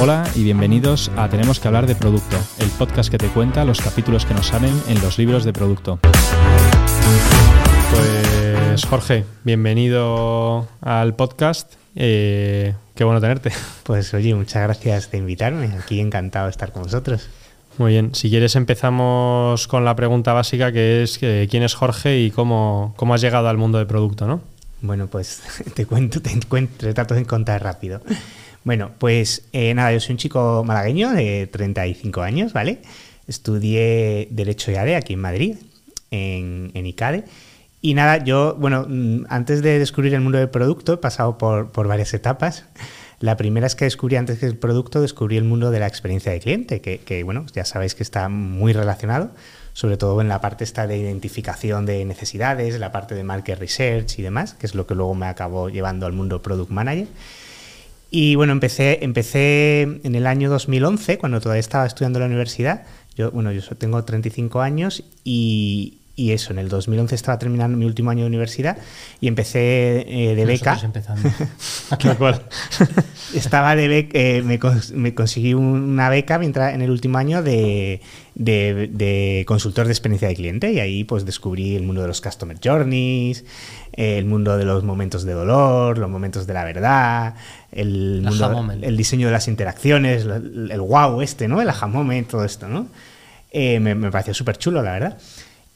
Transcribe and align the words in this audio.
Hola 0.00 0.24
y 0.36 0.44
bienvenidos 0.44 1.10
a 1.16 1.28
Tenemos 1.28 1.58
que 1.58 1.66
hablar 1.66 1.88
de 1.88 1.96
producto, 1.96 2.36
el 2.60 2.68
podcast 2.70 3.10
que 3.10 3.18
te 3.18 3.26
cuenta 3.26 3.64
los 3.64 3.80
capítulos 3.80 4.24
que 4.24 4.32
nos 4.32 4.46
salen 4.46 4.72
en 4.86 5.02
los 5.02 5.18
libros 5.18 5.44
de 5.44 5.52
producto. 5.52 5.98
Pues 7.90 8.84
Jorge, 8.84 9.24
bienvenido 9.42 10.68
al 10.80 11.16
podcast. 11.16 11.74
Eh, 11.96 12.74
qué 12.94 13.02
bueno 13.02 13.20
tenerte. 13.20 13.50
Pues 13.82 14.14
oye, 14.14 14.34
muchas 14.36 14.62
gracias 14.62 15.10
de 15.10 15.18
invitarme. 15.18 15.70
Aquí 15.82 15.98
encantado 15.98 16.44
de 16.44 16.52
estar 16.52 16.70
con 16.70 16.84
vosotros. 16.84 17.28
Muy 17.78 17.92
bien, 17.92 18.14
si 18.14 18.30
quieres 18.30 18.54
empezamos 18.54 19.66
con 19.66 19.84
la 19.84 19.96
pregunta 19.96 20.32
básica 20.32 20.70
que 20.70 21.02
es 21.02 21.18
que, 21.18 21.48
quién 21.50 21.64
es 21.64 21.74
Jorge 21.74 22.20
y 22.20 22.30
cómo, 22.30 22.94
cómo 22.96 23.14
has 23.14 23.20
llegado 23.20 23.48
al 23.48 23.56
mundo 23.56 23.78
de 23.78 23.86
producto, 23.86 24.28
¿no? 24.28 24.42
Bueno, 24.80 25.08
pues 25.08 25.42
te 25.74 25.86
cuento, 25.86 26.22
te, 26.22 26.38
cuento, 26.46 26.86
te 26.86 26.94
trato 26.94 27.14
de 27.14 27.24
contar 27.24 27.64
rápido. 27.64 28.00
Bueno, 28.68 28.90
pues 28.98 29.48
eh, 29.54 29.72
nada, 29.72 29.94
yo 29.94 30.00
soy 30.00 30.12
un 30.12 30.18
chico 30.18 30.62
malagueño 30.62 31.12
de 31.12 31.46
35 31.46 32.20
años, 32.20 32.52
¿vale? 32.52 32.82
Estudié 33.26 34.28
Derecho 34.30 34.70
y 34.70 34.74
ADE 34.74 34.94
aquí 34.94 35.14
en 35.14 35.20
Madrid, 35.20 35.56
en, 36.10 36.70
en 36.74 36.84
ICADE. 36.84 37.24
Y 37.80 37.94
nada, 37.94 38.22
yo, 38.22 38.56
bueno, 38.60 38.84
mm, 38.86 39.24
antes 39.30 39.62
de 39.62 39.78
descubrir 39.78 40.12
el 40.12 40.20
mundo 40.20 40.36
del 40.36 40.50
producto 40.50 40.92
he 40.92 40.96
pasado 40.98 41.38
por, 41.38 41.72
varias 41.88 42.12
etapas. 42.12 42.66
La 43.20 43.38
primera 43.38 43.66
es 43.66 43.74
que 43.74 43.86
descubrí 43.86 44.16
antes 44.16 44.38
que 44.38 44.44
el 44.44 44.58
producto, 44.58 45.00
descubrí 45.00 45.38
el 45.38 45.44
mundo 45.44 45.70
de 45.70 45.80
la 45.80 45.86
experiencia 45.86 46.30
de 46.30 46.40
cliente, 46.40 46.82
que, 46.82 46.98
que, 46.98 47.22
bueno, 47.22 47.46
ya 47.54 47.64
sabéis 47.64 47.94
que 47.94 48.02
está 48.02 48.28
muy 48.28 48.74
relacionado, 48.74 49.30
sobre 49.72 49.96
todo 49.96 50.20
en 50.20 50.28
la 50.28 50.42
parte 50.42 50.64
esta 50.64 50.86
de 50.86 50.98
identificación 50.98 51.86
de 51.86 52.04
necesidades, 52.04 52.78
la 52.78 52.92
parte 52.92 53.14
de 53.14 53.24
market 53.24 53.58
research 53.58 54.18
y 54.18 54.22
demás, 54.22 54.52
que 54.52 54.66
es 54.66 54.74
lo 54.74 54.86
que 54.86 54.94
luego 54.94 55.14
me 55.14 55.24
acabó 55.24 55.70
llevando 55.70 56.04
al 56.04 56.12
mundo 56.12 56.42
product 56.42 56.70
manager. 56.70 57.08
Y 58.10 58.36
bueno, 58.36 58.52
empecé, 58.52 59.04
empecé 59.04 59.82
en 59.82 60.14
el 60.14 60.26
año 60.26 60.48
2011, 60.50 61.18
cuando 61.18 61.40
todavía 61.40 61.60
estaba 61.60 61.86
estudiando 61.86 62.18
en 62.18 62.22
la 62.22 62.26
universidad. 62.26 62.84
Yo, 63.16 63.30
bueno, 63.30 63.52
yo 63.52 63.62
tengo 63.76 64.02
35 64.02 64.60
años 64.60 65.04
y, 65.24 65.97
y 66.18 66.32
eso, 66.32 66.52
en 66.52 66.58
el 66.58 66.68
2011 66.68 67.14
estaba 67.14 67.38
terminando 67.38 67.78
mi 67.78 67.84
último 67.84 68.10
año 68.10 68.22
de 68.22 68.26
universidad 68.26 68.76
y 69.20 69.28
empecé 69.28 70.04
eh, 70.08 70.34
de 70.34 70.44
beca. 70.46 70.76
empezando. 70.82 71.30
estaba 73.34 73.76
de 73.76 73.86
beca, 73.86 74.18
eh, 74.18 74.42
me, 74.42 74.58
me, 74.94 75.14
conseguí 75.14 75.54
una 75.54 76.08
beca 76.08 76.40
mientras, 76.40 76.74
en 76.74 76.82
el 76.82 76.90
último 76.90 77.18
año 77.18 77.44
de, 77.44 78.00
de, 78.34 78.90
de, 78.92 79.44
consultor 79.46 79.86
de 79.86 79.92
experiencia 79.92 80.26
de 80.26 80.34
cliente 80.34 80.72
y 80.72 80.80
ahí 80.80 81.04
pues 81.04 81.24
descubrí 81.24 81.76
el 81.76 81.84
mundo 81.84 82.02
de 82.02 82.08
los 82.08 82.20
customer 82.20 82.58
journeys, 82.60 83.44
el 83.92 84.24
mundo 84.24 84.58
de 84.58 84.64
los 84.64 84.82
momentos 84.82 85.22
de 85.22 85.34
dolor, 85.34 85.98
los 85.98 86.10
momentos 86.10 86.48
de 86.48 86.52
la 86.52 86.64
verdad, 86.64 87.36
el, 87.70 88.22
mundo, 88.22 88.72
el 88.82 88.96
diseño 88.96 89.28
de 89.28 89.32
las 89.32 89.46
interacciones, 89.46 90.24
el, 90.24 90.72
el, 90.72 90.80
wow 90.80 91.22
este, 91.22 91.46
¿no? 91.46 91.62
El 91.62 91.68
aha 91.68 91.86
moment, 91.86 92.28
todo 92.28 92.44
esto, 92.44 92.66
¿no? 92.66 92.88
Eh, 93.52 93.78
me, 93.78 93.94
me 93.94 94.10
pareció 94.10 94.34
súper 94.34 94.58
chulo, 94.58 94.82
la 94.82 94.92
verdad. 94.92 95.18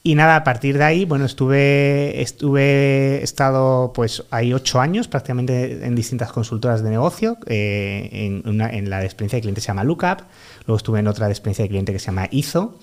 Y 0.05 0.15
nada, 0.15 0.35
a 0.35 0.43
partir 0.43 0.77
de 0.77 0.83
ahí, 0.83 1.05
bueno, 1.05 1.23
estuve, 1.23 2.21
estuve, 2.21 3.21
he 3.21 3.23
estado 3.23 3.93
pues 3.93 4.25
ahí 4.31 4.51
ocho 4.51 4.81
años 4.81 5.07
prácticamente 5.07 5.85
en 5.85 5.95
distintas 5.95 6.29
consultoras 6.33 6.83
de 6.83 6.89
negocio. 6.89 7.37
Eh, 7.45 8.09
en, 8.11 8.43
una, 8.45 8.69
en, 8.69 8.89
la 8.89 8.99
de 8.99 9.05
experiencia 9.05 9.37
de 9.37 9.41
cliente 9.41 9.61
se 9.61 9.67
llama 9.67 9.85
Lookup, 9.85 10.23
luego 10.67 10.75
estuve 10.75 10.99
en 10.99 11.07
otra 11.07 11.27
de 11.27 11.31
experiencia 11.31 11.63
de 11.63 11.69
cliente 11.69 11.93
que 11.93 11.99
se 11.99 12.07
llama 12.07 12.27
IZO, 12.29 12.77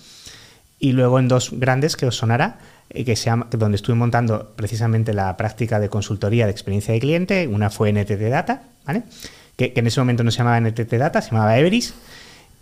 y 0.79 0.93
luego 0.93 1.19
en 1.19 1.29
dos 1.29 1.51
grandes 1.53 1.95
que 1.95 2.07
os 2.07 2.17
sonará, 2.17 2.59
eh, 2.89 3.05
que 3.05 3.15
se 3.17 3.27
llama, 3.27 3.49
donde 3.51 3.77
estuve 3.77 3.97
montando 3.97 4.55
precisamente 4.57 5.13
la 5.13 5.37
práctica 5.37 5.79
de 5.79 5.91
consultoría 5.91 6.47
de 6.47 6.53
experiencia 6.53 6.95
de 6.95 7.01
cliente. 7.01 7.49
Una 7.49 7.69
fue 7.69 7.93
NTT 7.93 8.31
Data, 8.31 8.63
¿vale? 8.87 9.03
Que, 9.57 9.75
en 9.77 9.87
ese 9.87 10.01
momento 10.01 10.25
no 10.25 10.31
se 10.31 10.39
llamaba 10.39 10.59
NTT 10.59 10.95
Data, 10.95 11.21
se 11.21 11.33
llamaba 11.33 11.59
Everis. 11.59 11.93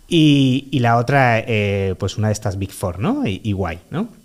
Y, 0.09 0.67
y 0.71 0.79
la 0.79 0.97
otra, 0.97 1.39
eh, 1.39 1.95
pues 1.97 2.17
una 2.17 2.27
de 2.27 2.33
estas 2.33 2.59
Big 2.59 2.73
Four, 2.73 2.99
¿no? 2.99 3.21
Igual, 3.25 3.79
¿no? 3.89 4.18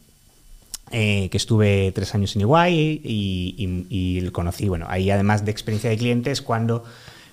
Eh, 0.97 1.28
que 1.28 1.39
estuve 1.39 1.91
tres 1.93 2.15
años 2.15 2.37
en 2.37 2.43
Iguay 2.43 3.00
y, 3.03 3.87
y, 3.91 4.31
conocí, 4.31 4.69
bueno, 4.69 4.87
ahí 4.88 5.10
además 5.10 5.44
de 5.44 5.50
experiencia 5.50 5.91
de 5.91 5.97
clientes, 5.97 6.41
cuando 6.41 6.84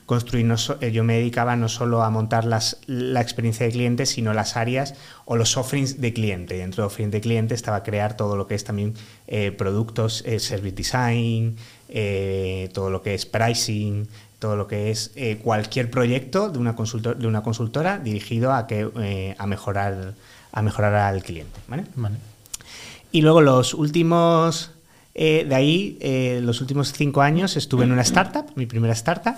construí, 0.08 0.44
no 0.44 0.58
so, 0.58 0.80
yo 0.80 1.04
me 1.04 1.18
dedicaba 1.18 1.56
no 1.56 1.70
solo 1.70 2.02
a 2.02 2.10
montar 2.10 2.44
las, 2.44 2.80
la 2.88 3.22
experiencia 3.22 3.68
de 3.68 3.72
clientes, 3.72 4.10
sino 4.10 4.34
las 4.34 4.58
áreas 4.58 4.96
o 5.26 5.36
los 5.36 5.58
offerings 5.58 6.02
de 6.02 6.12
cliente. 6.12 6.56
Dentro 6.58 6.82
de 6.82 6.88
offerings 6.88 7.12
de 7.12 7.22
cliente 7.22 7.54
estaba 7.54 7.84
crear 7.84 8.18
todo 8.18 8.36
lo 8.36 8.48
que 8.48 8.56
es 8.56 8.64
también 8.64 8.96
eh, 9.28 9.52
productos, 9.52 10.24
eh, 10.26 10.40
service 10.40 10.76
design, 10.76 11.56
todo 12.74 12.90
lo 12.90 13.04
que 13.04 13.14
es 13.14 13.28
pricing, 13.28 14.08
todo 14.40 14.56
lo 14.56 14.66
que 14.68 14.90
es 14.90 15.12
eh, 15.16 15.38
cualquier 15.38 15.92
proyecto 15.92 16.50
de 16.50 16.58
una, 16.58 16.76
consultor, 16.76 17.16
de 17.16 17.28
una 17.28 17.44
consultora 17.44 18.00
dirigido 18.00 18.54
a, 18.54 18.66
que, 18.66 19.36
a, 19.38 19.46
mejorar, 19.46 20.16
a 20.52 20.62
mejorar 20.64 20.96
al 20.96 21.22
cliente. 21.22 21.60
vale. 21.68 22.31
Y 23.12 23.22
luego 23.22 23.42
los 23.42 23.74
últimos, 23.74 24.72
eh, 25.14 25.46
de 25.48 25.56
ahí, 25.56 25.98
eh, 26.02 26.40
los 26.42 26.62
últimos 26.62 26.94
cinco 26.94 27.22
años 27.22 27.58
estuve 27.58 27.84
en 27.84 27.92
una 27.92 28.04
startup, 28.04 28.46
mi 28.56 28.66
primera 28.66 28.94
startup, 28.94 29.36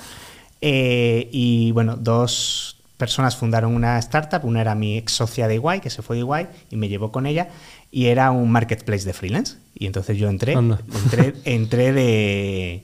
eh, 0.61 1.27
y 1.31 1.71
bueno, 1.71 1.97
dos 1.97 2.77
personas 2.97 3.35
fundaron 3.35 3.75
una 3.75 3.97
startup, 3.99 4.45
una 4.45 4.61
era 4.61 4.75
mi 4.75 4.97
ex 4.97 5.13
socia 5.13 5.47
de 5.47 5.55
Iguay, 5.55 5.81
que 5.81 5.89
se 5.89 6.01
fue 6.01 6.15
de 6.15 6.21
Iguay 6.21 6.47
y 6.69 6.77
me 6.77 6.87
llevó 6.87 7.11
con 7.11 7.25
ella, 7.25 7.49
y 7.91 8.05
era 8.05 8.31
un 8.31 8.51
marketplace 8.51 9.05
de 9.05 9.13
freelance. 9.13 9.57
Y 9.73 9.87
entonces 9.87 10.17
yo 10.17 10.29
entré, 10.29 10.53
entré, 10.53 11.33
entré 11.43 11.91
de, 11.91 12.83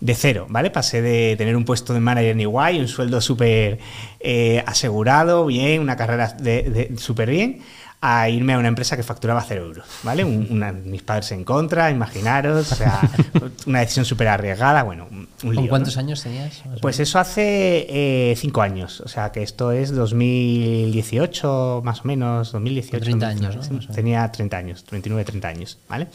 de 0.00 0.14
cero, 0.14 0.46
¿vale? 0.50 0.70
Pasé 0.70 1.00
de 1.02 1.34
tener 1.36 1.56
un 1.56 1.64
puesto 1.64 1.94
de 1.94 2.00
manager 2.00 2.32
en 2.32 2.40
Iguay, 2.40 2.78
un 2.78 2.88
sueldo 2.88 3.20
súper 3.20 3.78
eh, 4.20 4.62
asegurado, 4.66 5.46
bien, 5.46 5.80
una 5.80 5.96
carrera 5.96 6.28
de, 6.28 6.62
de 6.62 6.98
súper 6.98 7.30
bien, 7.30 7.60
a 8.00 8.28
irme 8.28 8.52
a 8.52 8.58
una 8.58 8.68
empresa 8.68 8.96
que 8.96 9.02
facturaba 9.02 9.42
cero 9.42 9.64
euros, 9.64 9.86
¿vale? 10.02 10.24
Un, 10.24 10.46
una, 10.50 10.70
mis 10.72 11.02
padres 11.02 11.32
en 11.32 11.44
contra, 11.44 11.90
imaginaros, 11.90 12.70
o 12.70 12.74
sea, 12.74 13.00
una 13.66 13.80
decisión 13.80 14.04
súper 14.04 14.28
arriesgada, 14.28 14.82
bueno, 14.82 15.08
un 15.10 15.28
lío, 15.42 15.54
¿Con 15.54 15.68
cuántos 15.68 15.96
¿no? 15.96 16.00
años 16.00 16.22
tenías? 16.22 16.62
Pues 16.82 17.00
eso 17.00 17.18
hace 17.18 17.86
eh, 17.88 18.34
cinco 18.36 18.60
años, 18.62 19.00
o 19.00 19.08
sea, 19.08 19.32
que 19.32 19.42
esto 19.42 19.72
es 19.72 19.94
2018, 19.94 21.80
más 21.84 22.00
o 22.00 22.04
menos, 22.04 22.52
2018. 22.52 23.02
30 23.02 23.26
años, 23.26 23.70
¿no? 23.70 23.80
Tenía 23.94 24.30
30 24.30 24.56
años, 24.56 24.84
29, 24.90 25.24
30 25.24 25.48
años, 25.48 25.78
¿vale? 25.88 26.08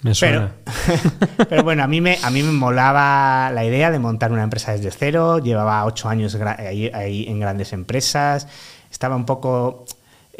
Me 0.00 0.14
suena. 0.14 0.52
Pero, 0.64 1.46
pero, 1.48 1.64
bueno, 1.64 1.82
a 1.82 1.86
mí, 1.86 2.00
me, 2.00 2.18
a 2.22 2.30
mí 2.30 2.42
me 2.42 2.52
molaba 2.52 3.50
la 3.52 3.64
idea 3.64 3.90
de 3.90 3.98
montar 3.98 4.30
una 4.32 4.44
empresa 4.44 4.72
desde 4.72 4.90
cero. 4.92 5.38
Llevaba 5.38 5.84
ocho 5.84 6.08
años 6.08 6.36
ahí, 6.36 6.88
ahí 6.94 7.26
en 7.28 7.40
grandes 7.40 7.72
empresas. 7.72 8.46
Estaba 8.90 9.16
un 9.16 9.26
poco 9.26 9.86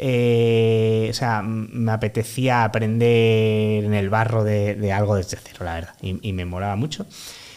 eh, 0.01 1.07
o 1.09 1.13
sea, 1.13 1.41
me 1.43 1.91
apetecía 1.91 2.63
aprender 2.63 3.83
en 3.83 3.93
el 3.93 4.09
barro 4.09 4.45
de, 4.45 4.75
de 4.75 4.93
algo 4.93 5.15
desde 5.15 5.37
cero, 5.43 5.65
la 5.65 5.73
verdad, 5.73 5.93
y, 6.01 6.17
y, 6.27 6.31
me 6.31 6.45
molaba 6.45 6.77
mucho. 6.77 7.05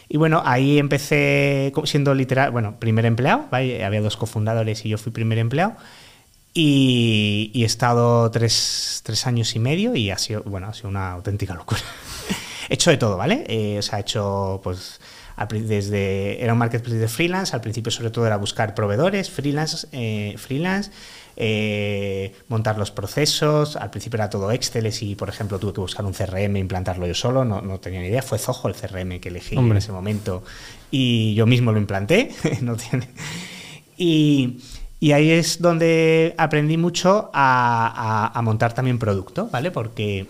Y 0.09 0.17
bueno, 0.17 0.43
ahí 0.45 0.79
empecé 0.79 1.73
siendo 1.85 2.15
literal, 2.15 2.51
bueno, 2.51 2.81
primer 2.81 3.07
empleado, 3.07 3.47
¿vale? 3.51 3.85
había 3.85 4.01
dos 4.01 4.17
cofundadores 4.17 4.85
y 4.85 4.89
yo 4.89 4.99
fui 4.99 5.13
primer 5.13 5.39
empleado. 5.39 5.75
Y, 6.53 7.51
y 7.55 7.63
he 7.63 7.67
estado 7.67 8.31
tres, 8.31 9.01
tres, 9.05 9.27
años 9.27 9.55
y 9.57 9.59
medio 9.59 9.95
y 9.95 10.11
ha 10.11 10.19
sido, 10.19 10.43
bueno, 10.43 10.67
ha 10.67 10.75
sido 10.75 10.91
una 10.91 11.13
auténtica 11.13 11.55
locura. 11.55 11.81
he 12.69 12.75
hecho 12.75 12.91
de 12.91 12.97
todo, 12.97 13.17
¿vale? 13.17 13.45
Eh, 13.49 13.79
o 13.79 13.83
sea, 13.83 13.99
he 13.99 14.03
hecho, 14.03 14.61
pues, 14.63 15.01
desde, 15.51 16.43
era 16.43 16.53
un 16.53 16.59
marketplace 16.59 16.99
de 16.99 17.09
freelance, 17.09 17.55
al 17.55 17.61
principio 17.61 17.91
sobre 17.91 18.11
todo 18.11 18.27
era 18.27 18.37
buscar 18.37 18.75
proveedores, 18.75 19.31
freelance, 19.31 19.87
eh, 19.93 20.35
freelance 20.39 20.91
eh, 21.37 22.35
montar 22.49 22.79
los 22.79 22.91
procesos. 22.91 23.77
Al 23.77 23.91
principio 23.91 24.17
era 24.19 24.29
todo 24.29 24.51
Excel 24.53 24.91
y, 25.01 25.15
por 25.15 25.29
ejemplo, 25.29 25.59
tuve 25.59 25.73
que 25.73 25.81
buscar 25.81 26.05
un 26.05 26.13
CRM, 26.13 26.57
implantarlo 26.57 27.07
yo 27.07 27.15
solo, 27.15 27.45
no, 27.45 27.61
no 27.63 27.81
tenía 27.81 28.01
ni 28.01 28.09
idea. 28.09 28.23
Fue 28.23 28.39
Zoho 28.39 28.69
el 28.69 28.75
CRM 28.75 29.21
que 29.21 29.29
elegí 29.29 29.57
Hombre. 29.57 29.73
en 29.73 29.79
ese 29.79 29.93
momento 29.93 30.43
y 30.91 31.35
yo 31.35 31.47
mismo 31.47 31.73
lo 31.73 31.79
implanté. 31.79 32.31
no 32.61 32.77
tiene... 32.77 33.09
y, 33.97 34.59
y, 35.01 35.13
ahí 35.13 35.31
es 35.31 35.61
donde 35.61 36.35
aprendí 36.37 36.77
mucho 36.77 37.31
a, 37.33 38.31
a, 38.33 38.39
a 38.39 38.43
montar 38.43 38.75
también 38.75 38.99
producto, 38.99 39.49
¿vale? 39.51 39.71
Porque 39.71 40.27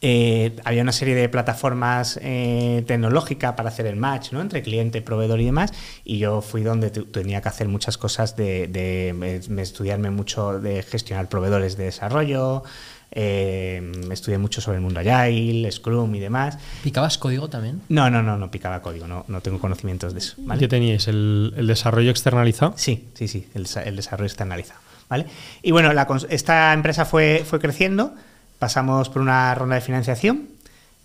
eh, 0.00 0.56
había 0.64 0.82
una 0.82 0.92
serie 0.92 1.14
de 1.14 1.28
plataformas 1.28 2.18
eh, 2.22 2.84
tecnológicas 2.86 3.54
para 3.54 3.68
hacer 3.68 3.86
el 3.86 3.96
match 3.96 4.32
¿no? 4.32 4.40
entre 4.40 4.62
cliente, 4.62 5.02
proveedor 5.02 5.40
y 5.40 5.46
demás, 5.46 5.72
y 6.04 6.18
yo 6.18 6.40
fui 6.40 6.62
donde 6.62 6.90
tenía 6.90 7.40
que 7.40 7.48
hacer 7.48 7.68
muchas 7.68 7.98
cosas 7.98 8.36
de, 8.36 8.68
de, 8.68 9.42
de 9.48 9.62
estudiarme 9.62 10.10
mucho 10.10 10.60
de 10.60 10.82
gestionar 10.82 11.28
proveedores 11.28 11.76
de 11.76 11.84
desarrollo, 11.84 12.62
eh, 13.10 13.92
estudié 14.10 14.38
mucho 14.38 14.60
sobre 14.60 14.76
el 14.76 14.82
mundo 14.82 15.00
Agile, 15.00 15.70
Scrum 15.72 16.14
y 16.14 16.20
demás. 16.20 16.58
¿Picabas 16.82 17.18
código 17.18 17.48
también? 17.48 17.80
No, 17.88 18.10
no, 18.10 18.22
no, 18.22 18.36
no 18.36 18.50
picaba 18.50 18.82
código, 18.82 19.06
no, 19.06 19.24
no 19.28 19.40
tengo 19.40 19.58
conocimientos 19.58 20.12
de 20.12 20.20
eso. 20.20 20.34
¿vale? 20.38 20.60
¿Qué 20.60 20.68
teníais? 20.68 21.08
¿El, 21.08 21.54
¿El, 21.56 21.66
desarrollo 21.66 22.10
externalizado? 22.10 22.74
Sí, 22.76 23.08
sí, 23.14 23.28
sí, 23.28 23.48
el, 23.54 23.66
el 23.84 23.96
desarrollo 23.96 24.26
externalizado. 24.26 24.80
¿vale? 25.08 25.26
Y 25.62 25.70
bueno, 25.70 25.92
la, 25.92 26.06
esta 26.28 26.72
empresa 26.72 27.04
fue, 27.04 27.44
fue 27.48 27.58
creciendo 27.58 28.14
pasamos 28.58 29.08
por 29.08 29.22
una 29.22 29.54
ronda 29.54 29.76
de 29.76 29.80
financiación 29.80 30.48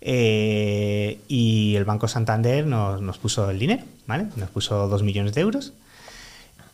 eh, 0.00 1.18
y 1.28 1.76
el 1.76 1.84
Banco 1.84 2.08
Santander 2.08 2.66
nos, 2.66 3.00
nos, 3.00 3.18
puso 3.18 3.50
el 3.50 3.58
dinero, 3.58 3.84
¿vale? 4.06 4.26
Nos 4.36 4.50
puso 4.50 4.88
dos 4.88 5.02
millones 5.02 5.34
de 5.34 5.40
euros. 5.40 5.72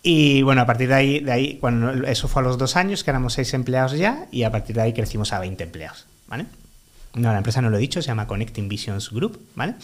Y 0.02 0.42
bueno, 0.42 0.62
a 0.62 0.66
partir 0.66 0.88
de 0.88 0.94
ahí, 0.94 1.20
de 1.20 1.32
ahí 1.32 1.58
cuando 1.60 1.92
eso 2.06 2.26
fue 2.26 2.42
a 2.42 2.44
los 2.44 2.58
dos 2.58 2.76
años, 2.76 3.04
que 3.04 3.10
éramos 3.10 3.34
seis 3.34 3.52
empleados 3.52 3.92
ya, 3.92 4.26
y 4.30 4.44
a 4.44 4.50
partir 4.50 4.76
de 4.76 4.82
ahí 4.82 4.92
crecimos 4.92 5.32
a 5.32 5.38
20 5.38 5.62
empleados, 5.62 6.06
¿vale? 6.26 6.46
No, 7.14 7.30
la 7.32 7.38
empresa 7.38 7.60
no 7.60 7.70
lo 7.70 7.76
he 7.76 7.80
dicho, 7.80 8.00
se 8.00 8.08
llama 8.08 8.26
Connecting 8.26 8.68
Visions 8.68 9.10
Group, 9.10 9.38
¿vale? 9.54 9.74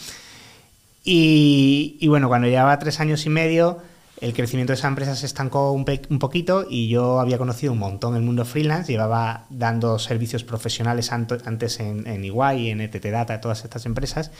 Y, 1.03 1.97
y 1.99 2.07
bueno, 2.07 2.27
cuando 2.27 2.47
llevaba 2.47 2.79
tres 2.79 2.99
años 2.99 3.25
y 3.25 3.29
medio, 3.29 3.79
el 4.19 4.33
crecimiento 4.33 4.71
de 4.71 4.77
esa 4.77 4.87
empresa 4.87 5.15
se 5.15 5.25
estancó 5.25 5.71
un, 5.71 5.85
poquito 6.19 6.65
y 6.69 6.89
yo 6.89 7.19
había 7.19 7.37
conocido 7.37 7.73
un 7.73 7.79
montón 7.79 8.15
el 8.15 8.23
mundo 8.23 8.45
freelance, 8.45 8.91
llevaba 8.91 9.45
dando 9.49 9.99
servicios 9.99 10.43
profesionales 10.43 11.11
antes 11.11 11.79
en, 11.79 12.07
en 12.07 12.23
EY, 12.23 12.69
en 12.69 12.81
ETT 12.81 13.05
Data, 13.05 13.41
todas 13.41 13.63
estas 13.63 13.85
empresas, 13.85 14.31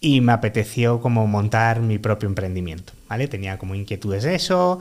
y 0.00 0.20
me 0.20 0.32
apeteció 0.32 1.00
como 1.00 1.26
montar 1.26 1.80
mi 1.80 1.98
propio 1.98 2.28
emprendimiento, 2.28 2.92
¿vale? 3.08 3.28
Tenía 3.28 3.58
como 3.58 3.74
inquietudes 3.74 4.22
de 4.22 4.34
eso, 4.34 4.80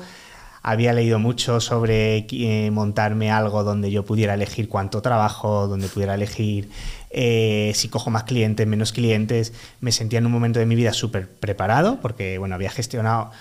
había 0.61 0.93
leído 0.93 1.19
mucho 1.19 1.61
sobre 1.61 2.27
eh, 2.29 2.69
montarme 2.71 3.31
algo 3.31 3.63
donde 3.63 3.91
yo 3.91 4.03
pudiera 4.03 4.33
elegir 4.33 4.67
cuánto 4.67 5.01
trabajo, 5.01 5.67
donde 5.67 5.87
pudiera 5.87 6.15
elegir 6.15 6.69
eh, 7.11 7.71
si 7.75 7.87
cojo 7.87 8.09
más 8.09 8.23
clientes, 8.23 8.67
menos 8.67 8.91
clientes. 8.91 9.53
Me 9.79 9.91
sentía 9.91 10.19
en 10.19 10.25
un 10.25 10.31
momento 10.31 10.59
de 10.59 10.65
mi 10.65 10.75
vida 10.75 10.93
súper 10.93 11.29
preparado 11.29 11.99
porque, 12.01 12.37
bueno, 12.37 12.55
había 12.55 12.69
gestionado, 12.69 13.31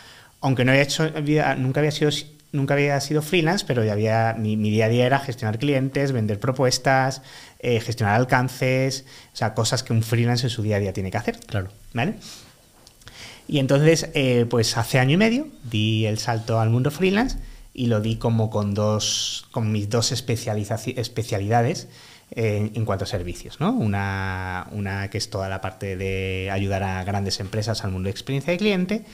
aunque 0.40 0.64
no 0.64 0.72
había 0.72 0.82
hecho, 0.82 1.10
nunca 1.56 1.80
había 1.80 1.92
sido 1.92 2.10
nunca 2.50 2.74
había 2.74 2.98
sido 3.00 3.22
freelance, 3.22 3.64
pero 3.66 3.84
ya 3.84 3.92
había 3.92 4.34
mi, 4.38 4.56
mi 4.56 4.70
día 4.70 4.86
a 4.86 4.88
día 4.88 5.06
era 5.06 5.18
gestionar 5.18 5.58
clientes, 5.58 6.12
vender 6.12 6.40
propuestas, 6.40 7.22
eh, 7.58 7.80
gestionar 7.80 8.14
alcances, 8.16 9.04
o 9.32 9.36
sea, 9.36 9.54
cosas 9.54 9.82
que 9.82 9.92
un 9.92 10.02
freelance 10.02 10.46
en 10.46 10.50
su 10.50 10.62
día 10.62 10.76
a 10.76 10.78
día 10.78 10.92
tiene 10.92 11.10
que 11.10 11.18
hacer. 11.18 11.38
Claro. 11.40 11.68
¿Vale? 11.92 12.14
Y 13.46 13.58
entonces, 13.58 14.10
eh, 14.14 14.46
pues 14.48 14.76
hace 14.76 14.98
año 14.98 15.14
y 15.14 15.16
medio 15.16 15.48
di 15.64 16.06
el 16.06 16.18
salto 16.18 16.60
al 16.60 16.70
mundo 16.70 16.90
freelance 16.90 17.38
y 17.72 17.86
lo 17.86 18.00
di 18.00 18.16
como 18.16 18.50
con 18.50 18.74
dos, 18.74 19.46
con 19.52 19.72
mis 19.72 19.88
dos 19.88 20.12
especialidades 20.12 21.88
eh, 22.30 22.70
en 22.74 22.84
cuanto 22.84 23.04
a 23.04 23.06
servicios, 23.06 23.58
¿no? 23.58 23.72
Una, 23.72 24.66
una 24.72 25.08
que 25.08 25.16
es 25.16 25.30
toda 25.30 25.48
la 25.48 25.62
parte 25.62 25.96
de 25.96 26.50
ayudar 26.52 26.82
a 26.82 27.02
grandes 27.04 27.40
empresas 27.40 27.84
al 27.84 27.90
mundo 27.90 28.08
de 28.08 28.10
experiencia 28.10 28.52
de 28.52 28.58
cliente 28.58 29.04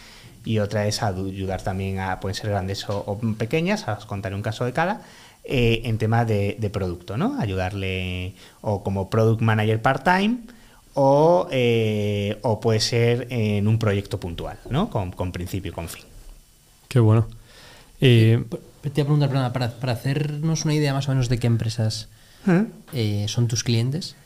y 0.44 0.58
otra 0.58 0.86
es 0.86 1.02
ayudar 1.02 1.62
también 1.62 2.00
a, 2.00 2.20
pueden 2.20 2.34
ser 2.34 2.50
grandes 2.50 2.88
o, 2.88 2.98
o 2.98 3.18
pequeñas, 3.36 3.88
os 3.88 4.06
contaré 4.06 4.34
un 4.34 4.42
caso 4.42 4.64
de 4.64 4.72
cada, 4.72 5.02
eh, 5.44 5.82
en 5.84 5.98
tema 5.98 6.24
de, 6.24 6.56
de 6.58 6.70
producto, 6.70 7.18
¿no? 7.18 7.38
Ayudarle 7.38 8.34
o 8.62 8.82
como 8.82 9.10
product 9.10 9.42
manager 9.42 9.82
part-time 9.82 10.38
o, 10.94 11.48
eh, 11.50 12.38
o 12.40 12.60
puede 12.60 12.80
ser 12.80 13.26
en 13.30 13.68
un 13.68 13.78
proyecto 13.78 14.18
puntual, 14.18 14.58
¿no? 14.70 14.88
Con, 14.88 15.12
con 15.12 15.32
principio 15.32 15.70
y 15.70 15.74
con 15.74 15.88
fin. 15.88 16.04
Qué 16.88 16.98
bueno. 16.98 17.26
Y, 18.00 18.36
Te 18.36 19.00
iba 19.00 19.02
a 19.02 19.04
preguntar, 19.04 19.28
perdona, 19.28 19.52
para, 19.52 19.72
para 19.72 19.92
hacernos 19.92 20.64
una 20.64 20.74
idea 20.74 20.94
más 20.94 21.08
o 21.08 21.12
menos 21.12 21.28
de 21.28 21.38
qué 21.38 21.46
empresas 21.46 22.08
eh, 22.92 23.26
son 23.28 23.46
tus 23.46 23.64
clientes, 23.64 24.16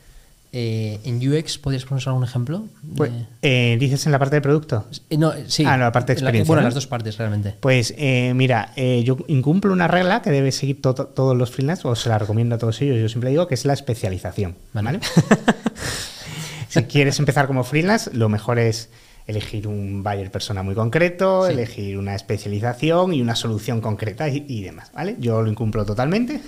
eh, 0.51 0.99
¿en 1.03 1.17
UX 1.17 1.57
podrías 1.57 1.83
ponernos 1.85 2.07
algún 2.07 2.23
ejemplo? 2.23 2.65
Pues, 2.95 3.11
eh, 3.41 3.77
¿Dices 3.79 4.05
en 4.05 4.11
la 4.11 4.19
parte 4.19 4.35
de 4.37 4.41
producto? 4.41 4.85
Eh, 5.09 5.17
no, 5.17 5.31
sí. 5.47 5.63
Ah, 5.65 5.77
no, 5.77 5.83
la 5.83 5.91
parte 5.91 6.13
de 6.13 6.19
En 6.19 6.23
la- 6.25 6.29
experiencia, 6.29 6.47
bueno, 6.49 6.61
¿no? 6.61 6.67
las 6.67 6.73
dos 6.75 6.87
partes 6.87 7.17
realmente. 7.17 7.55
Pues 7.59 7.93
eh, 7.97 8.33
mira, 8.35 8.73
yo 9.03 9.17
incumplo 9.27 9.71
una 9.73 9.87
regla 9.87 10.21
que 10.21 10.31
debe 10.31 10.51
seguir 10.51 10.81
to- 10.81 10.93
todos 10.95 11.37
los 11.37 11.51
freelance, 11.51 11.87
o 11.87 11.95
se 11.95 12.09
la 12.09 12.17
recomiendo 12.17 12.55
a 12.55 12.57
todos 12.57 12.81
ellos, 12.81 12.97
yo 12.99 13.09
siempre 13.09 13.29
digo 13.29 13.47
que 13.47 13.53
es 13.55 13.65
la 13.65 13.73
especialización. 13.73 14.55
Vale. 14.73 14.85
¿vale? 14.85 14.99
si 16.69 16.83
quieres 16.83 17.19
empezar 17.19 17.47
como 17.47 17.63
freelance, 17.63 18.09
lo 18.13 18.29
mejor 18.29 18.59
es 18.59 18.89
elegir 19.27 19.67
un 19.67 20.01
buyer 20.03 20.31
persona 20.31 20.63
muy 20.63 20.73
concreto, 20.73 21.45
Sí. 21.45 21.53
elegir 21.53 21.97
una 21.99 22.15
especialización 22.15 23.13
y 23.13 23.21
una 23.21 23.35
solución 23.35 23.79
concreta 23.81 24.27
y, 24.27 24.43
y 24.47 24.63
demás, 24.63 24.91
¿vale? 24.93 25.15
Yo 25.19 25.41
lo 25.43 25.49
incumplo 25.49 25.85
totalmente. 25.85 26.41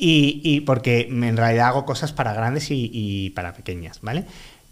Y, 0.00 0.40
y 0.44 0.60
porque 0.60 1.08
en 1.10 1.36
realidad 1.36 1.68
hago 1.68 1.84
cosas 1.84 2.12
para 2.12 2.32
grandes 2.32 2.70
y, 2.70 2.88
y 2.92 3.30
para 3.30 3.52
pequeñas, 3.52 3.98
¿vale? 4.00 4.24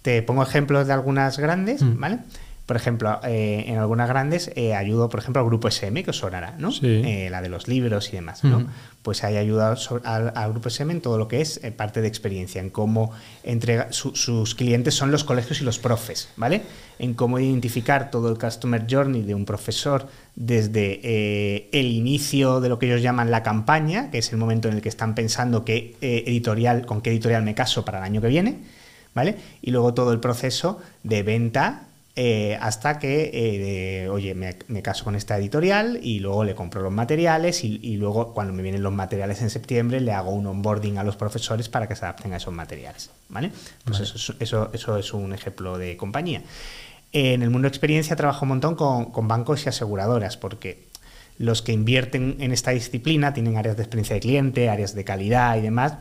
Te 0.02 0.22
pongo 0.22 0.44
ejemplos 0.44 0.86
de 0.86 0.92
algunas 0.92 1.36
grandes, 1.38 1.82
Mm. 1.82 1.98
¿vale? 1.98 2.18
Por 2.66 2.74
ejemplo, 2.76 3.20
eh, 3.22 3.64
en 3.68 3.78
algunas 3.78 4.08
grandes 4.08 4.50
eh, 4.56 4.74
ayudo, 4.74 5.08
por 5.08 5.20
ejemplo, 5.20 5.40
al 5.40 5.46
grupo 5.46 5.68
SM, 5.68 6.02
que 6.02 6.10
os 6.10 6.18
sonará, 6.18 6.56
¿no? 6.58 6.72
Sí. 6.72 7.00
Eh, 7.04 7.28
la 7.30 7.40
de 7.40 7.48
los 7.48 7.68
libros 7.68 8.08
y 8.08 8.16
demás, 8.16 8.42
¿no? 8.42 8.66
Pues 9.02 9.22
ahí 9.22 9.36
ayuda 9.36 9.76
al, 10.02 10.50
grupo 10.50 10.68
SM 10.68 10.92
en 10.92 11.00
todo 11.00 11.16
lo 11.16 11.28
que 11.28 11.40
es 11.40 11.62
eh, 11.62 11.70
parte 11.70 12.00
de 12.00 12.08
experiencia, 12.08 12.60
en 12.60 12.70
cómo 12.70 13.12
entrega, 13.44 13.92
su- 13.92 14.16
sus 14.16 14.56
clientes 14.56 14.94
son 14.94 15.12
los 15.12 15.22
colegios 15.22 15.60
y 15.60 15.64
los 15.64 15.78
profes, 15.78 16.28
¿vale? 16.36 16.62
En 16.98 17.14
cómo 17.14 17.38
identificar 17.38 18.10
todo 18.10 18.28
el 18.30 18.36
customer 18.36 18.84
journey 18.90 19.22
de 19.22 19.36
un 19.36 19.44
profesor 19.44 20.08
desde 20.34 21.68
el 21.72 21.86
inicio 21.86 22.60
de 22.60 22.68
lo 22.68 22.80
que 22.80 22.86
ellos 22.86 23.00
llaman 23.00 23.30
la 23.30 23.44
campaña, 23.44 24.10
que 24.10 24.18
es 24.18 24.32
el 24.32 24.38
momento 24.38 24.66
en 24.66 24.74
el 24.74 24.82
que 24.82 24.88
están 24.88 25.14
pensando 25.14 25.64
qué 25.64 25.94
editorial, 26.00 26.84
con 26.84 27.00
qué 27.00 27.10
editorial 27.10 27.44
me 27.44 27.54
caso 27.54 27.84
para 27.84 27.98
el 27.98 28.04
año 28.04 28.20
que 28.20 28.28
viene, 28.28 28.58
¿vale? 29.14 29.36
Y 29.62 29.70
luego 29.70 29.94
todo 29.94 30.12
el 30.12 30.18
proceso 30.18 30.80
de 31.04 31.22
venta 31.22 31.82
eh, 32.18 32.56
hasta 32.60 32.98
que, 32.98 33.30
eh, 33.34 34.08
oye, 34.08 34.34
me, 34.34 34.56
me 34.68 34.80
caso 34.82 35.04
con 35.04 35.14
esta 35.14 35.36
editorial 35.36 36.00
y 36.02 36.18
luego 36.20 36.44
le 36.44 36.54
compro 36.54 36.80
los 36.80 36.92
materiales 36.92 37.62
y, 37.62 37.78
y 37.82 37.96
luego 37.96 38.32
cuando 38.32 38.54
me 38.54 38.62
vienen 38.62 38.82
los 38.82 38.92
materiales 38.92 39.42
en 39.42 39.50
septiembre 39.50 40.00
le 40.00 40.12
hago 40.12 40.30
un 40.30 40.46
onboarding 40.46 40.96
a 40.96 41.04
los 41.04 41.16
profesores 41.16 41.68
para 41.68 41.86
que 41.86 41.94
se 41.94 42.04
adapten 42.06 42.32
a 42.32 42.38
esos 42.38 42.54
materiales, 42.54 43.10
¿vale? 43.28 43.52
Pues 43.84 44.00
Eso, 44.00 44.16
es- 44.32 44.40
eso, 44.40 44.70
eso 44.72 44.96
es 44.96 45.12
un 45.12 45.34
ejemplo 45.34 45.76
de 45.76 45.96
compañía. 45.98 46.42
En 47.12 47.42
el 47.42 47.50
mundo 47.50 47.66
de 47.66 47.70
experiencia 47.70 48.16
trabajo 48.16 48.44
un 48.44 48.48
montón 48.50 48.74
con, 48.76 49.06
con 49.12 49.28
bancos 49.28 49.64
y 49.66 49.68
aseguradoras 49.68 50.36
porque 50.36 50.86
los 51.38 51.60
que 51.60 51.72
invierten 51.72 52.36
en 52.40 52.50
esta 52.52 52.70
disciplina 52.70 53.34
tienen 53.34 53.58
áreas 53.58 53.76
de 53.76 53.82
experiencia 53.82 54.14
de 54.14 54.20
cliente, 54.20 54.70
áreas 54.70 54.94
de 54.94 55.04
calidad 55.04 55.56
y 55.58 55.60
demás, 55.60 55.94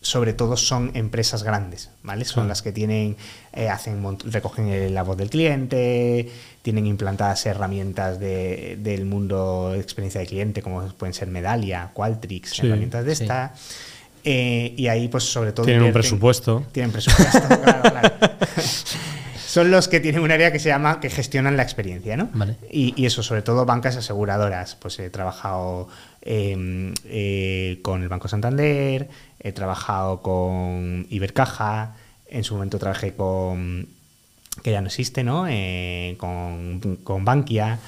sobre 0.00 0.32
todo 0.32 0.56
son 0.56 0.92
empresas 0.94 1.42
grandes, 1.42 1.90
¿vale? 2.02 2.24
Son 2.24 2.46
las 2.48 2.62
que 2.62 2.70
tienen, 2.72 3.16
eh, 3.52 3.68
hacen, 3.68 4.02
recogen 4.30 4.68
el- 4.68 4.94
la 4.94 5.02
voz 5.02 5.16
del 5.16 5.28
cliente, 5.28 6.30
tienen 6.62 6.86
implantadas 6.86 7.44
herramientas 7.46 8.20
de- 8.20 8.78
del 8.80 9.06
mundo 9.06 9.70
de 9.72 9.80
experiencia 9.80 10.20
de 10.20 10.26
cliente, 10.28 10.62
como 10.62 10.86
pueden 10.94 11.14
ser 11.14 11.28
Medalia, 11.28 11.90
Qualtrics, 11.94 12.50
Sí, 12.50 12.66
herramientas 12.66 13.04
de 13.04 13.14
sí. 13.16 13.24
esta. 13.24 13.54
Eh, 14.24 14.74
y 14.76 14.86
ahí, 14.88 15.08
pues, 15.08 15.24
sobre 15.24 15.52
todo. 15.52 15.64
Tienen 15.66 15.84
un 15.84 15.92
presupuesto. 15.92 16.64
Tienen 16.72 16.92
presupuesto, 16.92 17.40
claro, 17.62 17.82
claro. 17.82 18.10
Son 19.46 19.70
los 19.70 19.88
que 19.88 19.98
tienen 19.98 20.20
un 20.20 20.30
área 20.30 20.52
que 20.52 20.58
se 20.58 20.68
llama 20.68 21.00
que 21.00 21.08
gestionan 21.08 21.56
la 21.56 21.62
experiencia, 21.62 22.16
¿no? 22.18 22.28
Vale. 22.34 22.56
Y, 22.70 22.92
y 23.00 23.06
eso, 23.06 23.22
sobre 23.22 23.40
todo 23.42 23.64
bancas 23.64 23.96
aseguradoras. 23.96 24.74
Pues 24.76 24.98
he 24.98 25.08
trabajado 25.08 25.88
eh, 26.20 26.92
eh, 27.06 27.78
con 27.82 28.02
el 28.02 28.08
Banco 28.10 28.28
Santander, 28.28 29.08
he 29.40 29.52
trabajado 29.52 30.20
con 30.22 31.06
Ibercaja, 31.10 31.94
en 32.28 32.44
su 32.44 32.54
momento 32.54 32.78
trabajé 32.78 33.14
con, 33.14 33.88
que 34.62 34.72
ya 34.72 34.80
no 34.80 34.88
existe, 34.88 35.22
¿no? 35.24 35.46
Eh, 35.48 36.16
con, 36.18 36.98
con 37.04 37.24
Bankia. 37.24 37.78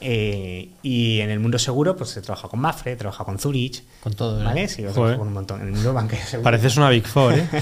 eh, 0.00 0.68
y 0.82 1.20
en 1.20 1.30
el 1.30 1.38
mundo 1.40 1.58
seguro, 1.58 1.96
pues 1.96 2.16
he 2.16 2.20
trabajado 2.22 2.50
con 2.50 2.60
Mafre, 2.60 2.92
he 2.92 2.96
trabajado 2.96 3.24
con 3.26 3.38
Zurich. 3.38 3.82
Con 4.02 4.14
todo, 4.14 4.36
¿verdad? 4.38 4.50
¿Vale? 4.50 4.68
Sí, 4.68 4.82
he 4.82 4.86
trabajado 4.86 5.18
con 5.18 5.28
un 5.28 5.34
montón. 5.34 5.60
En 5.60 5.68
el 5.68 5.72
mundo 5.74 5.92
bancario 5.92 6.24
seguro. 6.26 6.44
pareces 6.44 6.76
una 6.76 6.90
Big 6.90 7.06
Four, 7.06 7.34
¿eh? 7.34 7.48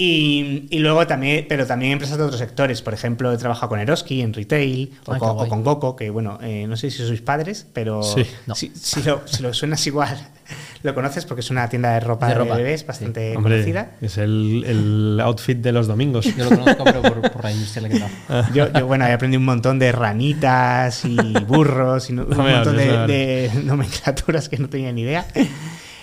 Y, 0.00 0.68
y 0.70 0.78
luego 0.78 1.04
también, 1.08 1.46
pero 1.48 1.66
también 1.66 1.90
empresas 1.90 2.18
de 2.18 2.22
otros 2.22 2.38
sectores. 2.38 2.82
Por 2.82 2.94
ejemplo, 2.94 3.32
he 3.32 3.36
trabajado 3.36 3.70
con 3.70 3.80
Eroski 3.80 4.22
en 4.22 4.32
retail 4.32 4.92
o, 5.06 5.12
Ah, 5.14 5.18
con, 5.18 5.30
o 5.30 5.48
con 5.48 5.64
Goco, 5.64 5.96
que 5.96 6.08
bueno, 6.10 6.38
eh, 6.40 6.66
no 6.68 6.76
sé 6.76 6.92
si 6.92 6.98
sois 7.04 7.20
padres, 7.20 7.66
pero 7.72 8.04
Sí. 8.04 8.24
No. 8.46 8.54
si, 8.54 8.70
si 8.76 9.02
lo, 9.02 9.22
si 9.26 9.42
lo 9.42 9.52
suenas 9.52 9.84
igual, 9.88 10.16
lo 10.84 10.94
conoces 10.94 11.24
porque 11.24 11.40
es 11.40 11.50
una 11.50 11.68
tienda 11.68 11.94
de 11.94 11.98
ropa 11.98 12.28
De 12.28 12.34
de, 12.34 12.38
ropa, 12.38 12.56
bebés 12.56 12.82
sí. 12.82 12.86
bastante 12.86 13.36
Hombre, 13.36 13.54
conocida. 13.56 13.90
es 14.00 14.18
el, 14.18 14.62
el 14.68 15.20
outfit 15.20 15.58
de 15.58 15.72
los 15.72 15.88
domingos. 15.88 16.26
Yo 16.36 16.44
lo 16.48 16.50
conozco, 16.50 16.84
pero 16.84 17.02
por, 17.02 17.32
por 17.32 17.42
la 17.42 17.50
industria 17.50 17.88
que 17.88 17.96
trabajo. 17.96 18.52
Yo, 18.54 18.72
yo, 18.72 18.86
bueno, 18.86 19.04
he 19.04 19.12
aprendido 19.12 19.40
un 19.40 19.46
montón 19.46 19.80
de 19.80 19.90
ranitas 19.90 21.04
y 21.06 21.16
burros 21.44 22.08
y 22.08 22.12
no- 22.12 22.22
un 22.30 22.36
montón 22.36 22.76
de, 22.76 22.86
no 22.86 23.00
me 23.04 23.12
de 23.12 23.50
nomenclaturas 23.64 24.48
que 24.48 24.58
no 24.58 24.68
tenía 24.68 24.92
ni 24.92 25.00
idea. 25.00 25.26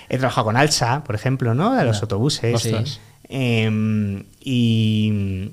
He 0.10 0.18
trabajado 0.18 0.46
con 0.48 0.58
Alsa, 0.58 1.02
por 1.06 1.16
ejemplo, 1.16 1.54
¿no? 1.56 1.74
De 1.76 1.86
los 1.86 1.96
Ah, 1.98 2.02
autobuses. 2.02 2.54
ostras. 2.54 3.00
Eh, 3.30 4.24
y 4.42 5.52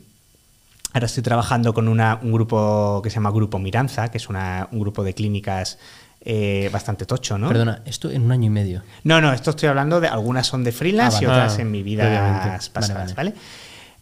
ahora 0.93 1.07
estoy 1.07 1.23
trabajando 1.23 1.73
con 1.75 1.89
una- 1.89 2.19
un 2.23 2.33
grupo 2.33 3.01
que 3.03 3.11
se 3.11 3.15
llama 3.17 3.31
Grupo 3.31 3.59
Miranza, 3.59 4.11
que 4.11 4.19
es 4.19 4.29
una- 4.29 4.69
un 4.73 4.81
grupo 4.81 5.03
de 5.05 5.15
clínicas 5.15 5.79
eh, 6.25 6.71
bastante 6.73 7.05
tocho, 7.05 7.37
¿no? 7.37 7.49
Perdona, 7.49 7.83
esto 7.85 8.09
en 8.09 8.23
un 8.23 8.31
año 8.31 8.47
y 8.47 8.51
medio. 8.51 8.83
No, 9.03 9.21
no, 9.21 9.33
esto 9.33 9.51
estoy 9.51 9.69
hablando 9.69 10.01
de 10.01 10.07
algunas 10.07 10.47
son 10.47 10.63
de 10.63 10.71
freelance 10.71 11.17
Ah, 11.17 11.21
vale. 11.21 11.25
y 11.27 11.27
otras 11.41 11.59
Ah, 11.59 11.63
en 11.63 11.71
mi 11.73 11.83
vida 11.83 12.05
previamente. 12.05 12.71
pasadas, 12.73 13.17
Vale, 13.17 13.31
¿vale? 13.31 13.43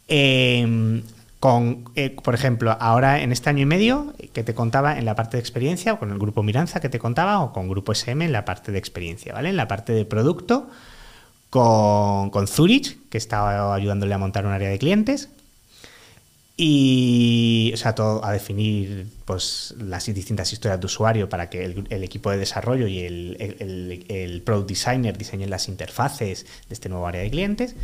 Eh, 0.08 1.02
con, 1.38 1.84
eh, 1.94 2.10
por 2.22 2.34
ejemplo, 2.34 2.76
ahora 2.78 3.20
en 3.22 3.32
este 3.32 3.48
año 3.48 3.62
y 3.62 3.64
medio 3.64 4.12
eh, 4.18 4.28
que 4.34 4.42
te 4.42 4.52
contaba 4.54 4.98
en 4.98 5.06
la 5.06 5.14
parte 5.14 5.38
de 5.38 5.40
experiencia, 5.40 5.96
con 5.96 6.10
el 6.10 6.18
grupo 6.18 6.42
Miranza 6.42 6.80
que 6.80 6.90
te 6.90 6.98
contaba, 6.98 7.40
o 7.40 7.54
con 7.54 7.68
grupo 7.70 7.92
SM 7.92 8.22
en 8.22 8.32
la 8.32 8.44
parte 8.44 8.70
de 8.70 8.78
experiencia, 8.78 9.32
¿vale? 9.32 9.48
En 9.48 9.56
la 9.56 9.66
parte 9.66 9.94
de 9.94 10.04
producto, 10.04 10.68
con, 11.50 12.46
Zurich, 12.46 12.98
que 13.10 13.18
estaba 13.18 13.74
ayudándole 13.74 14.14
a 14.14 14.18
montar 14.18 14.46
un 14.46 14.52
área 14.52 14.70
de 14.70 14.78
clientes, 14.78 15.28
y 16.56 17.70
o 17.72 17.76
sea 17.78 17.94
todo 17.94 18.22
a 18.22 18.32
definir 18.32 19.06
pues 19.24 19.74
las 19.78 20.04
distintas 20.04 20.52
historias 20.52 20.78
de 20.78 20.84
usuario 20.84 21.26
para 21.26 21.48
que 21.48 21.64
el, 21.64 22.04
equipo 22.04 22.30
de 22.30 22.36
desarrollo 22.36 22.86
y 22.86 23.00
el, 23.00 24.42
product 24.44 24.68
designer 24.68 25.16
diseñen 25.16 25.48
las 25.48 25.68
interfaces 25.68 26.44
de 26.68 26.74
este 26.74 26.90
nuevo 26.90 27.06
área 27.06 27.22
de 27.22 27.30
clientes. 27.30 27.76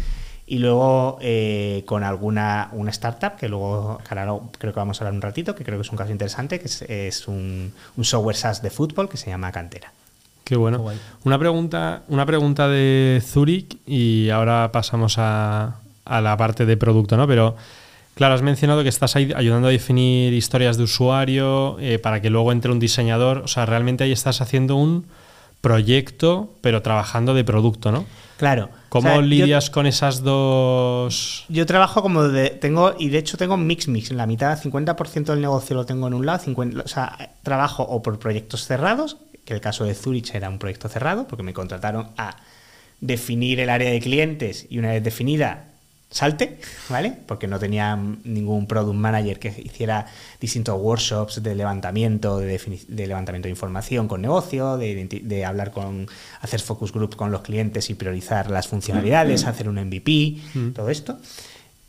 Y 0.49 0.59
luego 0.59 1.19
eh, 1.23 1.85
con 1.87 2.05
alguna 2.05 2.69
una 2.73 2.91
startup 2.91 3.37
que 3.37 3.49
luego 3.49 3.99
creo 4.05 4.73
que 4.73 4.79
vamos 4.79 5.01
a 5.01 5.05
hablar 5.05 5.15
un 5.15 5.23
ratito 5.23 5.55
que 5.55 5.65
creo 5.65 5.79
que 5.79 5.83
es 5.83 5.91
un 5.91 5.99
caso 5.99 6.13
interesante 6.13 6.61
que 6.61 7.09
es, 7.09 7.27
un, 7.27 7.73
un, 7.97 8.05
software 8.05 8.37
SaaS 8.37 8.63
de 8.63 8.71
fútbol 8.71 9.09
que 9.09 9.17
se 9.17 9.29
llama 9.29 9.51
Cantera 9.51 9.91
Qué 10.47 10.57
bueno. 10.57 10.83
una 11.25 11.39
pregunta, 11.39 12.05
una 12.09 12.25
pregunta 12.25 12.69
de 12.69 13.21
Zurich 13.23 13.79
y 13.87 14.31
ahora 14.31 14.71
pasamos 14.73 15.19
a, 15.19 15.81
a 16.05 16.21
la 16.21 16.37
parte 16.37 16.65
de 16.65 16.77
producto, 16.77 17.17
¿no? 17.17 17.27
Pero 17.27 17.57
Claro, 18.17 18.35
has 18.35 18.41
mencionado 18.41 18.83
que 18.83 18.89
estás 18.89 19.15
ayudando 19.15 19.69
a 19.69 19.71
definir 19.71 20.33
historias 20.33 20.79
de 20.79 20.85
usuario 20.85 21.79
eh, 21.81 21.99
para 21.99 22.23
que 22.23 22.31
luego 22.31 22.51
entre 22.51 22.73
un 22.73 22.79
diseñador. 22.79 23.43
O 23.45 23.47
sea, 23.47 23.67
realmente 23.67 24.05
ahí 24.05 24.13
estás 24.13 24.41
haciendo 24.41 24.75
un 24.75 25.05
proyecto, 25.61 26.49
pero 26.63 26.81
trabajando 26.81 27.35
de 27.35 27.45
producto, 27.45 27.93
¿no? 27.93 28.07
Claro. 28.39 28.71
¿Cómo 28.89 29.21
lidias 29.21 29.69
con 29.69 29.87
esas 29.87 30.23
dos? 30.23 31.45
Yo 31.51 31.67
trabajo 31.67 32.01
como 32.01 32.23
de. 32.23 32.49
tengo 32.49 32.95
Y 32.99 33.11
de 33.11 33.19
hecho 33.19 33.37
tengo 33.37 33.59
mix 33.59 33.87
mix. 33.87 34.11
En 34.11 34.17
la 34.17 34.27
mitad, 34.27 34.59
50% 34.59 35.25
del 35.25 35.43
negocio 35.43 35.77
lo 35.77 35.85
tengo 35.85 36.07
en 36.07 36.15
un 36.15 36.25
lado, 36.25 36.39
50, 36.39 36.83
o 36.83 36.89
sea, 36.89 37.35
trabajo 37.43 37.83
o 37.83 38.03
por 38.03 38.19
proyectos 38.19 38.65
cerrados, 38.67 39.19
que 39.47 39.55
el 39.55 39.63
caso 39.63 39.85
de 39.85 39.95
Zurich 39.95 40.35
era 40.35 40.51
un 40.51 40.59
proyecto 40.59 40.91
cerrado, 40.91 41.27
porque 41.27 41.43
me 41.43 41.55
contrataron 41.55 42.11
a 42.19 42.37
definir 43.01 43.61
el 43.61 43.71
área 43.71 43.91
de 43.91 44.01
clientes 44.01 44.67
y 44.69 44.79
una 44.79 44.91
vez 44.91 45.03
definida 45.03 45.69
salte, 46.11 46.59
¿vale? 46.89 47.13
Porque 47.27 47.47
no 47.47 47.59
tenía 47.59 47.97
ningún 47.97 48.67
product 48.67 48.97
manager 48.97 49.39
que 49.39 49.49
hiciera 49.49 50.07
distintos 50.41 50.79
workshops 50.81 51.43
de 51.43 51.55
levantamiento, 51.55 52.39
de, 52.39 52.59
levantamiento 52.89 53.47
de 53.47 53.51
información 53.51 54.09
con 54.09 54.21
negocio, 54.23 54.77
de, 54.77 55.45
hablar 55.45 55.71
con, 55.71 56.09
hacer 56.41 56.61
focus 56.61 56.93
group 56.93 57.17
con 57.17 57.31
los 57.31 57.43
clientes 57.43 57.89
y 57.91 57.95
priorizar 57.95 58.51
las 58.51 58.69
funcionalidades, 58.69 59.45
mm. 59.45 59.49
hacer 59.49 59.69
un 59.69 59.77
MVP, 59.77 60.39
mm. 60.55 60.71
todo 60.71 60.91
esto. 60.91 61.19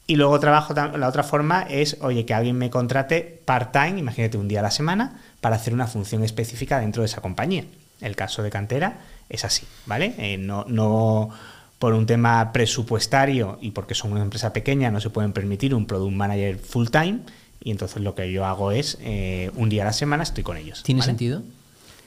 Y 0.09 0.15
luego 0.15 0.39
trabajo, 0.39 0.73
la 0.73 1.07
otra 1.07 1.23
forma 1.23 1.63
es, 1.63 1.97
oye, 1.99 2.25
que 2.25 2.33
alguien 2.33 2.57
me 2.57 2.69
contrate 2.69 3.41
part-time, 3.43 3.99
imagínate 3.99 4.37
un 4.37 4.47
día 4.47 4.61
a 4.61 4.63
la 4.63 4.71
semana, 4.71 5.19
para 5.47 5.55
hacer 5.55 5.73
una 5.73 5.87
función 5.87 6.25
específica 6.25 6.81
dentro 6.81 7.03
de 7.03 7.05
esa 7.05 7.21
compañía. 7.21 7.63
El 8.01 8.17
caso 8.17 8.43
de 8.43 8.49
cantera 8.49 8.99
es 9.29 9.45
así, 9.45 9.65
¿vale? 9.85 10.13
Eh, 10.17 10.37
no, 10.37 10.65
no 10.67 11.29
por 11.79 11.93
un 11.93 12.05
tema 12.05 12.51
presupuestario 12.51 13.57
y 13.61 13.71
porque 13.71 13.95
son 13.95 14.11
una 14.11 14.23
empresa 14.23 14.51
pequeña 14.51 14.91
no 14.91 14.99
se 14.99 15.09
pueden 15.09 15.31
permitir 15.31 15.73
un 15.73 15.85
product 15.85 16.13
manager 16.13 16.57
full 16.57 16.87
time 16.89 17.19
y 17.63 17.71
entonces 17.71 18.03
lo 18.03 18.13
que 18.13 18.29
yo 18.29 18.45
hago 18.45 18.73
es 18.73 18.97
eh, 18.99 19.49
un 19.55 19.69
día 19.69 19.83
a 19.83 19.85
la 19.85 19.93
semana 19.93 20.23
estoy 20.23 20.43
con 20.43 20.57
ellos. 20.57 20.83
¿Tiene 20.83 21.01
sentido? 21.01 21.41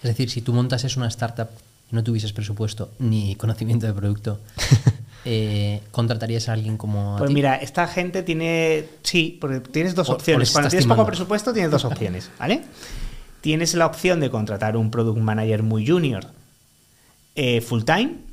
Es 0.02 0.10
decir, 0.10 0.28
si 0.28 0.42
tú 0.42 0.52
montases 0.52 0.98
una 0.98 1.08
startup 1.08 1.48
y 1.90 1.94
no 1.96 2.04
tuvieses 2.04 2.34
presupuesto 2.34 2.90
ni 2.98 3.36
conocimiento 3.36 3.86
de 3.86 3.94
producto, 3.94 4.38
eh, 5.24 5.80
¿contratarías 5.92 6.50
a 6.50 6.52
alguien 6.52 6.76
como... 6.76 7.16
pues 7.16 7.30
mira, 7.30 7.56
esta 7.56 7.86
gente 7.86 8.22
tiene... 8.22 8.84
Sí, 9.02 9.38
porque 9.40 9.60
tienes 9.60 9.94
dos 9.94 10.10
opciones. 10.10 10.50
Cuando 10.50 10.68
tienes 10.68 10.86
poco 10.86 11.06
presupuesto 11.06 11.54
tienes 11.54 11.70
dos 11.70 11.86
opciones, 11.86 12.28
¿vale? 12.38 12.64
Tienes 13.40 13.74
la 13.74 13.86
opción 13.86 14.20
de 14.20 14.30
contratar 14.30 14.76
un 14.76 14.90
product 14.90 15.18
manager 15.18 15.62
muy 15.62 15.86
junior 15.86 16.26
eh, 17.34 17.60
full 17.60 17.84
time 17.84 18.30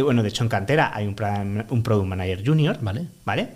bueno, 0.00 0.22
de 0.22 0.30
hecho 0.30 0.42
en 0.42 0.48
cantera 0.48 0.90
hay 0.94 1.06
un, 1.06 1.66
un 1.68 1.82
Product 1.82 2.08
Manager 2.08 2.42
Junior, 2.44 2.78
¿vale? 2.80 3.06
¿Vale? 3.26 3.48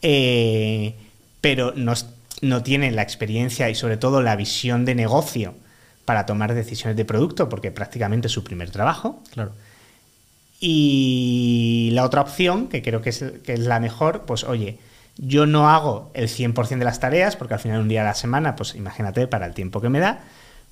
Eh, 0.00 0.94
pero 1.42 1.74
no, 1.76 1.92
no 2.40 2.62
tiene 2.62 2.90
la 2.92 3.02
experiencia 3.02 3.68
y 3.68 3.74
sobre 3.74 3.98
todo 3.98 4.22
la 4.22 4.36
visión 4.36 4.86
de 4.86 4.94
negocio 4.94 5.54
para 6.06 6.24
tomar 6.24 6.54
decisiones 6.54 6.96
de 6.96 7.04
producto, 7.04 7.48
porque 7.48 7.70
prácticamente 7.72 8.28
es 8.28 8.32
su 8.32 8.42
primer 8.42 8.70
trabajo. 8.70 9.22
Claro. 9.32 9.52
Y 10.58 11.90
la 11.92 12.04
otra 12.04 12.22
opción, 12.22 12.68
que 12.68 12.80
creo 12.80 13.02
que 13.02 13.10
es, 13.10 13.24
que 13.44 13.52
es 13.52 13.60
la 13.60 13.78
mejor, 13.78 14.22
pues 14.22 14.44
oye, 14.44 14.78
yo 15.18 15.46
no 15.46 15.70
hago 15.70 16.10
el 16.14 16.28
100% 16.28 16.78
de 16.78 16.84
las 16.84 17.00
tareas, 17.00 17.36
porque 17.36 17.54
al 17.54 17.60
final 17.60 17.80
un 17.80 17.88
día 17.88 18.02
a 18.02 18.04
la 18.04 18.14
semana, 18.14 18.56
pues 18.56 18.74
imagínate 18.74 19.26
para 19.26 19.46
el 19.46 19.54
tiempo 19.54 19.80
que 19.80 19.88
me 19.88 20.00
da, 20.00 20.20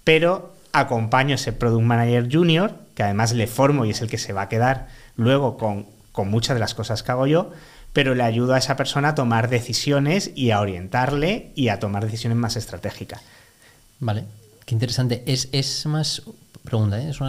pero 0.04 0.54
acompaño 0.72 1.32
a 1.32 1.36
ese 1.36 1.52
Product 1.52 1.84
Manager 1.84 2.28
Junior, 2.30 2.74
que 2.94 3.02
además 3.02 3.32
le 3.32 3.46
formo 3.46 3.84
y 3.84 3.90
es 3.90 4.02
el 4.02 4.10
que 4.10 4.18
se 4.18 4.32
va 4.32 4.42
a 4.42 4.48
quedar 4.48 4.88
luego 5.16 5.56
con, 5.56 5.86
muchas 6.28 6.54
de 6.54 6.60
las 6.60 6.74
cosas 6.74 7.02
que 7.02 7.12
hago 7.12 7.26
yo, 7.26 7.52
pero 7.92 8.14
le 8.14 8.22
ayudo 8.22 8.54
a 8.54 8.58
esa 8.58 8.76
persona 8.76 9.10
a 9.10 9.14
tomar 9.14 9.48
decisiones 9.48 10.32
y 10.34 10.50
a 10.50 10.60
orientarle 10.60 11.52
y 11.54 11.68
a 11.68 11.78
tomar 11.78 12.04
decisiones 12.04 12.36
más 12.36 12.56
estratégicas. 12.56 13.22
Vale, 14.00 14.24
qué 14.66 14.74
interesante. 14.74 15.22
¿Es, 15.26 15.48
es 15.52 15.86
más 15.86 16.22
Pregunta, 16.64 16.99
¿eh? 16.99 17.11
¿Es, 17.11 17.21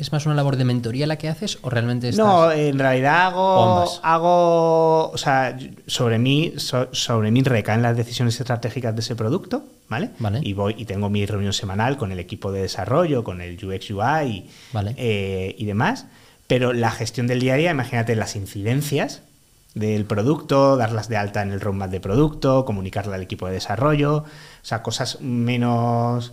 ¿Es, 0.00 0.12
más 0.12 0.26
una 0.26 0.34
labor 0.34 0.56
de 0.56 0.64
mentoría 0.64 1.06
la 1.06 1.16
que 1.16 1.28
haces 1.28 1.58
o 1.62 1.70
realmente 1.70 2.08
estás... 2.08 2.26
No, 2.26 2.50
en 2.50 2.76
realidad 2.76 3.28
hago, 3.28 3.88
hago 4.02 5.10
o 5.10 5.16
sea, 5.16 5.56
sobre 5.86 6.18
mí, 6.18 6.54
sobre 6.56 7.30
mí 7.30 7.42
recaen 7.42 7.82
las 7.82 7.96
decisiones 7.96 8.40
estratégicas 8.40 8.92
de 8.96 9.00
ese 9.00 9.14
producto, 9.14 9.62
¿vale? 9.88 10.10
vale. 10.18 10.40
Y 10.42 10.54
voy 10.54 10.74
y 10.76 10.86
tengo 10.86 11.08
mi 11.08 11.24
reunión 11.24 11.52
semanal 11.52 11.96
con 11.98 12.10
el 12.10 12.18
equipo 12.18 12.50
de 12.50 12.62
desarrollo, 12.62 13.22
con 13.22 13.40
el 13.40 13.64
UX 13.64 13.90
UI 13.92 14.50
vale. 14.72 14.94
Eh, 14.96 15.54
y 15.56 15.64
demás. 15.66 16.06
Pero 16.48 16.72
la 16.72 16.90
gestión 16.90 17.28
del 17.28 17.38
día 17.38 17.54
a 17.54 17.58
día, 17.58 17.70
imagínate 17.70 18.16
las 18.16 18.34
incidencias 18.34 19.22
del 19.74 20.04
producto, 20.04 20.76
darlas 20.76 21.08
de 21.08 21.16
alta 21.16 21.42
en 21.42 21.52
el 21.52 21.60
roadmap 21.60 21.90
de 21.90 22.00
producto, 22.00 22.64
comunicarle 22.64 23.14
al 23.14 23.22
equipo 23.22 23.46
de 23.46 23.52
desarrollo, 23.52 24.16
o 24.16 24.24
sea, 24.62 24.82
cosas 24.82 25.20
menos 25.20 26.32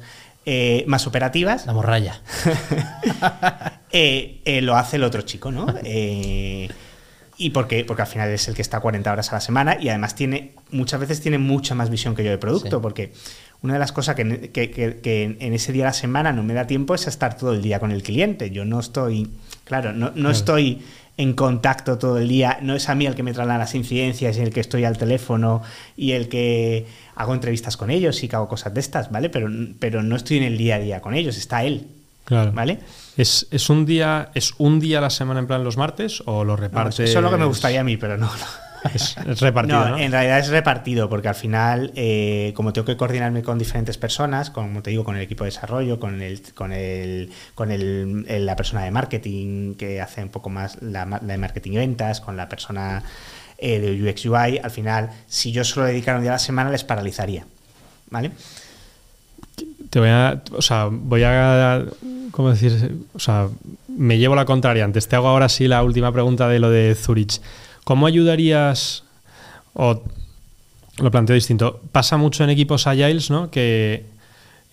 eh, 0.50 0.86
más 0.88 1.06
operativas. 1.08 1.66
La 1.66 1.74
morralla. 1.74 2.22
Eh, 3.89 4.42
eh, 4.44 4.62
lo 4.62 4.75
hace 4.75 4.98
el 4.98 5.06
otro 5.06 5.22
chico, 5.22 5.50
¿no? 5.50 5.66
y 5.84 7.50
porque, 7.51 7.86
porque 7.86 8.01
al 8.01 8.08
final 8.08 8.30
es 8.30 8.50
el 8.50 8.54
que 8.54 8.62
está 8.62 8.82
40 8.82 9.12
horas 9.12 9.32
a 9.32 9.36
la 9.36 9.39
semana 9.39 9.77
y 9.80 9.88
además 9.88 10.13
tiene, 10.13 10.51
muchas 10.72 11.00
veces 11.00 11.22
tiene 11.22 11.38
mucha 11.38 11.74
más 11.74 11.89
visión 11.89 12.13
que 12.13 12.22
yo 12.22 12.30
de 12.30 12.38
producto, 12.38 12.82
porque 12.82 13.13
una 13.62 13.74
de 13.74 13.80
las 13.80 13.94
cosas 13.94 14.16
que, 14.16 14.51
que, 14.51 15.38
en 15.39 15.54
ese 15.54 15.72
día 15.72 15.86
a 15.86 15.88
la 15.88 15.94
semana 15.94 16.34
no 16.34 16.44
me 16.44 16.54
da 16.54 16.68
tiempo 16.68 16.96
es 16.96 17.08
estar 17.08 17.38
todo 17.38 17.54
el 17.54 17.62
día 17.62 17.80
con 17.80 17.92
el 17.92 18.04
cliente. 18.04 18.51
Yo 18.51 18.66
no 18.66 18.82
estoy, 18.82 19.32
claro, 19.63 19.94
no, 19.94 20.12
no 20.13 20.30
estoy 20.30 20.84
en 21.18 21.34
contacto 21.34 21.98
todo 21.98 22.20
el 22.20 22.28
día, 22.28 22.60
no 22.62 22.76
es 22.76 22.90
a 22.90 22.96
mí 22.96 23.08
el 23.08 23.16
que 23.16 23.24
me 23.24 23.34
traen 23.34 23.50
las 23.50 23.74
incidencias 23.74 24.38
y 24.38 24.42
el 24.42 24.52
que 24.52 24.60
estoy 24.60 24.86
al 24.86 24.98
teléfono 24.98 25.64
y 25.96 26.12
el 26.12 26.30
que 26.30 26.86
hago 27.16 27.34
entrevistas 27.34 27.76
con 27.76 27.90
ellos 27.90 28.24
y 28.24 28.28
que 28.28 28.36
hago 28.36 28.48
cosas 28.48 28.74
de 28.74 28.80
estas, 28.80 29.12
¿vale? 29.12 29.30
Pero, 29.30 29.50
pero 29.80 30.04
no 30.04 30.16
estoy 30.16 30.38
en 30.38 30.44
el 30.44 30.58
día 30.58 30.76
a 30.76 30.80
día 30.80 31.02
con 31.02 31.16
ellos, 31.16 31.38
está 31.38 31.64
él. 31.64 31.88
Claro. 32.24 32.52
¿Vale? 32.52 32.80
¿Es, 33.16 33.70
un 33.70 33.86
día, 33.86 34.32
¿Es 34.36 34.54
un 34.58 34.82
día 34.82 34.98
a 34.98 35.02
la 35.02 35.10
semana 35.10 35.40
en 35.40 35.48
plan 35.48 35.64
los 35.64 35.78
martes 35.78 36.22
o 36.26 36.44
lo 36.44 36.58
repartes? 36.58 37.10
eso 37.10 37.20
es 37.20 37.24
lo 37.24 37.32
que 37.32 37.38
me 37.38 37.46
gustaría 37.46 37.80
a 37.80 37.84
mí, 37.84 37.98
pero 37.98 38.18
no. 38.18 38.30
Es, 38.94 39.16
repartido. 39.40 39.90
No, 39.90 39.98
en 39.98 40.12
realidad 40.12 40.40
es 40.40 40.50
repartido, 40.50 41.10
porque 41.10 41.28
al 41.28 41.36
final, 41.36 41.92
eh, 41.96 42.54
como 42.56 42.74
tengo 42.74 42.86
que 42.86 42.98
coordinarme 42.98 43.44
con 43.44 43.58
diferentes 43.58 43.98
personas, 43.98 44.50
como 44.50 44.82
te 44.82 44.92
digo, 44.92 45.04
con 45.04 45.16
el 45.16 45.22
equipo 45.22 45.44
de 45.44 45.50
desarrollo, 45.50 46.00
con 46.00 46.22
el, 46.22 46.42
con 46.54 46.72
el, 46.72 47.32
con 47.56 47.72
el, 47.72 48.46
la 48.46 48.56
persona 48.56 48.84
de 48.84 48.92
marketing 48.92 49.76
que 49.76 50.02
hace 50.02 50.24
un 50.24 50.30
poco 50.30 50.50
más 50.50 50.82
la, 50.82 51.06
de 51.06 51.38
marketing 51.38 51.72
y 51.74 51.78
ventas, 51.78 52.22
con 52.22 52.38
la 52.38 52.48
persona 52.48 53.04
eh, 53.58 53.80
de 53.80 54.10
UX 54.10 54.26
UI, 54.26 54.60
al 54.60 54.72
final, 54.72 55.10
si 55.28 55.52
yo 55.52 55.64
solo 55.64 55.86
dedicara 55.86 56.18
un 56.18 56.24
día 56.24 56.32
a 56.32 56.36
la 56.36 56.40
semana, 56.40 56.70
les 56.70 56.84
paralizaría. 56.84 57.46
¿Vale? 58.10 58.32
Te 59.90 60.00
voy 60.00 60.10
a. 60.10 60.42
O 60.54 60.62
sea, 60.62 60.88
voy 60.92 61.24
a. 61.24 61.84
¿Cómo 62.32 62.52
decir? 62.52 63.00
O 63.14 63.20
sea, 63.20 63.48
me 63.88 64.18
llevo 64.18 64.36
la 64.36 64.46
contraria. 64.46 64.86
Antes 64.86 65.08
te 65.08 65.16
hago 65.16 65.28
ahora 65.28 65.50
sí 65.50 65.68
la 65.68 65.84
última 65.84 66.12
pregunta 66.12 66.48
de 66.48 66.60
lo 66.60 66.70
de 66.70 66.94
Zurich. 66.96 67.42
¿Cómo 67.88 68.06
ayudarías, 68.06 69.06
o 69.74 70.03
lo 70.98 71.10
planteo 71.10 71.36
distinto, 71.36 71.79
pasa 71.94 72.17
mucho 72.17 72.44
en 72.44 72.50
equipos 72.50 72.86
agiles, 72.86 73.29
¿no? 73.29 73.50
Que 73.50 74.03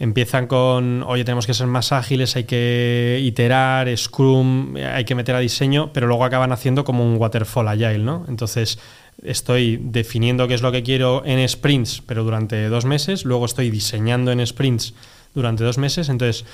empiezan 0.00 0.49
con, 0.49 1.04
oye, 1.04 1.23
tenemos 1.23 1.47
que 1.47 1.54
ser 1.54 1.68
más 1.68 1.92
ágiles, 1.92 2.35
hay 2.35 2.42
que 2.42 3.21
iterar, 3.23 3.97
Scrum, 3.97 4.75
hay 4.75 5.04
que 5.04 5.14
meter 5.14 5.37
a 5.37 5.38
diseño, 5.38 5.92
pero 5.92 6.09
luego 6.09 6.25
acaban 6.25 6.50
haciendo 6.50 6.83
como 6.83 7.06
un 7.06 7.16
waterfall 7.16 7.68
agile, 7.68 7.99
¿no? 8.00 8.25
Entonces, 8.26 8.80
estoy 9.23 9.78
definiendo 9.80 10.49
qué 10.49 10.54
es 10.54 10.62
lo 10.62 10.73
que 10.73 10.83
quiero 10.83 11.23
en 11.25 11.49
sprints, 11.49 12.02
pero 12.04 12.25
durante 12.25 12.68
dos 12.68 12.85
meses, 12.85 13.25
luego 13.25 13.44
estoy 13.44 13.71
diseñando 13.71 14.33
en 14.33 14.44
sprints 14.44 14.92
durante 15.37 15.62
dos 15.62 15.78
meses, 15.78 16.09
entonces... 16.09 16.44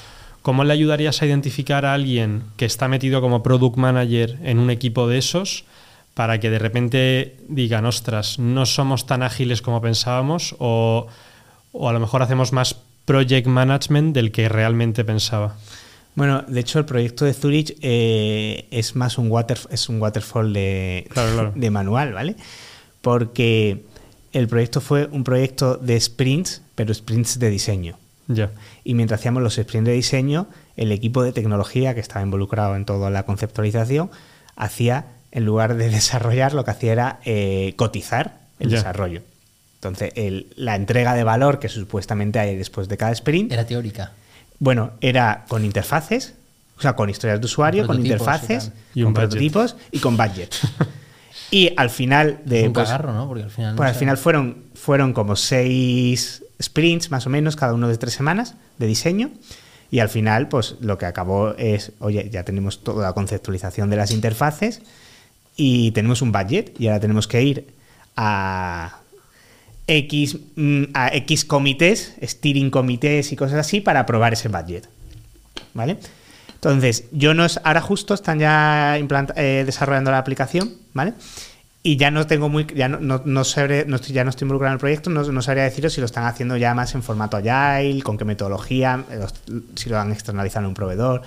¿Cómo 0.42 0.64
le 0.64 0.72
ayudarías 0.72 1.20
a 1.20 1.26
identificar 1.26 1.84
a 1.84 1.92
alguien 1.92 2.44
que 2.56 2.64
está 2.64 2.88
metido 2.88 3.20
como 3.20 3.42
product 3.42 3.76
manager 3.76 4.38
en 4.42 4.58
un 4.58 4.70
equipo 4.70 5.06
de 5.06 5.18
esos 5.18 5.66
para 6.14 6.40
que 6.40 6.50
de 6.50 6.58
repente 6.58 7.36
digan, 7.48 7.86
ostras, 7.86 8.38
no 8.38 8.66
somos 8.66 9.06
tan 9.06 9.22
ágiles 9.22 9.62
como 9.62 9.80
pensábamos 9.80 10.56
o, 10.58 11.06
a 11.74 11.92
lo 11.92 12.00
mejor 12.00 12.22
hacemos 12.22 12.52
más 12.52 12.76
project 13.04 13.46
management 13.46 14.14
del 14.14 14.32
que 14.32 14.48
realmente 14.48 15.04
pensaba? 15.04 15.56
Bueno, 16.14 16.42
de 16.42 16.60
hecho 16.60 16.78
el 16.78 16.84
proyecto 16.84 17.24
de 17.24 17.32
Zurich 17.32 17.76
eh, 17.80 18.66
es 18.70 18.96
más 18.96 19.16
un, 19.18 19.30
water, 19.30 19.58
es 19.70 19.88
un 19.88 20.00
waterfall 20.00 20.52
de, 20.52 21.08
de 21.54 21.70
manual, 21.70 22.12
¿vale? 22.12 22.36
Porque 23.00 23.84
el 24.32 24.48
proyecto 24.48 24.80
fue 24.80 25.08
un 25.10 25.24
proyecto 25.24 25.76
de 25.76 25.98
sprints, 26.00 26.62
pero 26.74 26.92
sprints 26.92 27.38
de 27.38 27.50
diseño. 27.50 27.96
Ya. 28.28 28.52
Y 28.84 28.94
mientras 28.94 29.20
hacíamos 29.20 29.42
los 29.42 29.54
sprints 29.54 29.86
de 29.86 29.92
diseño, 29.92 30.46
el 30.76 30.92
equipo 30.92 31.22
de 31.22 31.32
tecnología 31.32 31.94
que 31.94 32.00
estaba 32.00 32.22
involucrado 32.22 32.76
en 32.76 32.84
toda 32.84 33.10
la 33.10 33.24
conceptualización 33.24 34.10
hacía, 34.56 35.06
en 35.32 35.44
lugar 35.44 35.76
de 35.76 35.88
desarrollar, 35.90 36.52
lo 36.54 36.64
que 36.64 36.70
hacía 36.72 36.92
era 36.92 37.20
eh, 37.24 37.74
cotizar 37.76 38.38
el 38.58 38.70
Ya. 38.70 38.76
desarrollo. 38.78 39.22
Entonces, 39.76 40.12
el- 40.16 40.48
la 40.56 40.76
entrega 40.76 41.14
de 41.14 41.24
valor 41.24 41.58
que 41.58 41.68
supuestamente 41.68 42.38
hay 42.38 42.56
después 42.56 42.88
de 42.88 42.96
cada 42.96 43.12
sprint, 43.12 43.50
Era 43.52 43.64
teórica. 43.66 44.12
bueno, 44.58 44.90
era 45.00 45.44
con 45.48 45.64
interfaces, 45.64 46.34
o 46.76 46.82
sea, 46.82 46.94
con 46.96 47.08
historias 47.10 47.40
de 47.40 47.46
usuario, 47.46 47.86
con 47.86 47.96
interfaces. 47.98 48.72
Y 48.94 49.02
con 49.02 49.12
budget. 49.14 49.28
prototipos 49.28 49.76
y 49.90 49.98
con 50.00 50.16
budget. 50.16 50.54
y 51.50 51.72
al 51.76 51.90
final 51.90 52.40
de... 52.44 52.66
Un 52.68 52.72
pues, 52.72 52.88
cagarro, 52.88 53.12
¿no? 53.12 53.26
Porque 53.28 53.44
al 53.44 53.50
final. 53.50 53.72
no 53.72 53.76
pues 53.76 53.88
al 53.88 53.94
sé. 53.94 53.98
final 54.00 54.16
fueron, 54.18 54.64
fueron 54.74 55.12
como 55.12 55.36
seis 55.36 56.42
sprints 56.62 57.10
más 57.10 57.26
o 57.26 57.30
menos, 57.30 57.56
cada 57.56 57.72
uno 57.74 57.88
de 57.88 57.96
tres 57.98 58.12
semanas 58.14 58.54
de 58.78 58.86
diseño. 58.86 59.30
Y 59.90 59.98
al 60.00 60.08
final, 60.08 60.48
pues 60.48 60.76
lo 60.80 60.98
que 60.98 61.06
acabó 61.06 61.54
es, 61.56 61.92
oye, 61.98 62.28
ya 62.30 62.44
tenemos 62.44 62.84
toda 62.84 63.06
la 63.08 63.12
conceptualización 63.12 63.90
de 63.90 63.96
las 63.96 64.10
interfaces 64.12 64.82
y 65.62 65.90
tenemos 65.90 66.22
un 66.22 66.32
budget 66.32 66.72
y 66.80 66.86
ahora 66.86 67.00
tenemos 67.00 67.28
que 67.28 67.42
ir 67.42 67.66
a 68.16 69.00
X, 69.86 70.38
mm, 70.56 70.84
a 70.94 71.14
X 71.16 71.44
comités, 71.44 72.14
steering 72.22 72.70
comités 72.70 73.30
y 73.30 73.36
cosas 73.36 73.58
así 73.58 73.82
para 73.82 74.00
aprobar 74.00 74.32
ese 74.32 74.48
budget. 74.48 74.88
¿Vale? 75.74 75.98
Entonces, 76.54 77.04
yo 77.12 77.34
no 77.34 77.46
ahora 77.62 77.82
justo 77.82 78.14
están 78.14 78.38
ya 78.38 78.98
eh, 79.36 79.62
desarrollando 79.66 80.10
la 80.10 80.16
aplicación, 80.16 80.72
¿vale? 80.94 81.12
Y 81.82 81.96
ya 81.96 82.10
no 82.10 82.26
tengo 82.26 82.50
muy, 82.50 82.66
ya 82.76 82.88
no, 82.88 83.00
no, 83.00 83.22
no 83.24 83.40
sabré- 83.42 83.86
no 83.86 83.96
estoy, 83.96 84.12
ya 84.14 84.22
no 84.22 84.28
estoy 84.30 84.44
involucrado 84.44 84.72
en 84.72 84.74
el 84.74 84.80
proyecto, 84.80 85.08
no, 85.08 85.22
no 85.22 85.40
sabría 85.40 85.64
deciros 85.64 85.94
si 85.94 86.00
lo 86.00 86.04
están 86.04 86.24
haciendo 86.26 86.58
ya 86.58 86.74
más 86.74 86.94
en 86.94 87.02
formato 87.02 87.38
agile, 87.38 88.02
con 88.02 88.18
qué 88.18 88.26
metodología, 88.26 89.02
los- 89.18 89.34
si 89.76 89.88
lo 89.88 89.98
han 89.98 90.12
externalizado 90.12 90.64
en 90.64 90.68
un 90.68 90.74
proveedor. 90.74 91.22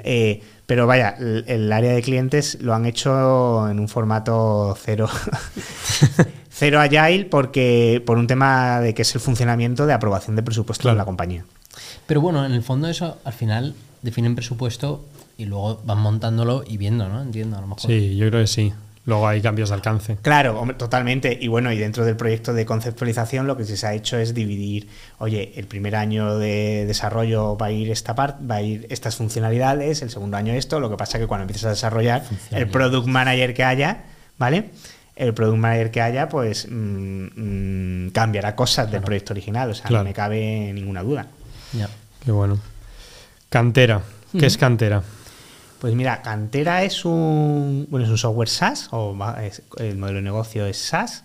Eh, 0.00 0.42
pero 0.64 0.86
vaya, 0.86 1.14
el, 1.18 1.44
el 1.46 1.70
área 1.72 1.92
de 1.92 2.00
clientes 2.02 2.56
lo 2.62 2.74
han 2.74 2.86
hecho 2.86 3.68
en 3.68 3.78
un 3.78 3.88
formato 3.88 4.74
cero, 4.82 5.08
cero 6.50 6.80
agile 6.80 7.24
porque 7.26 8.02
por 8.04 8.18
un 8.18 8.26
tema 8.26 8.80
de 8.80 8.94
que 8.94 9.02
es 9.02 9.14
el 9.14 9.20
funcionamiento 9.20 9.86
de 9.86 9.92
aprobación 9.92 10.36
de 10.36 10.42
presupuesto 10.42 10.82
Claro. 10.82 10.94
de 10.94 10.98
la 10.98 11.04
compañía. 11.04 11.44
Pero 12.06 12.20
bueno, 12.20 12.44
en 12.46 12.52
el 12.52 12.62
fondo, 12.62 12.88
eso 12.88 13.18
al 13.24 13.32
final 13.32 13.74
definen 14.02 14.34
presupuesto 14.34 15.04
y 15.36 15.44
luego 15.44 15.80
van 15.84 15.98
montándolo 15.98 16.64
y 16.66 16.76
viendo, 16.78 17.08
¿no? 17.08 17.22
Entiendo, 17.22 17.58
a 17.58 17.60
lo 17.60 17.66
mejor. 17.68 17.90
Sí, 17.90 18.16
yo 18.16 18.28
creo 18.28 18.40
que 18.42 18.46
sí. 18.46 18.72
Luego 19.08 19.26
hay 19.26 19.40
cambios 19.40 19.70
de 19.70 19.74
alcance. 19.74 20.18
Claro, 20.20 20.60
hombre, 20.60 20.76
totalmente. 20.76 21.34
Y 21.40 21.48
bueno, 21.48 21.72
y 21.72 21.78
dentro 21.78 22.04
del 22.04 22.14
proyecto 22.14 22.52
de 22.52 22.66
conceptualización 22.66 23.46
lo 23.46 23.56
que 23.56 23.64
sí 23.64 23.74
se 23.78 23.86
ha 23.86 23.94
hecho 23.94 24.18
es 24.18 24.34
dividir, 24.34 24.86
oye, 25.16 25.54
el 25.56 25.66
primer 25.66 25.96
año 25.96 26.36
de 26.36 26.84
desarrollo 26.86 27.56
va 27.56 27.66
a 27.68 27.70
ir 27.70 27.90
esta 27.90 28.14
parte, 28.14 28.44
va 28.44 28.56
a 28.56 28.62
ir 28.62 28.86
estas 28.90 29.16
funcionalidades, 29.16 30.02
el 30.02 30.10
segundo 30.10 30.36
año 30.36 30.52
esto, 30.52 30.78
lo 30.78 30.90
que 30.90 30.98
pasa 30.98 31.18
que 31.18 31.26
cuando 31.26 31.44
empiezas 31.44 31.64
a 31.64 31.70
desarrollar, 31.70 32.22
el 32.50 32.68
product 32.68 33.06
manager 33.06 33.54
que 33.54 33.64
haya, 33.64 34.04
¿vale? 34.36 34.72
El 35.16 35.32
product 35.32 35.56
manager 35.56 35.90
que 35.90 36.02
haya, 36.02 36.28
pues 36.28 36.68
mm, 36.70 38.04
mm, 38.04 38.10
cambiará 38.10 38.54
cosas 38.54 38.90
del 38.90 39.00
proyecto 39.00 39.32
original, 39.32 39.70
o 39.70 39.74
sea, 39.74 39.86
Claro. 39.86 40.04
no 40.04 40.10
me 40.10 40.12
cabe 40.12 40.70
ninguna 40.74 41.02
duda. 41.02 41.28
Ya. 41.72 41.88
Qué 42.22 42.30
bueno. 42.30 42.58
Cantera. 43.48 44.02
¿Qué 44.38 44.44
es 44.44 44.58
cantera? 44.58 45.02
Pues 45.80 45.94
mira, 45.94 46.22
Cantera 46.22 46.82
es 46.82 47.04
un, 47.04 47.86
bueno, 47.88 48.04
es 48.04 48.10
un 48.10 48.18
software 48.18 48.48
SaaS, 48.48 48.88
o 48.90 49.16
el 49.76 49.96
modelo 49.96 50.16
de 50.16 50.22
negocio 50.22 50.66
es 50.66 50.78
SaaS, 50.78 51.22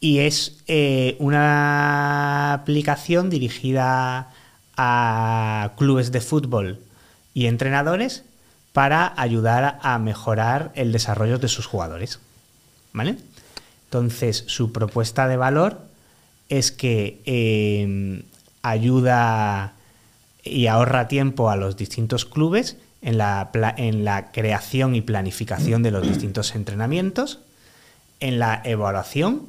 y 0.00 0.18
es 0.18 0.58
eh, 0.66 1.16
una 1.18 2.52
aplicación 2.52 3.30
dirigida 3.30 4.30
a 4.76 5.72
clubes 5.78 6.12
de 6.12 6.20
fútbol 6.20 6.80
y 7.32 7.46
entrenadores 7.46 8.24
para 8.74 9.14
ayudar 9.16 9.78
a 9.82 9.98
mejorar 9.98 10.72
el 10.74 10.92
desarrollo 10.92 11.38
de 11.38 11.48
sus 11.48 11.64
jugadores. 11.64 12.18
¿Vale? 12.92 13.16
Entonces, 13.86 14.44
su 14.46 14.72
propuesta 14.72 15.26
de 15.26 15.38
valor 15.38 15.80
es 16.50 16.70
que 16.70 17.22
eh, 17.24 18.24
ayuda 18.62 19.72
y 20.42 20.66
ahorra 20.66 21.08
tiempo 21.08 21.48
a 21.48 21.56
los 21.56 21.76
distintos 21.76 22.26
clubes 22.26 22.76
en 23.04 23.18
la, 23.18 23.50
pla- 23.52 23.74
en 23.76 24.04
la 24.04 24.32
creación 24.32 24.94
y 24.94 25.00
planificación 25.02 25.82
de 25.82 25.90
los 25.92 26.06
distintos 26.08 26.54
entrenamientos, 26.54 27.38
en 28.20 28.38
la 28.38 28.60
evaluación 28.64 29.42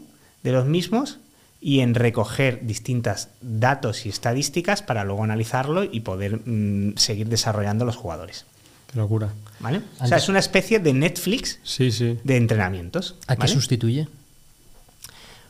de 0.43 0.51
los 0.51 0.65
mismos 0.65 1.17
y 1.61 1.79
en 1.79 1.95
recoger 1.95 2.59
distintas 2.67 3.29
datos 3.41 4.05
y 4.05 4.09
estadísticas 4.09 4.83
para 4.83 5.03
luego 5.03 5.23
analizarlo 5.23 5.83
y 5.83 6.01
poder 6.01 6.41
mm, 6.45 6.97
seguir 6.97 7.27
desarrollando 7.29 7.85
los 7.85 7.95
jugadores. 7.95 8.45
Qué 8.91 8.99
locura. 8.99 9.29
¿Vale? 9.61 9.81
O 9.99 10.05
sea, 10.05 10.17
es 10.17 10.29
una 10.29 10.39
especie 10.39 10.79
de 10.79 10.93
Netflix 10.93 11.59
Sí, 11.63 11.91
sí. 11.91 12.19
de 12.23 12.37
entrenamientos. 12.37 13.15
¿A 13.27 13.35
qué 13.35 13.47
sustituye? 13.47 14.07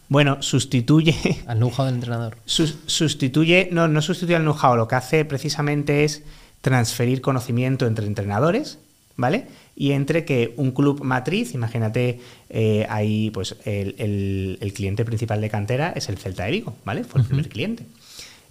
Bueno, 0.07 0.41
sustituye 0.43 1.15
Al 1.47 1.57
know-how 1.57 1.85
del 1.85 1.95
entrenador. 1.95 2.37
Sus- 2.45 2.77
sustituye, 2.85 3.69
no, 3.71 3.87
no 3.87 4.01
sustituye 4.01 4.35
al 4.35 4.43
know-how, 4.43 4.75
lo 4.75 4.87
que 4.87 4.95
hace 4.95 5.25
precisamente 5.25 6.03
es 6.03 6.21
transferir 6.69 7.21
conocimiento 7.21 7.85
entre 7.85 8.07
entrenadores, 8.07 8.79
¿vale? 9.17 9.45
Y 9.75 9.91
entre 9.91 10.25
que 10.25 10.55
un 10.57 10.71
club 10.71 11.03
matriz, 11.03 11.53
imagínate, 11.53 12.19
eh, 12.49 12.87
ahí 12.89 13.29
pues 13.29 13.55
el, 13.65 13.93
el- 13.99 14.57
el 14.61 14.73
cliente 14.73 15.05
principal 15.05 15.41
de 15.41 15.49
cantera 15.51 15.93
es 15.95 16.09
el 16.09 16.17
Celta 16.17 16.45
de 16.45 16.51
Vigo, 16.51 16.73
¿vale? 16.83 17.03
Fue 17.03 17.21
el 17.21 17.27
primer 17.27 17.49
cliente. 17.49 17.85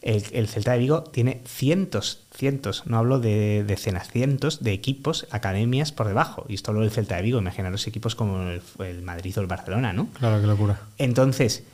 El, 0.01 0.23
el 0.33 0.47
Celta 0.47 0.73
de 0.75 0.79
Vigo 0.79 1.03
tiene 1.03 1.41
cientos, 1.45 2.21
cientos, 2.33 2.85
no 2.87 2.99
hablo 2.99 3.19
de 3.19 3.65
decenas, 3.67 4.09
cientos 4.13 4.63
de 4.63 4.73
equipos, 4.73 5.27
academias 5.33 5.91
por 5.91 6.07
debajo. 6.07 6.45
Y 6.49 6.55
esto 6.55 6.71
hablo 6.71 6.83
del 6.83 6.93
Celta 6.93 7.17
de 7.17 7.23
Vigo, 7.23 7.39
imaginaros 7.41 7.85
equipos 7.89 8.15
como 8.15 8.43
el, 8.49 8.63
el 8.79 9.03
Madrid 9.03 9.37
o 9.39 9.41
el 9.41 9.49
Barcelona, 9.49 9.93
¿no? 9.93 10.07
Claro, 10.21 10.41
qué 10.41 10.47
locura. 10.47 10.79
Entonces, 10.99 11.65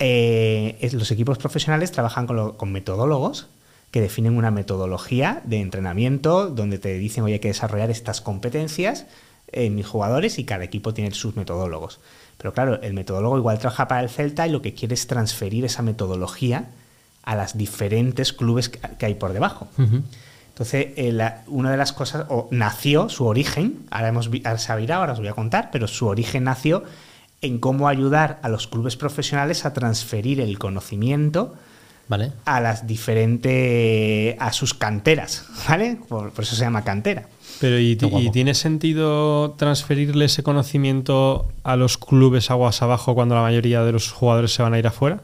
eh, 0.00 0.76
es- 0.80 0.94
los 0.94 1.10
equipos 1.12 1.38
profesionales 1.38 1.92
trabajan 1.92 2.26
con, 2.26 2.34
lo- 2.36 2.56
con 2.56 2.72
metodólogos 2.72 3.46
que 3.94 4.00
definen 4.00 4.36
una 4.36 4.50
metodología 4.50 5.40
de 5.44 5.60
entrenamiento 5.60 6.50
donde 6.50 6.80
te 6.80 6.98
dicen, 6.98 7.22
oye, 7.22 7.34
hay 7.34 7.38
que 7.38 7.46
desarrollar 7.46 7.90
estas 7.92 8.20
competencias 8.20 9.06
en 9.52 9.76
mis 9.76 9.86
jugadores 9.86 10.40
y 10.40 10.44
cada 10.44 10.64
equipo 10.64 10.92
tiene 10.92 11.12
sus 11.14 11.36
metodólogos. 11.36 12.00
Pero 12.36 12.52
claro, 12.52 12.82
el 12.82 12.92
metodólogo 12.92 13.38
igual 13.38 13.60
trabaja 13.60 13.86
para 13.86 14.00
el 14.02 14.08
Celta 14.10 14.48
y 14.48 14.50
lo 14.50 14.62
que 14.62 14.74
quiere 14.74 14.94
es 14.94 15.06
transferir 15.06 15.64
esa 15.64 15.82
metodología 15.82 16.70
a 17.22 17.36
las 17.36 17.56
diferentes 17.56 18.32
clubes 18.32 18.68
que 18.68 19.06
hay 19.06 19.14
por 19.14 19.32
debajo. 19.32 19.68
Entonces, 20.48 20.88
eh, 20.96 21.12
la- 21.12 21.44
una 21.46 21.70
de 21.70 21.76
las 21.76 21.92
cosas, 21.92 22.26
o 22.30 22.48
nació 22.50 23.08
su 23.08 23.26
origen, 23.26 23.86
ahora, 23.92 24.08
hemos, 24.08 24.28
ahora 24.44 24.58
se 24.58 24.72
ha 24.72 24.76
virado, 24.76 25.02
ahora 25.02 25.12
os 25.12 25.20
voy 25.20 25.28
a 25.28 25.34
contar, 25.34 25.70
pero 25.70 25.86
su 25.86 26.08
origen 26.08 26.42
nació 26.42 26.82
en 27.42 27.58
cómo 27.60 27.86
ayudar 27.86 28.40
a 28.42 28.48
los 28.48 28.66
clubes 28.66 28.96
profesionales 28.96 29.64
a 29.64 29.72
transferir 29.72 30.40
el 30.40 30.58
conocimiento 30.58 31.54
¿Vale? 32.06 32.32
a 32.44 32.60
las 32.60 32.86
diferentes, 32.86 34.36
a 34.38 34.52
sus 34.52 34.74
canteras, 34.74 35.46
¿vale? 35.68 35.96
Por, 36.08 36.32
por 36.32 36.44
eso 36.44 36.54
se 36.54 36.62
llama 36.62 36.84
cantera. 36.84 37.28
Pero 37.60 37.78
¿y, 37.78 37.96
Qué 37.96 38.06
ti- 38.06 38.10
guapo. 38.10 38.24
y 38.26 38.30
tiene 38.30 38.54
sentido 38.54 39.52
transferirle 39.52 40.26
ese 40.26 40.42
conocimiento 40.42 41.48
a 41.62 41.76
los 41.76 41.96
clubes 41.98 42.50
aguas 42.50 42.82
abajo 42.82 43.14
cuando 43.14 43.34
la 43.34 43.40
mayoría 43.42 43.82
de 43.84 43.92
los 43.92 44.10
jugadores 44.12 44.52
se 44.52 44.62
van 44.62 44.74
a 44.74 44.78
ir 44.78 44.86
afuera? 44.86 45.22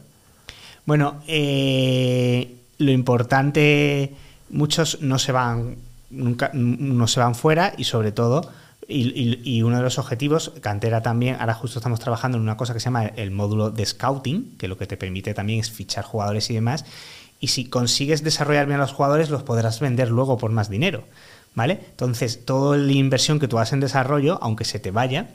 Bueno, 0.87 1.21
eh, 1.29 2.57
lo 2.79 2.91
importante, 2.93 4.15
muchos 4.49 5.03
no 5.03 5.19
se 5.19 5.33
van, 5.33 5.77
nunca, 6.11 6.51
no 6.55 7.07
se 7.09 7.21
van 7.21 7.35
fuera 7.35 7.75
y 7.77 7.85
sobre 7.85 8.13
todo, 8.13 8.51
y, 8.91 9.41
y- 9.45 9.57
y 9.59 9.63
uno 9.63 9.77
de 9.77 9.83
los 9.83 9.99
objetivos, 9.99 10.53
Cantera 10.61 11.01
también, 11.03 11.37
ahora 11.41 11.55
justo 11.55 11.79
estamos 11.79 12.01
trabajando 12.01 12.37
en 12.37 12.43
una 12.43 12.57
cosa 12.57 12.75
que 12.75 12.81
se 12.81 12.85
llama 12.87 13.07
el 13.07 13.31
módulo 13.31 13.71
de 13.71 13.87
scouting, 13.87 14.57
que 14.59 14.69
lo 14.69 14.77
que 14.77 14.87
te 14.87 14.97
permite 14.97 15.33
también 15.35 15.61
es 15.61 15.71
fichar 15.71 16.05
jugadores 16.05 16.51
y 16.51 16.55
demás, 16.55 16.85
y 17.41 17.49
si 17.49 17.67
consigues 17.67 18.23
desarrollar 18.23 18.67
bien 18.67 18.79
a 18.81 18.83
los 18.83 18.93
jugadores, 18.93 19.31
los 19.31 19.43
podrás 19.43 19.81
vender 19.81 20.11
luego 20.11 20.37
por 20.37 20.51
más 20.51 20.69
dinero, 20.69 21.05
¿vale? 21.55 21.81
Entonces, 21.91 22.45
toda 22.45 22.77
la 22.77 22.93
inversión 22.93 23.39
que 23.41 23.49
tú 23.49 23.59
haces 23.59 23.73
en 23.75 23.81
desarrollo, 23.81 24.39
aunque 24.43 24.65
se 24.65 24.79
te 24.79 24.91
vaya, 24.91 25.31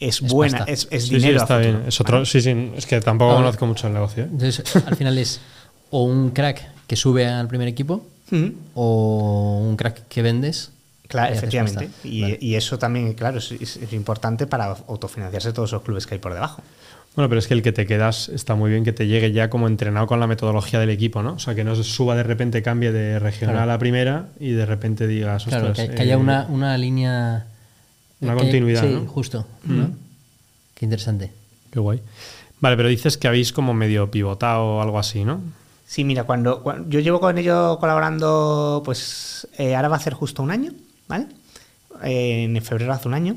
es, 0.00 0.22
Es 0.22 0.30
buena, 0.32 0.58
pasta. 0.58 0.72
es, 0.72 0.88
es 0.90 1.02
Sí, 1.04 1.08
sí, 1.08 1.14
dinero. 1.16 1.40
a 1.40 1.42
está 1.42 1.56
futuro, 1.58 1.76
bien. 1.78 1.88
Es 1.88 2.00
otro, 2.00 2.16
¿vale? 2.16 2.26
sí, 2.26 2.40
sí, 2.40 2.72
es 2.76 2.86
que 2.86 3.00
tampoco 3.00 3.32
Ah, 3.32 3.36
conozco 3.36 3.66
mucho 3.66 3.86
el 3.86 3.92
negocio. 3.94 4.24
¿eh? 4.24 4.28
Entonces, 4.30 4.76
al 4.86 4.96
final 4.96 5.16
es 5.18 5.40
o 5.90 6.02
un 6.04 6.30
crack 6.30 6.62
que 6.86 6.96
sube 6.96 7.26
al 7.26 7.48
primer 7.48 7.68
equipo 7.68 8.04
o 8.74 9.58
un 9.66 9.76
crack 9.76 10.08
que 10.08 10.22
vendes. 10.22 10.70
Claro, 11.08 11.32
efectivamente. 11.34 11.88
Y, 12.04 12.22
Vale. 12.22 12.38
y 12.40 12.54
eso 12.56 12.78
también, 12.78 13.12
claro, 13.14 13.38
es, 13.38 13.52
es- 13.52 13.76
es 13.76 13.92
importante 13.92 14.46
para 14.46 14.64
autofinanciarse 14.88 15.52
todos 15.52 15.72
los 15.72 15.82
clubes 15.82 16.06
que 16.06 16.14
hay 16.14 16.20
por 16.20 16.34
debajo. 16.34 16.62
Bueno, 17.14 17.28
pero 17.30 17.38
es 17.38 17.46
que 17.46 17.54
el 17.54 17.62
que 17.62 17.72
te 17.72 17.86
quedas 17.86 18.28
está 18.28 18.54
muy 18.54 18.70
bien 18.70 18.84
que 18.84 18.92
te 18.92 19.06
llegue 19.06 19.32
ya 19.32 19.48
como 19.48 19.68
entrenado 19.68 20.06
con 20.06 20.20
la 20.20 20.26
metodología 20.26 20.78
del 20.80 20.90
equipo, 20.90 21.22
¿no? 21.22 21.34
O 21.34 21.38
sea, 21.38 21.54
que 21.54 21.64
no 21.64 21.74
se 21.74 21.82
suba 21.84 22.14
de 22.14 22.22
repente, 22.24 22.62
cambie 22.62 22.92
de 22.92 23.18
regional 23.18 23.54
Claro. 23.56 23.72
a 23.72 23.78
primera 23.78 24.28
y 24.38 24.50
de 24.50 24.66
repente 24.66 25.06
digas, 25.06 25.44
Claro, 25.44 25.72
que, 25.72 25.88
que 25.88 26.02
haya 26.02 26.14
eh, 26.14 26.16
una, 26.18 26.46
una 26.50 26.76
línea. 26.76 27.46
una 28.20 28.34
que- 28.34 28.38
continuidad, 28.40 28.82
Sí, 28.82 28.88
¿no? 28.92 29.06
justo. 29.06 29.46
Mm. 29.64 29.78
¿no? 29.78 29.90
Qué 30.74 30.84
interesante. 30.84 31.32
Qué 31.70 31.80
guay. 31.80 32.02
Vale, 32.60 32.76
pero 32.76 32.88
dices 32.90 33.16
que 33.16 33.28
habéis 33.28 33.50
como 33.52 33.72
medio 33.72 34.10
pivotado 34.10 34.62
o 34.76 34.82
algo 34.82 34.98
así, 34.98 35.24
¿no? 35.24 35.40
Sí, 35.86 36.04
mira, 36.04 36.24
cuando, 36.24 36.62
cuando- 36.62 36.88
yo 36.90 37.00
llevo 37.00 37.20
con 37.20 37.38
ello 37.38 37.78
colaborando, 37.78 38.82
pues 38.84 39.46
eh, 39.56 39.74
ahora 39.74 39.88
va 39.88 39.96
a 39.96 40.00
ser 40.00 40.12
justo 40.14 40.42
un 40.42 40.50
año, 40.50 40.72
¿vale? 41.08 41.26
En 42.02 42.60
febrero 42.62 42.92
hace 42.92 43.08
un 43.08 43.14
año. 43.14 43.36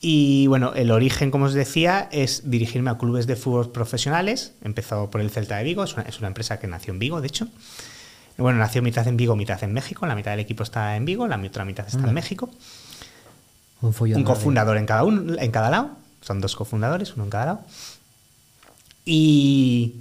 Y 0.00 0.46
bueno, 0.46 0.72
el 0.74 0.90
origen, 0.90 1.30
como 1.30 1.44
os 1.44 1.52
decía, 1.52 2.08
es 2.10 2.50
dirigirme 2.50 2.90
a 2.90 2.96
clubes 2.96 3.26
de 3.26 3.36
fútbol 3.36 3.70
profesionales. 3.70 4.54
Empezó 4.62 5.10
por 5.10 5.20
el 5.20 5.30
Celta 5.30 5.58
de 5.58 5.64
Vigo, 5.64 5.84
es 5.84 5.94
una, 5.94 6.04
es 6.04 6.18
una 6.18 6.28
empresa 6.28 6.58
que 6.58 6.66
nació 6.66 6.94
en 6.94 6.98
Vigo, 6.98 7.20
de 7.20 7.26
hecho. 7.26 7.48
Bueno, 8.38 8.58
nació 8.58 8.80
mitad 8.80 9.06
en 9.06 9.18
Vigo, 9.18 9.36
mitad 9.36 9.62
en 9.62 9.74
México. 9.74 10.06
La 10.06 10.14
mitad 10.14 10.30
del 10.30 10.40
equipo 10.40 10.62
está 10.62 10.96
en 10.96 11.04
Vigo, 11.04 11.28
la 11.28 11.36
otra 11.36 11.66
mitad 11.66 11.86
está 11.86 12.08
en 12.08 12.14
México. 12.14 12.48
Un 13.82 14.24
cofundador 14.24 14.78
en 14.78 14.86
cada, 14.86 15.04
uno, 15.04 15.38
en 15.38 15.50
cada 15.50 15.70
lado. 15.70 15.90
Son 16.22 16.40
dos 16.40 16.56
cofundadores, 16.56 17.14
uno 17.14 17.24
en 17.24 17.30
cada 17.30 17.46
lado. 17.46 17.60
Y 19.04 19.96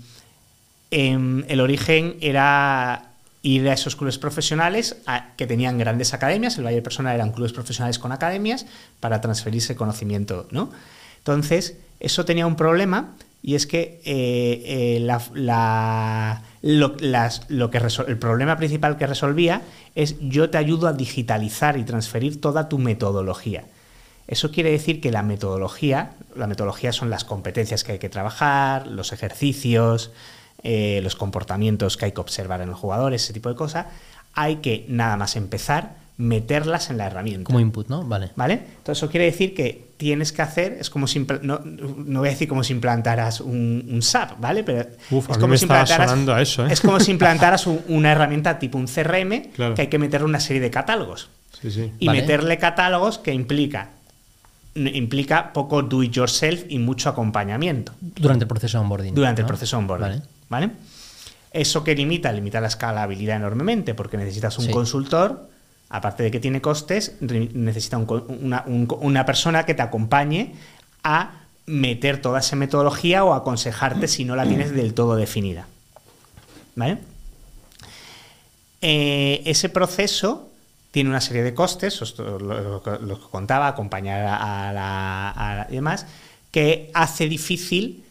em, 0.91 1.43
el 1.47 1.59
origen 1.59 2.15
era 2.21 3.08
ir 3.41 3.69
a 3.69 3.73
esos 3.73 3.95
clubes 3.95 4.17
profesionales 4.17 4.97
que 5.37 5.47
tenían 5.47 5.77
grandes 5.77 6.13
academias. 6.13 6.57
El 6.57 6.65
Valle 6.65 6.81
Personal 6.81 7.15
eran 7.15 7.31
clubes 7.31 7.53
profesionales 7.53 7.99
con 7.99 8.11
academias 8.11 8.65
para 8.99 9.21
transferirse 9.21 9.75
conocimiento, 9.75 10.47
¿no? 10.51 10.71
Entonces, 11.19 11.77
eso 11.99 12.25
tenía 12.25 12.47
un 12.47 12.55
problema 12.55 13.15
y 13.41 13.55
es 13.55 13.65
que 13.67 14.01
eh, 14.03 14.63
eh, 14.65 14.99
la- 14.99 16.41
lo, 16.61 16.95
lo 17.47 17.71
que 17.71 17.77
el 18.07 18.17
problema 18.17 18.57
principal 18.57 18.97
que 18.97 19.07
resolvía 19.07 19.61
es 19.95 20.15
yo 20.21 20.49
te 20.49 20.57
ayudo 20.57 20.87
a 20.87 20.93
digitalizar 20.93 21.77
y 21.77 21.83
transferir 21.83 22.41
toda 22.41 22.67
tu 22.67 22.77
metodología. 22.77 23.63
Eso 24.27 24.51
quiere 24.51 24.71
decir 24.71 25.01
que 25.01 25.11
la 25.11 25.23
metodología, 25.23 26.11
la 26.35 26.47
metodología 26.47 26.91
son 26.91 27.09
las 27.09 27.23
competencias 27.23 27.83
que 27.83 27.93
hay 27.93 27.99
que 27.99 28.09
trabajar, 28.09 28.87
los 28.87 29.11
ejercicios, 29.13 30.11
eh, 30.63 30.99
los 31.03 31.15
comportamientos 31.15 31.97
que 31.97 32.05
hay 32.05 32.11
que 32.11 32.21
observar 32.21 32.61
en 32.61 32.69
los 32.69 32.79
jugadores, 32.79 33.23
ese 33.23 33.33
tipo 33.33 33.49
de 33.49 33.55
cosas, 33.55 33.85
hay 34.33 34.57
que 34.57 34.85
nada 34.89 35.17
más 35.17 35.35
empezar, 35.35 35.95
meterlas 36.17 36.89
en 36.89 36.97
la 36.97 37.07
herramienta. 37.07 37.45
Como 37.45 37.61
input, 37.61 37.87
¿no? 37.87 38.03
Vale. 38.03 38.31
¿Vale? 38.35 38.53
Entonces 38.55 38.97
eso 38.97 39.09
quiere 39.09 39.25
decir 39.25 39.55
que 39.55 39.87
tienes 39.95 40.33
que 40.33 40.41
hacer, 40.41 40.73
es 40.79 40.89
como 40.89 41.07
si, 41.07 41.25
no, 41.41 41.61
no 41.63 42.19
voy 42.19 42.27
a 42.27 42.31
decir 42.31 42.47
como 42.49 42.61
si 42.63 42.73
implantaras 42.73 43.39
un, 43.39 43.87
un 43.89 44.01
SAP, 44.01 44.39
¿vale? 44.39 44.63
Pero 44.65 44.89
Uf, 45.11 45.29
es 45.29 45.37
como 45.37 45.55
si 45.55 45.65
a 45.69 46.41
eso, 46.41 46.67
¿eh? 46.67 46.73
es 46.73 46.81
como 46.81 46.99
si 46.99 47.11
implantaras 47.11 47.67
un- 47.67 47.81
una 47.87 48.11
herramienta 48.11 48.59
tipo 48.59 48.77
un 48.77 48.87
CRM 48.87 49.51
Claro. 49.55 49.75
que 49.75 49.83
hay 49.83 49.87
que 49.87 49.97
meterle 49.97 50.25
una 50.25 50.39
serie 50.41 50.61
de 50.61 50.69
catálogos 50.69 51.29
Sí, 51.61 51.71
sí. 51.71 51.91
y 51.99 52.07
Vale. 52.07 52.21
meterle 52.21 52.57
catálogos 52.57 53.17
que 53.17 53.33
implica 53.33 53.89
implica 54.75 55.51
poco 55.51 55.81
do 55.81 56.03
it 56.03 56.11
yourself 56.11 56.63
y 56.69 56.79
mucho 56.79 57.09
acompañamiento 57.09 57.93
Durante 58.01 58.43
el 58.43 58.47
proceso 58.47 58.77
de 58.77 58.83
onboarding. 58.83 59.15
durante 59.15 59.41
el 59.41 59.47
proceso 59.47 59.75
de 59.77 59.81
onboarding. 59.81 60.09
Vale. 60.09 60.21
¿Vale? 60.49 60.71
Eso 61.51 61.83
que 61.83 61.95
limita, 61.95 62.31
limita 62.31 62.61
la 62.61 62.67
escalabilidad 62.67 63.37
enormemente, 63.37 63.93
porque 63.93 64.17
necesitas 64.17 64.57
un 64.59 64.65
Sí. 64.65 64.71
consultor, 64.71 65.49
aparte 65.89 66.23
de 66.23 66.31
que 66.31 66.39
tiene 66.39 66.61
costes, 66.61 67.15
necesita 67.21 67.97
un 67.97 68.07
una, 68.41 68.63
un 68.67 68.85
co- 68.85 68.97
una 68.97 69.25
persona 69.25 69.65
que 69.65 69.73
te 69.73 69.81
acompañe 69.81 70.53
a 71.03 71.31
meter 71.65 72.21
toda 72.21 72.39
esa 72.39 72.55
metodología 72.55 73.23
o 73.23 73.33
aconsejarte 73.33 74.07
si 74.07 74.25
no 74.25 74.35
la 74.35 74.45
tienes 74.47 74.71
del 74.71 74.93
todo 74.93 75.15
definida. 75.15 75.67
¿Vale? 76.75 76.97
Eh, 78.81 79.41
ese 79.45 79.69
proceso 79.69 80.49
tiene 80.91 81.09
una 81.09 81.21
serie 81.21 81.43
de 81.43 81.53
costes, 81.53 81.99
lo 82.17 82.81
que 82.81 83.29
contaba, 83.31 83.67
acompañar 83.67 84.21
a 84.25 84.71
la, 84.73 85.29
a 85.31 85.55
la- 85.55 85.67
y 85.69 85.75
demás, 85.75 86.05
que 86.51 86.89
hace 86.93 87.27
difícil 87.27 88.03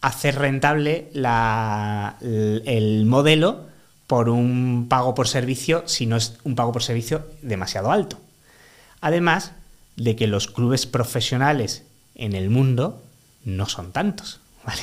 hacer 0.00 0.36
rentable 0.38 1.08
la- 1.12 2.16
el, 2.20 2.62
el 2.66 3.06
modelo 3.06 3.66
por 4.06 4.28
un 4.28 4.86
pago 4.88 5.14
por 5.14 5.28
servicio 5.28 5.82
si 5.86 6.06
no 6.06 6.16
es 6.16 6.38
un 6.44 6.54
pago 6.54 6.72
por 6.72 6.82
servicio 6.82 7.26
demasiado 7.42 7.90
alto. 7.92 8.18
Además 9.00 9.52
de 9.96 10.16
que 10.16 10.26
los 10.26 10.46
clubes 10.48 10.86
profesionales 10.86 11.82
en 12.14 12.34
el 12.34 12.48
mundo 12.50 13.02
no 13.44 13.66
son 13.66 13.92
tantos. 13.92 14.40
¿vale? 14.64 14.82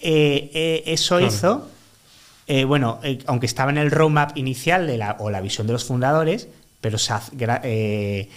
Eh, 0.00 0.50
eh, 0.54 0.82
eso 0.86 1.18
Claro. 1.18 1.32
hizo, 1.34 1.70
eh, 2.46 2.64
bueno, 2.64 3.00
aunque 3.26 3.46
estaba 3.46 3.70
en 3.70 3.78
el 3.78 3.90
roadmap 3.90 4.36
inicial 4.36 4.86
de 4.86 4.98
la, 4.98 5.16
o 5.18 5.30
la 5.30 5.40
visión 5.40 5.66
de 5.66 5.72
los 5.72 5.84
fundadores, 5.84 6.48
pero 6.80 6.98
se 6.98 8.28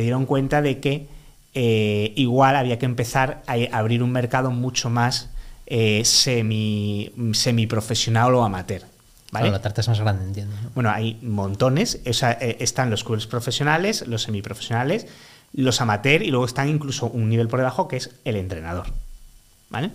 dieron 0.00 0.26
cuenta 0.26 0.62
de 0.62 0.80
que 0.80 1.06
eh, 1.54 2.12
igual 2.16 2.56
había 2.56 2.78
que 2.78 2.86
empezar 2.86 3.42
a, 3.46 3.54
abrir 3.76 4.02
un 4.02 4.12
mercado 4.12 4.50
mucho 4.50 4.90
más 4.90 5.30
eh, 5.66 6.02
semi, 6.04 7.12
semiprofesional 7.32 8.34
o 8.34 8.44
amateur. 8.44 8.82
¿vale? 9.32 9.44
Claro, 9.44 9.52
la 9.52 9.62
tarta 9.62 9.80
es 9.80 9.88
más 9.88 10.00
grande, 10.00 10.24
entiendo. 10.24 10.56
¿no? 10.62 10.70
Bueno, 10.74 10.90
hay 10.90 11.18
montones. 11.22 12.00
O 12.06 12.12
sea, 12.12 12.32
eh, 12.40 12.56
están 12.60 12.90
los 12.90 13.04
clubes 13.04 13.26
profesionales, 13.26 14.06
los 14.06 14.22
semiprofesionales, 14.22 15.06
los 15.52 15.80
amateur 15.80 16.22
y 16.22 16.30
luego 16.30 16.46
están 16.46 16.68
incluso 16.68 17.06
un 17.06 17.28
nivel 17.28 17.48
por 17.48 17.58
debajo 17.58 17.88
que 17.88 17.96
es 17.96 18.10
el 18.24 18.36
entrenador. 18.36 18.86
¿Vale? 19.70 19.90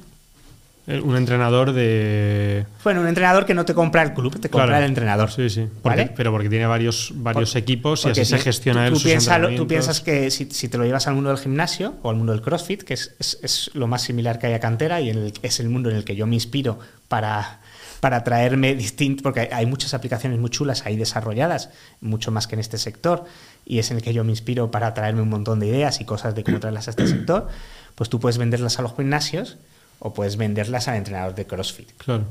Eh, 0.87 1.01
Un 1.01 1.15
entrenador 1.17 1.73
de. 1.73 2.65
Bueno, 2.83 3.01
un 3.01 3.07
entrenador 3.07 3.45
que 3.47 3.55
no 3.55 3.65
te 3.65 3.73
compra 3.73 4.03
el 4.03 4.13
club, 4.13 4.39
te 4.39 4.49
compra 4.49 4.67
Claro. 4.67 4.83
el 4.83 4.89
entrenador. 4.89 5.31
Sí, 5.31 5.49
sí. 5.49 5.67
Porque- 5.81 6.01
¿Vale? 6.01 6.13
Pero 6.15 6.31
porque 6.31 6.47
tiene 6.47 6.67
varios, 6.67 7.11
varios 7.15 7.53
Por- 7.53 7.57
equipos 7.61 8.05
y 8.05 8.09
así 8.09 8.23
se 8.23 8.37
gestiona 8.37 8.87
tú, 8.89 8.95
él 9.03 9.19
tú 9.49 9.55
tú 9.63 9.67
piensas 9.67 10.01
que 10.01 10.29
si, 10.29 10.45
si 10.51 10.69
te 10.69 10.77
lo 10.77 10.85
llevas 10.85 11.07
al 11.07 11.15
mundo 11.15 11.31
del 11.31 11.39
gimnasio 11.39 11.95
o 12.03 12.11
al 12.11 12.15
mundo 12.17 12.33
del 12.33 12.41
CrossFit, 12.43 12.83
que 12.83 12.93
es, 12.93 13.15
es- 13.19 13.39
es 13.41 13.71
lo 13.73 13.87
más 13.87 14.03
similar 14.03 14.37
que 14.37 14.45
hay 14.45 14.53
a 14.53 14.59
cantera 14.59 15.01
y 15.01 15.09
en 15.09 15.17
el- 15.17 15.33
es 15.41 15.59
el 15.59 15.69
mundo 15.69 15.89
en 15.89 15.95
el 15.95 16.03
que 16.03 16.15
yo 16.15 16.27
me 16.27 16.35
inspiro 16.35 16.77
para, 17.07 17.61
para 17.99 18.23
traerme 18.23 18.75
distinto, 18.75 19.23
porque 19.23 19.39
hay, 19.39 19.47
hay 19.51 19.65
muchas 19.65 19.95
aplicaciones 19.95 20.37
muy 20.37 20.51
chulas 20.51 20.85
ahí 20.85 20.97
desarrolladas, 20.97 21.69
mucho 21.99 22.29
más 22.29 22.45
que 22.45 22.53
en 22.53 22.59
este 22.59 22.77
sector, 22.77 23.25
y 23.65 23.79
es 23.79 23.89
en 23.89 23.97
el 23.97 24.03
que 24.03 24.13
yo 24.13 24.23
me 24.23 24.31
inspiro 24.31 24.69
para 24.69 24.93
traerme 24.93 25.23
un 25.23 25.29
montón 25.29 25.59
de 25.59 25.65
ideas 25.65 25.99
y 25.99 26.05
cosas 26.05 26.35
de 26.35 26.43
cómo 26.43 26.59
traerlas 26.59 26.85
a 26.87 26.91
este 26.91 27.07
sector, 27.07 27.47
pues 27.95 28.11
tú 28.11 28.19
puedes 28.19 28.37
venderlas 28.37 28.77
a 28.77 28.83
los 28.83 28.95
gimnasios 28.95 29.57
o 29.99 30.13
puedes 30.13 30.37
venderlas 30.37 30.87
al 30.87 30.95
entrenador 30.97 31.35
de 31.35 31.45
CrossFit. 31.45 31.91
Claro. 31.97 32.25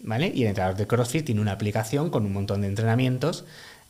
¿vale? 0.00 0.30
Y 0.34 0.42
el 0.42 0.48
entrenador 0.48 0.76
de 0.76 0.86
CrossFit 0.86 1.24
tiene 1.26 1.40
una 1.40 1.52
aplicación 1.52 2.10
con 2.10 2.24
un 2.24 2.32
montón 2.32 2.60
de 2.62 2.68
entrenamientos 2.68 3.44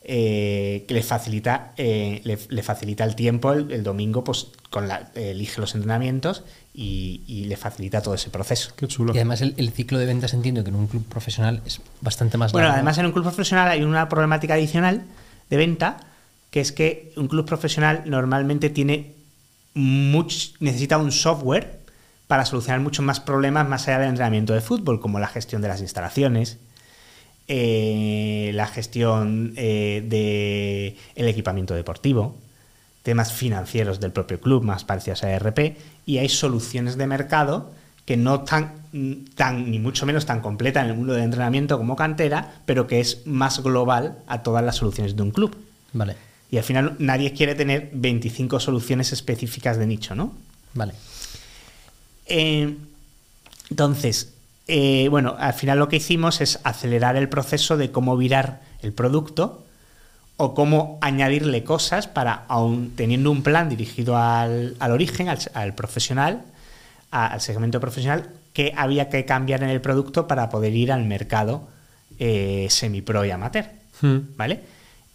eh, 0.04 0.84
que 0.88 0.94
le 0.94 1.02
facilita, 1.02 1.72
eh, 1.76 2.22
le, 2.24 2.38
le 2.48 2.62
facilita 2.62 3.04
el 3.04 3.14
tiempo 3.14 3.52
el, 3.52 3.70
el 3.72 3.82
domingo, 3.82 4.24
pues 4.24 4.46
con 4.70 4.88
la, 4.88 5.10
elige 5.14 5.60
los 5.60 5.74
entrenamientos 5.74 6.44
y, 6.72 7.22
y 7.26 7.44
le 7.44 7.56
facilita 7.56 8.00
todo 8.00 8.14
ese 8.14 8.30
proceso. 8.30 8.72
Qué 8.76 8.86
chulo. 8.88 9.12
Y 9.12 9.18
además 9.18 9.40
el, 9.42 9.54
el 9.58 9.70
ciclo 9.70 9.98
de 9.98 10.06
ventas 10.06 10.32
entiendo 10.32 10.62
que 10.64 10.70
en 10.70 10.76
un 10.76 10.86
club 10.86 11.04
profesional 11.04 11.60
es 11.66 11.80
bastante 12.00 12.38
más 12.38 12.52
Bueno, 12.52 12.68
largo. 12.68 12.76
además 12.76 12.96
en 12.98 13.06
un 13.06 13.12
club 13.12 13.24
profesional 13.24 13.68
hay 13.68 13.82
una 13.82 14.08
problemática 14.08 14.54
adicional 14.54 15.02
de 15.50 15.56
venta, 15.56 15.98
que 16.50 16.60
es 16.60 16.72
que 16.72 17.12
un 17.16 17.28
club 17.28 17.44
profesional 17.44 18.04
normalmente 18.06 18.70
tiene 18.70 19.12
much- 19.74 20.54
necesita 20.60 20.96
un 20.96 21.12
software 21.12 21.77
para 22.28 22.44
solucionar 22.44 22.80
muchos 22.80 23.04
más 23.04 23.18
problemas 23.18 23.68
más 23.68 23.88
allá 23.88 24.00
del 24.00 24.10
entrenamiento 24.10 24.52
de 24.54 24.60
fútbol, 24.60 25.00
como 25.00 25.18
la 25.18 25.26
gestión 25.26 25.62
de 25.62 25.68
las 25.68 25.80
instalaciones, 25.80 26.58
eh, 27.48 28.50
la 28.54 28.66
gestión 28.66 29.54
eh, 29.56 30.04
de 30.06 30.96
el 31.16 31.26
equipamiento 31.26 31.74
deportivo, 31.74 32.36
temas 33.02 33.32
financieros 33.32 33.98
del 33.98 34.12
propio 34.12 34.38
club, 34.38 34.62
más 34.62 34.84
parecidos 34.84 35.24
a 35.24 35.30
ERP, 35.30 35.78
y 36.04 36.18
hay 36.18 36.28
soluciones 36.28 36.98
de 36.98 37.06
mercado 37.06 37.72
que 38.04 38.18
no 38.18 38.40
tan, 38.40 38.74
tan, 39.34 39.70
ni 39.70 39.78
mucho 39.78 40.04
menos 40.04 40.26
tan 40.26 40.40
completa 40.40 40.82
en 40.82 40.88
el 40.88 40.96
mundo 40.96 41.14
del 41.14 41.24
entrenamiento 41.24 41.78
como 41.78 41.96
cantera, 41.96 42.60
pero 42.66 42.86
que 42.86 43.00
es 43.00 43.26
más 43.26 43.62
global 43.62 44.18
a 44.26 44.42
todas 44.42 44.62
las 44.62 44.76
soluciones 44.76 45.16
de 45.16 45.22
un 45.22 45.30
club. 45.30 45.56
Vale, 45.94 46.16
Y 46.50 46.58
al 46.58 46.64
final 46.64 46.96
nadie 46.98 47.32
quiere 47.32 47.54
tener 47.54 47.90
25 47.94 48.60
soluciones 48.60 49.12
específicas 49.12 49.78
de 49.78 49.86
nicho, 49.86 50.14
¿no? 50.14 50.34
vale. 50.74 50.92
Eh, 52.28 52.76
entonces, 53.70 54.34
eh, 54.66 55.08
bueno, 55.10 55.34
al 55.38 55.54
final 55.54 55.78
lo 55.78 55.88
que 55.88 55.96
hicimos 55.96 56.40
es 56.40 56.60
acelerar 56.64 57.16
el 57.16 57.28
proceso 57.28 57.76
de 57.76 57.90
cómo 57.90 58.16
virar 58.16 58.60
el 58.82 58.92
producto 58.92 59.64
o 60.36 60.54
cómo 60.54 60.98
añadirle 61.00 61.64
cosas 61.64 62.06
para, 62.06 62.44
aún 62.48 62.92
teniendo 62.94 63.30
un 63.30 63.42
plan 63.42 63.68
dirigido 63.68 64.16
al, 64.16 64.76
al 64.78 64.92
origen, 64.92 65.28
al, 65.28 65.38
al 65.54 65.74
profesional, 65.74 66.42
a- 67.10 67.26
al 67.26 67.40
segmento 67.40 67.80
profesional, 67.80 68.30
que 68.52 68.72
había 68.76 69.08
que 69.08 69.24
cambiar 69.24 69.62
en 69.62 69.70
el 69.70 69.80
producto 69.80 70.26
para 70.28 70.48
poder 70.48 70.74
ir 70.74 70.92
al 70.92 71.04
mercado 71.04 71.68
eh, 72.18 72.66
semi-pro 72.70 73.24
y 73.24 73.30
amateur. 73.30 73.66
Hmm. 74.00 74.18
¿Vale? 74.36 74.60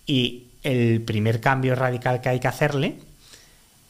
Y 0.05 0.47
el 0.63 1.01
primer 1.01 1.39
cambio 1.39 1.75
radical 1.75 2.19
que 2.21 2.29
hay 2.29 2.39
que 2.39 2.47
hacerle 2.47 2.95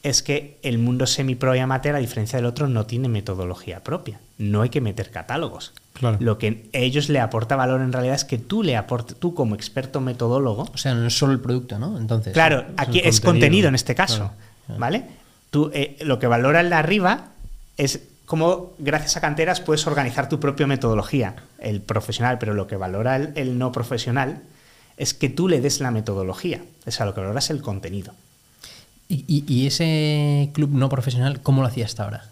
es 0.04 0.22
que 0.22 0.58
el 0.62 0.78
mundo 0.78 1.06
semi-pro 1.06 1.56
y 1.56 1.58
amateur, 1.58 1.96
a 1.96 1.98
diferencia 1.98 2.36
del 2.36 2.44
otro, 2.46 2.68
no 2.68 2.84
tiene 2.84 3.08
metodología 3.08 3.82
propia. 3.82 4.20
No 4.38 4.60
hay 4.60 4.68
que 4.68 4.82
meter 4.82 5.10
catálogos. 5.10 5.72
Claro. 5.94 6.18
Lo 6.20 6.36
que 6.38 6.68
a 6.74 6.78
ellos 6.78 7.08
le 7.08 7.20
aporta 7.20 7.56
valor 7.56 7.80
en 7.80 7.92
realidad 7.92 8.14
es 8.14 8.24
que 8.24 8.36
tú 8.36 8.62
le 8.62 8.76
aportes, 8.76 9.16
tú 9.16 9.34
como 9.34 9.54
experto 9.54 10.00
metodólogo, 10.02 10.68
O 10.72 10.76
sea, 10.76 10.94
no 10.94 11.06
es 11.06 11.16
solo 11.16 11.32
el 11.32 11.40
producto, 11.40 11.78
¿no? 11.78 11.98
Entonces. 11.98 12.34
claro, 12.34 12.66
aquí 12.76 13.00
es 13.02 13.20
contenido. 13.20 13.68
en 13.68 13.74
este 13.74 13.94
caso, 13.94 14.30
Claro. 14.66 14.80
¿vale? 14.80 15.04
Tú, 15.50 15.70
eh, 15.72 15.96
lo 16.02 16.18
que 16.18 16.26
valora 16.26 16.60
el 16.60 16.68
de 16.68 16.76
arriba 16.76 17.28
es 17.78 18.00
cómo 18.26 18.72
gracias 18.78 19.16
a 19.16 19.20
canteras 19.22 19.60
puedes 19.60 19.86
organizar 19.86 20.28
tu 20.28 20.38
propia 20.38 20.66
metodología, 20.66 21.36
el 21.58 21.80
profesional, 21.80 22.38
pero 22.38 22.52
lo 22.52 22.66
que 22.66 22.76
valora 22.76 23.16
el, 23.16 23.58
no 23.58 23.72
profesional 23.72 24.42
es 24.98 25.14
que 25.14 25.30
tú 25.30 25.48
le 25.48 25.62
des 25.62 25.80
la 25.80 25.90
metodología, 25.90 26.62
o 26.86 26.90
sea, 26.90 27.06
lo 27.06 27.14
que 27.14 27.20
valora 27.20 27.38
es 27.38 27.48
el 27.48 27.62
contenido. 27.62 28.12
¿Y, 29.08 29.66
ese 29.66 30.50
club 30.54 30.70
no 30.70 30.88
profesional, 30.88 31.40
cómo 31.42 31.62
lo 31.62 31.68
hacía 31.68 31.84
hasta 31.84 32.04
ahora? 32.04 32.24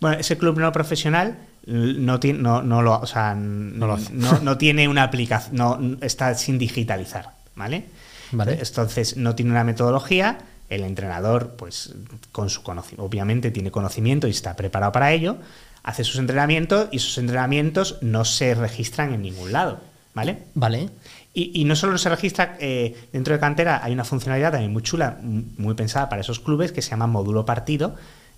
Bueno, 0.00 0.18
ese 0.18 0.38
club 0.38 0.58
no 0.58 0.70
profesional 0.72 1.36
no, 1.66 2.20
tiene, 2.20 2.38
no, 2.38 2.62
lo, 2.82 3.00
o 3.00 3.06
sea, 3.06 3.34
no, 3.34 3.96
no, 4.42 4.58
tiene 4.58 4.88
una 4.88 5.02
aplicación, 5.02 5.56
no, 5.56 5.96
está 6.00 6.34
sin 6.34 6.58
digitalizar, 6.58 7.30
¿vale? 7.56 7.86
¿vale? 8.30 8.58
Entonces 8.60 9.16
no 9.16 9.34
tiene 9.34 9.50
una 9.50 9.64
metodología, 9.64 10.38
el 10.68 10.84
entrenador, 10.84 11.54
pues 11.56 11.94
con 12.32 12.50
su 12.50 12.62
conocimiento, 12.62 13.04
obviamente 13.04 13.50
tiene 13.50 13.70
conocimiento 13.70 14.26
y 14.26 14.30
está 14.30 14.54
preparado 14.54 14.92
para 14.92 15.12
ello, 15.12 15.38
hace 15.82 16.04
sus 16.04 16.16
entrenamientos 16.18 16.88
y 16.92 16.98
sus 16.98 17.18
entrenamientos 17.18 17.98
no 18.00 18.24
se 18.24 18.54
registran 18.54 19.12
en 19.12 19.22
ningún 19.22 19.52
lado, 19.52 19.80
¿vale? 20.14 20.38
Vale. 20.54 20.88
Y, 21.38 21.64
no 21.66 21.76
solo 21.76 21.98
se 21.98 22.08
registra, 22.08 22.56
eh, 22.60 22.96
dentro 23.12 23.34
de 23.34 23.38
cantera 23.38 23.84
hay 23.84 23.92
una 23.92 24.04
funcionalidad 24.04 24.52
también 24.52 24.72
muy 24.72 24.82
chula, 24.82 25.18
muy 25.20 25.74
pensada 25.74 26.08
para 26.08 26.22
esos 26.22 26.40
clubes, 26.40 26.72
que 26.72 26.80
se 26.80 26.88
llama 26.88 27.06
módulo 27.06 27.44
partido, 27.44 27.94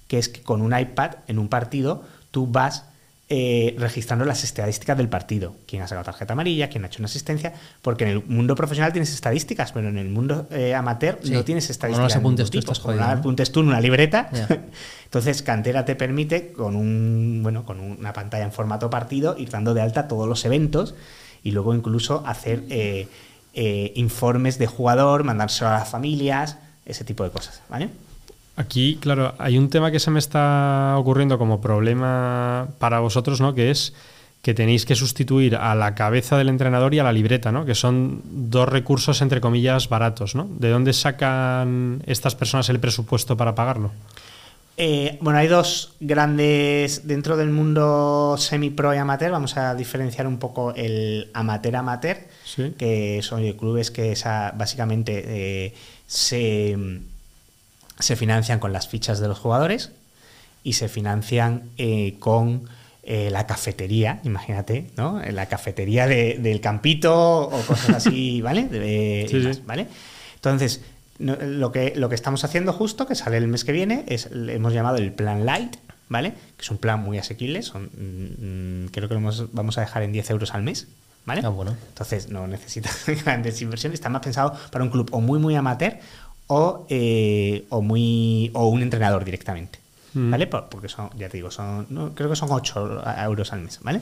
que 0.09 0.19
es 0.19 0.29
que 0.29 0.43
con 0.43 0.61
un 0.63 0.77
iPad 0.77 1.13
en 1.29 1.39
un 1.39 1.47
partido 1.47 2.03
tú 2.33 2.49
vas 2.49 2.87
eh, 3.29 3.77
registrando 3.79 4.25
las 4.25 4.43
estadísticas 4.43 4.99
del 4.99 5.09
partido. 5.09 5.55
Quién 5.69 5.83
ha 5.83 5.87
sacado 5.87 6.07
tarjeta 6.07 6.33
amarilla, 6.33 6.71
quién 6.71 6.83
ha 6.83 6.89
hecho 6.89 6.99
una 6.99 7.07
asistencia, 7.07 7.53
porque 7.83 8.03
en 8.03 8.11
el 8.11 8.25
mundo 8.25 8.57
profesional 8.57 8.91
tienes 8.91 9.15
estadísticas, 9.15 9.71
pero 9.71 9.89
en 9.89 9.99
el 9.99 10.09
mundo 10.09 10.49
eh, 10.51 10.75
amateur 10.75 11.21
no 11.31 11.45
tienes 11.45 11.71
estadísticas. 11.71 12.01
No 12.01 12.09
las 12.09 12.17
apuntes 12.17 12.51
tú, 12.51 12.59
estás 12.59 12.81
apuntes 12.85 13.53
tú 13.53 13.61
en 13.61 13.69
una 13.69 13.81
libreta. 13.81 14.29
Entonces, 15.05 15.43
Cantera 15.45 15.85
te 15.85 15.95
permite, 15.95 16.51
con, 16.51 16.75
un, 16.75 17.45
bueno, 17.45 17.65
con 17.65 17.79
una 17.79 18.13
pantalla 18.13 18.43
en 18.43 18.51
formato 18.51 18.91
partido, 18.91 19.37
ir 19.39 19.51
dando 19.51 19.73
de 19.73 19.83
alta 19.83 20.09
todos 20.09 20.27
los 20.29 20.45
eventos 20.45 20.97
y 21.49 21.51
luego 21.51 21.75
incluso 21.75 22.23
hacer 22.27 22.65
eh, 22.69 23.09
informes 23.97 24.59
de 24.59 24.67
jugador, 24.67 25.25
mandárselo 25.25 25.71
a 25.71 25.79
las 25.79 25.89
familias, 25.89 26.59
ese 26.85 27.05
tipo 27.05 27.25
de 27.25 27.31
cosas. 27.31 27.63
¿vale? 27.71 27.89
Aquí, 28.57 28.99
claro, 29.01 29.35
hay 29.39 29.57
un 29.57 29.71
tema 29.71 29.91
que 29.91 29.99
se 29.99 30.11
me 30.11 30.19
está 30.19 30.95
ocurriendo 30.99 31.39
como 31.39 31.61
problema 31.61 32.69
para 32.79 33.01
vosotros, 33.01 33.41
¿no? 33.41 33.55
Que 33.55 33.71
es 33.71 33.95
que 34.43 34.53
tenéis 34.53 34.85
que 34.85 34.95
sustituir 34.95 35.57
a 35.57 35.75
la 35.75 35.95
cabeza 35.95 36.37
del 36.37 36.49
entrenador 36.49 36.93
y 36.93 36.99
a 36.99 37.05
la 37.05 37.13
libreta, 37.13 37.51
¿no? 37.51 37.65
Que 37.65 37.75
son 37.75 38.21
dos 38.25 38.69
recursos, 38.69 39.23
entre 39.23 39.41
comillas, 39.41 39.89
baratos, 39.89 40.35
¿no? 40.35 40.47
¿De 40.59 40.69
dónde 40.69 40.93
sacan 40.93 42.03
estas 42.07 42.35
personas 42.35 42.69
el 42.69 42.79
presupuesto 42.79 43.37
para 43.37 43.55
pagarlo? 43.55 43.91
Eh, 44.81 45.19
bueno, 45.21 45.41
hay 45.41 45.49
dos 45.49 45.95
grandes 45.99 47.09
dentro 47.09 47.37
del 47.37 47.51
mundo 47.51 48.37
semi-pro 48.39 48.95
y 48.95 48.99
amateur. 48.99 49.33
Vamos 49.33 49.57
a 49.57 49.75
diferenciar 49.75 50.29
un 50.29 50.39
poco 50.39 50.73
el 50.73 51.33
amateur-amateur, 51.35 52.19
que 52.79 53.19
son 53.23 53.53
clubes 53.55 53.91
que 53.91 54.13
esa, 54.13 54.53
básicamente 54.57 55.25
eh, 55.27 55.75
se 56.07 56.79
se 57.99 58.15
financian 58.15 58.61
con 58.61 58.73
las 58.73 58.87
fichas 58.87 59.19
de 59.19 59.27
los 59.27 59.41
jugadores 59.41 59.91
y 60.63 60.75
se 60.75 60.89
financian 60.89 61.71
eh, 61.77 62.15
con 62.21 62.69
la 63.03 63.47
cafetería, 63.47 64.21
imagínate, 64.23 64.91
¿no? 64.97 65.21
La 65.33 65.47
cafetería 65.47 66.07
del 66.07 66.61
campito 66.61 67.41
o 67.49 67.61
cosas 67.63 68.07
así, 68.07 68.41
¿vale? 68.43 68.69
¿vale? 69.67 69.87
Entonces, 70.37 70.83
lo, 71.19 71.73
que, 71.73 71.95
lo 71.97 72.09
que 72.09 72.15
estamos 72.15 72.45
haciendo 72.45 72.73
justo, 72.73 73.07
que 73.07 73.15
sale 73.15 73.37
el 73.37 73.49
mes 73.49 73.65
que 73.65 73.73
viene, 73.73 74.05
es 74.09 74.29
hemos 74.33 74.73
llamado 74.73 74.97
el 74.97 75.13
plan 75.13 75.45
light, 75.45 75.77
¿vale? 76.09 76.33
Que 76.57 76.63
es 76.63 76.71
un 76.71 76.79
plan 76.79 77.01
muy 77.01 77.19
asequible, 77.19 77.63
son, 77.63 77.85
mm, 77.85 78.85
mm, 78.85 78.89
creo 78.89 79.09
que 79.09 79.15
lo 79.15 79.49
vamos 79.53 79.79
a 79.79 79.81
dejar 79.81 80.03
en 80.03 80.13
10 80.13 80.31
euros 80.31 80.55
al 80.55 80.63
mes, 80.63 80.89
¿vale? 81.25 81.43
Ah, 81.45 81.49
bueno. 81.49 81.77
Entonces 81.89 82.29
no 82.29 82.47
necesita 82.47 82.91
grandes 83.25 83.61
inversiones, 83.61 83.99
está 83.99 84.09
más 84.09 84.23
pensado 84.23 84.55
para 84.71 84.85
un 84.85 84.91
club 84.91 85.09
o 85.13 85.21
muy 85.21 85.39
muy 85.39 85.55
amateur 85.57 85.99
o, 86.47 86.87
eh, 86.89 87.67
o, 87.69 87.83
muy, 87.83 88.51
o 88.55 88.69
un 88.69 88.83
entrenador 88.83 89.25
directamente. 89.25 89.79
Mm. 90.15 90.31
¿Vale? 90.31 90.47
Porque 90.47 90.89
son, 90.89 91.11
ya 91.19 91.29
te 91.29 91.37
digo, 91.37 91.51
son, 91.51 92.13
creo 92.15 92.31
que 92.31 92.37
son 92.37 92.49
8 92.51 93.03
euros 93.25 93.53
al 93.53 93.61
mes, 93.61 93.79
¿vale? 93.83 94.01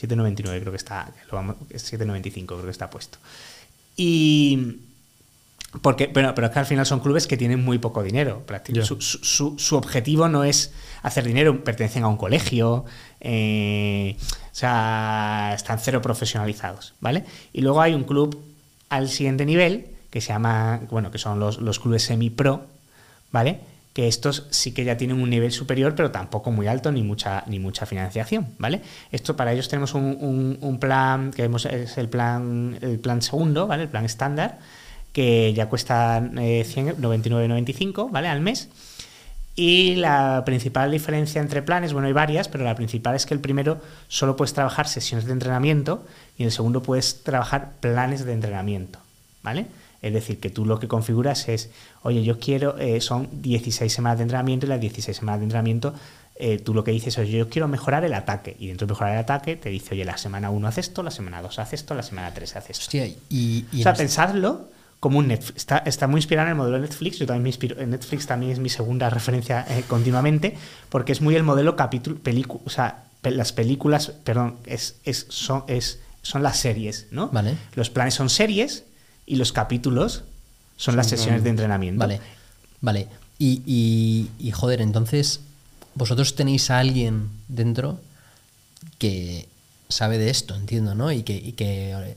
7,99 0.00 0.60
creo 0.60 0.72
que 0.72 0.76
está, 0.76 1.12
7,95 1.30 2.46
creo 2.46 2.64
que 2.64 2.70
está 2.70 2.90
puesto. 2.90 3.18
Y, 3.96 4.78
porque, 5.82 6.08
pero, 6.08 6.34
pero 6.34 6.48
es 6.48 6.52
que 6.52 6.58
al 6.58 6.66
final 6.66 6.84
son 6.84 7.00
clubes 7.00 7.26
que 7.26 7.36
tienen 7.36 7.64
muy 7.64 7.78
poco 7.78 8.02
dinero. 8.02 8.44
Su, 8.82 9.00
su, 9.00 9.58
su, 9.58 9.76
objetivo 9.76 10.28
no 10.28 10.42
es 10.42 10.72
hacer 11.02 11.24
dinero, 11.24 11.62
pertenecen 11.62 12.02
a 12.02 12.08
un 12.08 12.16
colegio, 12.16 12.84
eh, 13.20 14.16
o 14.18 14.54
sea, 14.54 15.52
están 15.54 15.78
cero 15.78 16.02
profesionalizados, 16.02 16.94
¿vale? 17.00 17.24
Y 17.52 17.60
luego 17.60 17.80
hay 17.80 17.94
un 17.94 18.02
club 18.02 18.42
al 18.88 19.08
siguiente 19.08 19.46
nivel 19.46 19.86
que 20.10 20.20
se 20.20 20.28
llama, 20.28 20.80
bueno, 20.90 21.12
que 21.12 21.18
son 21.18 21.38
los, 21.38 21.60
los 21.60 21.78
clubes 21.78 22.02
semi-pro, 22.02 22.66
¿vale? 23.30 23.60
Que 23.92 24.08
estos 24.08 24.48
sí 24.50 24.72
que 24.72 24.84
ya 24.84 24.96
tienen 24.96 25.20
un 25.20 25.30
nivel 25.30 25.52
superior, 25.52 25.94
pero 25.94 26.10
tampoco 26.10 26.50
muy 26.50 26.66
alto 26.66 26.90
ni 26.90 27.04
mucha, 27.04 27.44
ni 27.46 27.60
mucha 27.60 27.86
financiación, 27.86 28.48
¿vale? 28.58 28.82
Esto 29.12 29.36
para 29.36 29.52
ellos 29.52 29.68
tenemos 29.68 29.94
un, 29.94 30.58
un, 30.60 30.80
plan 30.80 31.30
que 31.30 31.44
es 31.44 31.96
el 31.96 32.08
plan, 32.08 32.76
el 32.80 32.98
plan 32.98 33.22
segundo, 33.22 33.68
¿vale? 33.68 33.84
El 33.84 33.88
plan 33.88 34.04
estándar, 34.04 34.58
que 35.12 35.52
ya 35.54 35.68
cuesta 35.68 36.18
eh, 36.18 36.64
99,95, 36.64 38.10
¿vale? 38.10 38.28
Al 38.28 38.40
mes. 38.40 38.68
Y 39.56 39.96
la 39.96 40.42
principal 40.46 40.90
diferencia 40.90 41.40
entre 41.40 41.62
planes, 41.62 41.92
bueno, 41.92 42.06
hay 42.06 42.14
varias, 42.14 42.48
pero 42.48 42.64
la 42.64 42.74
principal 42.74 43.14
es 43.14 43.26
que 43.26 43.34
el 43.34 43.40
primero 43.40 43.80
solo 44.08 44.36
puedes 44.36 44.54
trabajar 44.54 44.88
sesiones 44.88 45.26
de 45.26 45.32
entrenamiento 45.32 46.04
y 46.38 46.44
el 46.44 46.52
segundo 46.52 46.82
puedes 46.82 47.22
trabajar 47.24 47.72
planes 47.80 48.24
de 48.24 48.32
entrenamiento, 48.32 49.00
¿vale? 49.42 49.66
Es 50.02 50.14
decir, 50.14 50.40
que 50.40 50.48
tú 50.48 50.64
lo 50.64 50.78
que 50.78 50.88
configuras 50.88 51.48
es, 51.48 51.70
oye, 52.02 52.22
yo 52.22 52.38
quiero, 52.38 52.78
eh, 52.78 53.00
son 53.02 53.28
16 53.42 53.92
semanas 53.92 54.18
de 54.18 54.22
entrenamiento 54.22 54.64
y 54.64 54.68
las 54.70 54.80
16 54.80 55.16
semanas 55.16 55.40
de 55.40 55.44
entrenamiento 55.44 55.94
eh, 56.42 56.58
tú 56.58 56.72
lo 56.72 56.82
que 56.82 56.90
dices 56.90 57.18
es, 57.18 57.28
yo 57.28 57.50
quiero 57.50 57.68
mejorar 57.68 58.02
el 58.02 58.14
ataque. 58.14 58.56
Y 58.58 58.68
dentro 58.68 58.86
de 58.86 58.92
mejorar 58.92 59.12
el 59.12 59.20
ataque 59.20 59.56
te 59.56 59.68
dice, 59.68 59.94
oye, 59.94 60.06
la 60.06 60.16
semana 60.16 60.48
1 60.48 60.68
hace 60.68 60.80
esto, 60.80 61.02
la 61.02 61.10
semana 61.10 61.42
2 61.42 61.58
hace 61.58 61.76
esto, 61.76 61.94
la 61.94 62.02
semana 62.02 62.32
3 62.32 62.56
hace 62.56 62.72
esto. 62.72 62.84
Hostia, 62.84 63.06
y, 63.28 63.66
o 63.74 63.82
sea, 63.82 63.92
pensadlo 63.92 64.68
como 65.00 65.18
un 65.18 65.28
Netflix. 65.28 65.56
Está, 65.56 65.78
está, 65.78 66.06
muy 66.06 66.18
inspirado 66.18 66.46
en 66.46 66.50
el 66.52 66.56
modelo 66.56 66.76
de 66.76 66.82
Netflix. 66.82 67.18
Yo 67.18 67.26
también 67.26 67.42
me 67.42 67.48
inspiro. 67.48 67.74
Netflix 67.84 68.26
también 68.26 68.52
es 68.52 68.58
mi 68.58 68.68
segunda 68.68 69.08
referencia 69.08 69.64
eh, 69.68 69.82
continuamente, 69.88 70.56
porque 70.90 71.12
es 71.12 71.22
muy 71.22 71.34
el 71.34 71.42
modelo 71.42 71.74
capítulo, 71.74 72.18
película, 72.18 72.62
o 72.66 72.70
sea, 72.70 73.04
las 73.22 73.52
películas, 73.52 74.12
perdón, 74.24 74.56
es, 74.66 74.96
es, 75.04 75.26
son, 75.30 75.64
es, 75.66 76.00
son 76.22 76.42
las 76.42 76.58
series, 76.58 77.06
¿no? 77.10 77.28
Vale. 77.28 77.56
Los 77.74 77.90
planes 77.90 78.14
son 78.14 78.30
series 78.30 78.84
y 79.26 79.36
los 79.36 79.52
capítulos 79.52 80.24
son 80.76 80.96
las 80.96 81.08
sesiones 81.08 81.44
de 81.44 81.50
entrenamiento. 81.50 81.98
Vale, 81.98 82.20
vale. 82.80 83.08
Y, 83.38 84.28
y, 84.38 84.50
joder, 84.50 84.82
entonces, 84.82 85.40
vosotros 85.94 86.34
tenéis 86.34 86.70
a 86.70 86.78
alguien 86.78 87.30
dentro 87.48 88.00
que 88.98 89.48
sabe 89.88 90.18
de 90.18 90.28
esto, 90.28 90.54
entiendo, 90.54 90.94
¿no? 90.94 91.10
Y 91.10 91.22
que, 91.22 91.54
que 91.54 91.92
eh, 91.92 92.16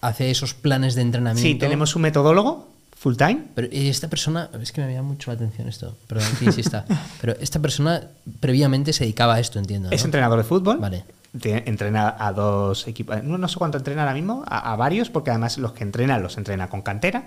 hace 0.00 0.30
esos 0.30 0.54
planes 0.54 0.94
de 0.94 1.02
entrenamiento. 1.02 1.48
Sí, 1.48 1.54
tenemos 1.56 1.96
un 1.96 2.02
metodólogo 2.02 2.68
full 2.96 3.16
time. 3.16 3.44
Pero 3.54 3.68
esta 3.70 4.08
persona, 4.08 4.50
es 4.60 4.72
que 4.72 4.80
me 4.80 4.92
llama 4.92 5.08
mucho 5.08 5.30
la 5.30 5.36
atención 5.36 5.68
esto, 5.68 5.96
perdón 6.06 6.28
que 6.38 6.46
insista, 6.46 6.84
pero 7.20 7.36
esta 7.40 7.60
persona 7.60 8.02
previamente 8.40 8.92
se 8.92 9.04
dedicaba 9.04 9.34
a 9.34 9.40
esto, 9.40 9.58
entiendo. 9.58 9.90
Es 9.90 10.04
entrenador 10.04 10.38
de 10.38 10.44
fútbol. 10.44 10.78
Vale 10.78 11.04
entrena 11.44 12.16
a 12.18 12.32
dos 12.32 12.88
equipos, 12.88 13.22
no, 13.22 13.48
sé 13.48 13.56
cuánto 13.56 13.78
entrena 13.78 14.02
ahora 14.02 14.14
mismo, 14.14 14.44
a, 14.46 14.74
varios, 14.76 15.10
porque 15.10 15.30
además 15.30 15.58
los 15.58 15.72
que 15.72 15.84
entrena 15.84 16.18
los 16.18 16.36
entrena 16.38 16.68
con 16.68 16.82
cantera. 16.82 17.24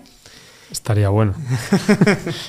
Estaría 0.70 1.08
bueno. 1.08 1.34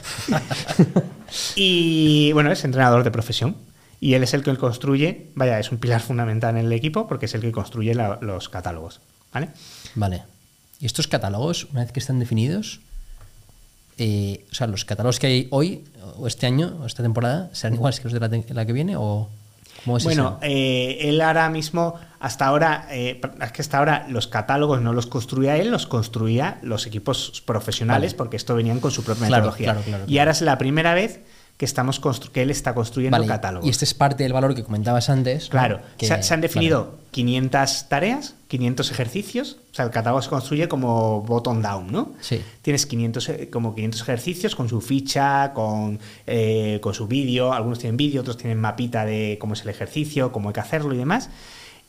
y 1.55 2.31
bueno, 2.33 2.51
es 2.51 2.63
entrenador 2.63 3.03
de 3.03 3.11
profesión. 3.11 3.55
Y 3.99 4.15
él 4.15 4.23
es 4.23 4.33
el 4.33 4.43
que 4.43 4.55
construye, 4.57 5.31
vaya, 5.35 5.59
es 5.59 5.71
un 5.71 5.77
pilar 5.77 6.01
fundamental 6.01 6.57
en 6.57 6.65
el 6.65 6.73
equipo 6.73 7.07
porque 7.07 7.27
es 7.27 7.35
el 7.35 7.41
que 7.41 7.51
construye 7.51 7.93
los 7.93 8.49
catálogos. 8.49 8.99
¿Vale? 9.33 9.49
Vale. 9.95 10.23
¿Y 10.79 10.85
estos 10.85 11.07
catálogos, 11.07 11.67
una 11.71 11.81
vez 11.81 11.91
que 11.91 11.99
están 11.99 12.19
definidos, 12.19 12.81
eh, 13.97 14.45
o 14.51 14.55
sea, 14.55 14.67
los 14.67 14.85
catálogos 14.85 15.19
que 15.19 15.27
hay 15.27 15.47
hoy, 15.51 15.83
o 16.17 16.27
este 16.27 16.47
año, 16.47 16.77
o 16.81 16.85
esta 16.85 17.03
temporada, 17.03 17.49
serán 17.53 17.75
iguales 17.75 17.99
que 17.99 18.09
los 18.09 18.13
de 18.13 18.53
la 18.53 18.65
que 18.65 18.73
viene? 18.73 18.95
o 18.95 19.29
bueno, 19.85 20.37
eh, 20.41 20.97
él 21.01 21.21
ahora 21.21 21.49
mismo, 21.49 21.95
hasta 22.19 22.45
ahora, 22.45 22.87
eh, 22.91 23.19
es 23.41 23.51
que 23.51 23.61
hasta 23.61 23.79
ahora 23.79 24.05
los 24.09 24.27
catálogos 24.27 24.81
no 24.81 24.93
los 24.93 25.07
construía 25.07 25.57
él, 25.57 25.71
los 25.71 25.87
construía 25.87 26.59
los 26.61 26.85
equipos 26.85 27.41
profesionales, 27.45 28.13
porque 28.13 28.37
esto 28.37 28.55
venían 28.55 28.79
con 28.79 28.91
su 28.91 29.03
propia 29.03 29.27
metodología. 29.27 29.77
y 30.07 30.19
ahora 30.19 30.31
es 30.31 30.41
la 30.41 30.57
primera 30.57 30.93
vez 30.93 31.21
que, 31.57 31.65
estamos 31.65 32.01
que 32.33 32.41
él 32.41 32.49
está 32.49 32.73
construyendo 32.73 33.17
Vale, 33.17 33.27
catálogos. 33.27 33.67
Y 33.67 33.69
este 33.69 33.85
es 33.85 33.93
parte 33.93 34.23
del 34.23 34.33
valor 34.33 34.55
que 34.55 34.63
comentabas 34.63 35.09
antes. 35.09 35.45
¿no? 35.45 35.49
Claro, 35.51 35.79
Que- 35.97 36.07
se, 36.07 36.23
se 36.23 36.33
han 36.33 36.41
definido 36.41 36.85
vale. 36.85 36.97
500 37.11 37.89
tareas, 37.89 38.35
500 38.47 38.89
ejercicios. 38.91 39.57
O 39.71 39.75
sea, 39.75 39.85
el 39.85 39.91
catálogo 39.91 40.21
se 40.21 40.29
construye 40.29 40.67
como 40.67 41.21
bottom 41.21 41.61
down, 41.61 41.91
¿no? 41.91 42.13
Sí. 42.19 42.41
Tienes 42.61 42.85
500, 42.85 43.29
eh, 43.29 43.49
como 43.51 43.75
500 43.75 44.01
ejercicios 44.01 44.55
con 44.55 44.69
su 44.69 44.81
ficha, 44.81 45.53
con, 45.53 45.99
eh, 46.25 46.79
con 46.81 46.93
su 46.93 47.07
vídeo. 47.07 47.53
Algunos 47.53 47.79
tienen 47.79 47.97
vídeo, 47.97 48.21
otros 48.21 48.37
tienen 48.37 48.59
mapita 48.59 49.05
de 49.05 49.37
cómo 49.39 49.53
es 49.53 49.61
el 49.61 49.69
ejercicio, 49.69 50.31
cómo 50.31 50.49
hay 50.49 50.53
que 50.53 50.59
hacerlo 50.61 50.93
y 50.93 50.97
demás. 50.97 51.29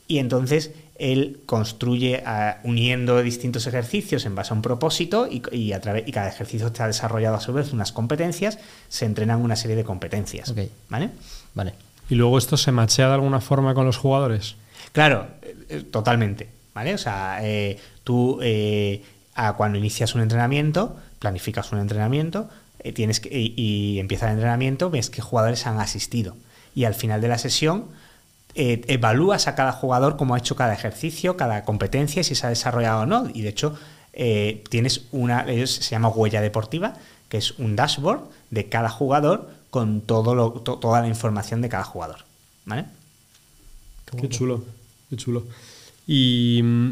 Y 0.07 0.19
entonces 0.19 0.71
él 0.95 1.39
construye 1.45 2.23
ah, 2.25 2.59
uniendo 2.63 3.21
distintos 3.21 3.67
ejercicios 3.67 4.25
en 4.25 4.35
base 4.35 4.53
a 4.53 4.55
un 4.55 4.61
propósito 4.61 5.27
y, 5.29 5.41
y 5.51 5.73
a 5.73 5.81
través, 5.81 6.07
y 6.07 6.11
cada 6.11 6.29
ejercicio 6.29 6.67
está 6.67 6.87
desarrollado 6.87 7.35
a 7.35 7.41
su 7.41 7.53
vez 7.53 7.73
unas 7.73 7.91
competencias, 7.91 8.59
se 8.89 9.05
entrenan 9.05 9.41
una 9.41 9.55
serie 9.55 9.75
de 9.75 9.83
competencias. 9.83 10.53
¿Vale? 10.89 11.09
Vale. 11.53 11.73
¿Y 12.09 12.15
luego 12.15 12.37
esto 12.37 12.57
se 12.57 12.71
machea 12.71 13.07
de 13.07 13.13
alguna 13.13 13.41
forma 13.41 13.73
con 13.73 13.85
los 13.85 13.97
jugadores? 13.97 14.55
Claro, 14.91 15.27
eh, 15.41 15.55
eh, 15.69 15.83
totalmente. 15.89 16.49
¿Vale? 16.73 16.93
O 16.95 16.97
sea, 16.97 17.39
eh, 17.41 17.79
tú 18.03 18.39
eh, 18.41 19.03
a 19.35 19.53
cuando 19.53 19.77
inicias 19.77 20.15
un 20.15 20.21
entrenamiento, 20.21 20.97
planificas 21.19 21.71
un 21.71 21.79
entrenamiento, 21.79 22.49
eh, 22.79 22.91
tienes 22.91 23.19
que, 23.19 23.29
y, 23.29 23.53
y 23.55 23.99
empieza 23.99 24.25
el 24.27 24.33
entrenamiento, 24.33 24.89
ves 24.89 25.09
qué 25.09 25.21
jugadores 25.21 25.67
han 25.67 25.79
asistido. 25.79 26.35
Y 26.75 26.85
al 26.85 26.95
final 26.95 27.21
de 27.21 27.27
la 27.27 27.37
sesión 27.37 27.85
eh, 28.55 28.81
evalúas 28.87 29.47
a 29.47 29.55
cada 29.55 29.71
jugador 29.71 30.15
cómo 30.17 30.35
ha 30.35 30.37
hecho 30.37 30.55
cada 30.55 30.73
ejercicio, 30.73 31.37
cada 31.37 31.63
competencia 31.65 32.23
si 32.23 32.35
se 32.35 32.45
ha 32.45 32.49
desarrollado 32.49 33.01
o 33.01 33.05
no. 33.05 33.29
Y 33.33 33.41
de 33.41 33.49
hecho, 33.49 33.75
eh, 34.13 34.63
tienes 34.69 35.05
una, 35.11 35.49
ellos 35.49 35.71
se 35.71 35.91
llama 35.91 36.09
huella 36.09 36.41
deportiva, 36.41 36.93
que 37.29 37.37
es 37.37 37.57
un 37.59 37.75
dashboard 37.75 38.21
de 38.51 38.69
cada 38.69 38.89
jugador 38.89 39.49
con 39.71 40.01
todo 40.01 40.35
lo, 40.35 40.51
to- 40.51 40.77
toda 40.77 41.01
la 41.01 41.07
información 41.07 41.61
de 41.61 41.69
cada 41.69 41.83
jugador. 41.83 42.17
¿Vale? 42.65 42.85
Qué 44.21 44.29
chulo, 44.29 44.63
qué 45.09 45.17
chulo. 45.17 45.43
¿Y 46.05 46.61
mm, 46.63 46.91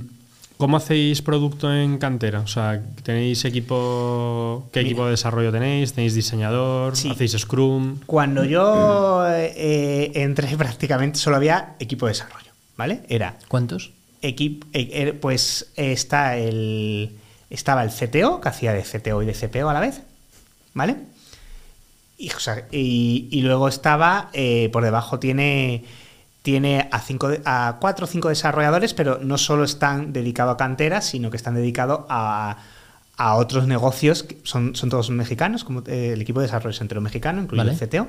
cómo 0.62 0.78
hacéis 0.78 1.24
producto 1.24 1.74
en 1.74 1.98
cantera? 1.98 2.42
O 2.42 2.48
sea, 2.48 2.80
¿tenéis 3.02 3.44
equipo? 3.46 4.70
¿Qué 4.72 4.80
Mira. 4.82 4.90
equipo 4.92 5.06
de 5.06 5.12
desarrollo 5.12 5.52
tenéis? 5.52 5.94
¿Tenéis 5.94 6.14
diseñador? 6.14 6.96
Sí. 6.96 7.10
¿Hacéis 7.10 7.32
Scrum? 7.32 7.98
Cuando 8.06 8.44
yo 8.46 9.24
eh, 9.28 10.12
entré 10.14 10.56
prácticamente 10.58 11.18
solo 11.18 11.38
había 11.38 11.76
equipo 11.80 12.06
de 12.06 12.12
desarrollo, 12.12 12.52
¿vale? 12.78 13.02
Era 13.10 13.38
¿Cuántos? 13.48 13.90
equipo, 14.22 14.68
pues 15.20 15.72
eh, 15.78 15.92
está 15.94 16.38
el 16.38 17.10
estaba 17.50 17.84
el 17.84 17.90
CTO 17.90 18.40
que 18.40 18.50
hacía 18.50 18.72
de 18.72 18.84
CTO 18.84 19.24
y 19.24 19.26
de 19.26 19.34
CPO 19.34 19.68
a 19.68 19.74
la 19.74 19.80
vez, 19.80 20.02
¿vale? 20.76 20.96
Y, 22.20 22.30
o 22.30 22.40
sea, 22.40 22.68
y- 22.72 23.28
y 23.32 23.42
luego 23.42 23.68
estaba 23.68 24.30
eh, 24.34 24.70
por 24.72 24.84
debajo 24.84 25.18
tiene 25.18 25.84
tiene 26.42 26.90
a 26.92 27.00
cinco 27.00 27.30
de- 27.30 27.42
a 27.46 27.78
cuatro 27.80 28.06
o 28.06 28.08
cinco 28.08 28.30
desarrolladores, 28.30 28.94
pero 28.94 29.20
no 29.22 29.38
solo 29.38 29.64
están 29.64 30.14
dedicados 30.14 30.56
a 30.56 30.58
cantera, 30.58 31.02
sino 31.02 31.30
que 31.30 31.38
están 31.38 31.56
dedicados 31.56 32.02
a 32.10 32.58
a 33.18 33.36
otros 33.36 33.68
negocios 33.68 34.24
que 34.24 34.38
son, 34.44 34.76
son 34.76 34.90
todos 34.90 35.12
mexicanos, 35.12 35.64
como 35.64 35.84
eh, 35.86 36.14
el 36.14 36.22
equipo 36.22 36.40
de 36.40 36.48
desarrollo 36.48 36.72
es 36.74 36.82
entero 36.82 37.02
mexicano, 37.02 37.44
incluido 37.44 37.66
Vale. 37.66 37.78
el 37.80 37.88
CTO, 37.88 38.08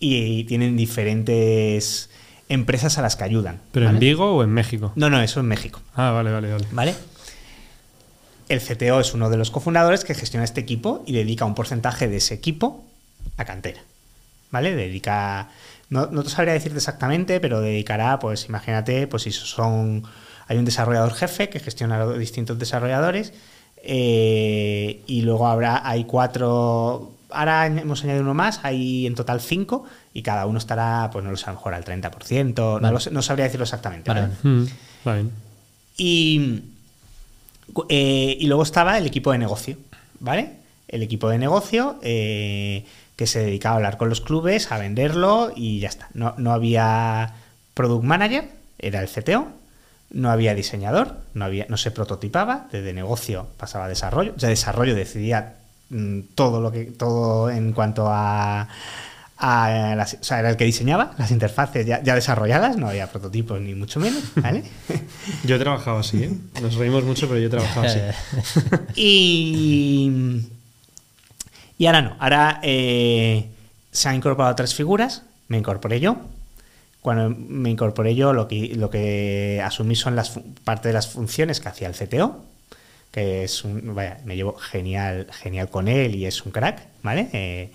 y, 0.00 0.42
tienen 0.44 0.76
diferentes 0.76 2.10
empresas 2.48 2.98
a 2.98 3.02
las 3.02 3.14
que 3.14 3.22
ayudan. 3.22 3.60
¿Pero 3.70 3.88
en. 3.88 4.00
Vigo 4.00 4.34
o 4.36 4.42
en 4.42 4.50
México? 4.50 4.92
No, 4.96 5.10
no, 5.10 5.20
eso 5.20 5.38
en 5.38 5.46
México. 5.46 5.80
Ah, 5.94 6.10
vale, 6.10 6.32
vale, 6.32 6.50
vale. 6.50 6.66
¿Vale? 6.72 6.94
El 8.48 8.60
CTO 8.60 8.98
es 8.98 9.14
uno 9.14 9.30
de 9.30 9.36
los 9.36 9.52
cofundadores 9.52 10.04
que 10.04 10.14
gestiona 10.14 10.42
este 10.42 10.60
equipo 10.60 11.04
y 11.06 11.12
dedica 11.12 11.44
un 11.44 11.54
porcentaje 11.54 12.08
de 12.08 12.16
ese 12.16 12.34
equipo 12.34 12.84
a 13.36 13.44
cantera. 13.44 13.82
¿Vale? 14.50 14.74
Dedica. 14.74 15.50
No, 15.90 16.06
no 16.06 16.22
te 16.22 16.30
sabría 16.30 16.52
decirte 16.54 16.78
exactamente, 16.78 17.40
pero 17.40 17.60
dedicará, 17.60 18.18
pues 18.18 18.46
imagínate, 18.48 19.06
pues 19.06 19.22
si 19.24 19.32
son. 19.32 20.02
Hay 20.46 20.56
un 20.58 20.64
desarrollador 20.64 21.12
jefe 21.14 21.48
que 21.48 21.60
gestiona 21.60 21.96
a 21.96 22.04
los 22.04 22.18
distintos 22.18 22.58
desarrolladores. 22.58 23.32
eh, 23.82 25.02
y 25.06 25.22
luego 25.22 25.46
habrá, 25.46 25.88
hay 25.88 26.04
cuatro. 26.04 27.12
Ahora 27.30 27.66
hemos 27.66 28.02
añadido 28.04 28.22
uno 28.24 28.34
más, 28.34 28.60
hay 28.62 29.06
en 29.06 29.14
total 29.14 29.40
cinco, 29.40 29.84
y 30.14 30.22
cada 30.22 30.46
uno 30.46 30.58
estará, 30.58 31.10
pues 31.12 31.24
no 31.24 31.30
lo 31.30 31.36
sé, 31.36 31.44
a 31.44 31.48
lo 31.48 31.54
mejor 31.54 31.74
al 31.74 31.84
30%, 31.84 32.54
no, 32.54 32.80
Vale. 32.80 32.92
lo 32.94 33.00
sé- 33.00 33.10
no 33.10 33.20
sabría 33.22 33.44
decirlo 33.44 33.64
exactamente. 33.64 34.08
Vale, 34.10 34.28
¿vale? 34.42 34.66
vale. 35.04 35.22
Mm. 35.24 35.30
Y, 35.98 36.62
eh, 37.88 38.36
y 38.40 38.46
luego 38.46 38.62
estaba 38.62 38.96
el 38.98 39.06
equipo 39.06 39.32
de 39.32 39.38
negocio, 39.38 39.76
¿vale? 40.20 40.52
El 40.88 41.02
equipo 41.02 41.28
de 41.28 41.38
negocio 41.38 41.98
eh, 42.02 42.84
que 43.18 43.26
se 43.26 43.40
dedicaba 43.40 43.74
a 43.74 43.76
hablar 43.76 43.98
con 43.98 44.08
los 44.08 44.22
clubes, 44.22 44.72
a 44.72 44.78
venderlo 44.78 45.52
y 45.54 45.80
ya 45.80 45.88
está. 45.88 46.08
No, 46.14 46.34
no 46.38 46.52
había 46.52 47.34
product 47.74 48.04
manager, 48.04 48.48
era 48.78 49.00
el 49.02 49.08
CTO, 49.08 49.48
no 50.10 50.30
había 50.30 50.54
diseñador, 50.54 51.16
no, 51.34 51.44
había, 51.44 51.66
no 51.68 51.76
se 51.76 51.90
prototipaba, 51.90 52.68
desde 52.72 52.94
negocio 52.94 53.48
pasaba 53.58 53.84
a 53.84 53.88
desarrollo, 53.88 54.32
sea, 54.38 54.48
desarrollo 54.48 54.94
decidía 54.94 55.56
mm, 55.90 56.20
todo 56.34 56.60
lo 56.62 56.70
que 56.72 56.84
todo 56.84 57.50
en 57.50 57.72
cuanto 57.72 58.06
a, 58.08 58.68
a 59.36 59.94
las- 59.96 60.14
o 60.20 60.24
sea, 60.24 60.38
era 60.38 60.50
el 60.50 60.56
que 60.56 60.64
diseñaba 60.64 61.12
las 61.18 61.30
interfaces 61.32 61.84
ya, 61.86 62.00
ya 62.02 62.14
desarrolladas, 62.14 62.76
no 62.76 62.88
había 62.88 63.08
prototipos 63.10 63.60
ni 63.60 63.74
mucho 63.74 63.98
menos, 64.00 64.22
¿vale? 64.36 64.62
Yo 65.44 65.56
he 65.56 65.58
trabajado 65.58 65.98
así, 65.98 66.22
¿eh? 66.22 66.30
Nos 66.62 66.76
reímos 66.76 67.02
mucho, 67.04 67.26
pero 67.28 67.40
yo 67.40 67.48
he 67.48 67.50
trabajado 67.50 67.86
así. 67.86 67.98
Y, 68.96 70.42
y 71.78 71.86
ahora 71.86 72.02
no, 72.02 72.16
ahora 72.18 72.60
eh, 72.62 73.46
se 73.92 74.08
han 74.08 74.16
incorporado 74.16 74.54
tres 74.56 74.74
figuras, 74.74 75.22
me 75.48 75.58
incorporé 75.58 76.00
yo. 76.00 76.16
Cuando 77.00 77.30
me 77.30 77.70
incorporé 77.70 78.14
yo, 78.14 78.32
lo 78.32 78.48
que, 78.48 78.74
lo 78.74 78.90
que 78.90 79.62
asumí 79.64 79.94
son 79.96 80.16
las 80.16 80.32
parte 80.64 80.88
de 80.88 80.94
las 80.94 81.08
funciones 81.08 81.60
que 81.60 81.68
hacía 81.68 81.88
el 81.88 81.94
CTO, 81.94 82.44
que 83.12 83.44
es 83.44 83.64
un, 83.64 83.94
vaya, 83.94 84.18
me 84.24 84.36
llevo 84.36 84.54
genial, 84.54 85.28
genial 85.32 85.70
con 85.70 85.88
él 85.88 86.14
y 86.16 86.26
es 86.26 86.44
un 86.44 86.52
crack, 86.52 86.82
¿vale? 87.02 87.30
Eh, 87.32 87.70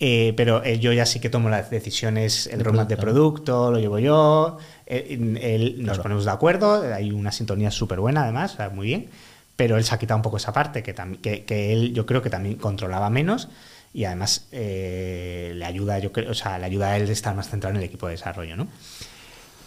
eh, 0.00 0.32
pero 0.36 0.64
eh, 0.64 0.78
yo 0.78 0.92
ya 0.92 1.06
sí 1.06 1.20
que 1.20 1.28
tomo 1.30 1.48
las 1.48 1.70
decisiones, 1.70 2.46
el 2.48 2.64
roadmap 2.64 2.88
de 2.88 2.96
producto. 2.96 3.70
lo 3.70 3.78
llevo 3.78 3.98
yo, 3.98 4.58
él, 4.86 5.38
él- 5.40 5.74
nos 5.78 5.84
Claro. 5.94 6.02
ponemos 6.04 6.24
de 6.24 6.30
acuerdo, 6.30 6.82
hay 6.94 7.10
una 7.12 7.30
sintonía 7.32 7.70
súper 7.70 8.00
buena 8.00 8.22
además, 8.24 8.56
muy 8.74 8.86
bien, 8.88 9.08
pero 9.56 9.76
él 9.76 9.84
se 9.84 9.94
ha 9.94 9.98
quitado 9.98 10.16
un 10.16 10.22
poco 10.22 10.36
esa 10.36 10.52
parte 10.52 10.82
que, 10.82 10.94
que, 11.20 11.44
que 11.44 11.72
él 11.72 11.92
yo 11.92 12.06
creo 12.06 12.22
que 12.22 12.30
también 12.30 12.56
controlaba 12.56 13.10
menos 13.10 13.48
y 13.94 14.04
además 14.04 14.46
eh, 14.52 15.52
le 15.54 15.64
ayuda, 15.64 15.98
yo 15.98 16.12
creo, 16.12 16.30
o 16.30 16.34
sea, 16.34 16.58
le 16.58 16.66
ayuda 16.66 16.90
a 16.90 16.96
él 16.96 17.06
de 17.06 17.12
estar 17.12 17.34
más 17.34 17.48
centrado 17.48 17.74
en 17.74 17.82
el 17.82 17.86
equipo 17.86 18.06
de 18.06 18.12
desarrollo, 18.12 18.56
¿no? 18.56 18.68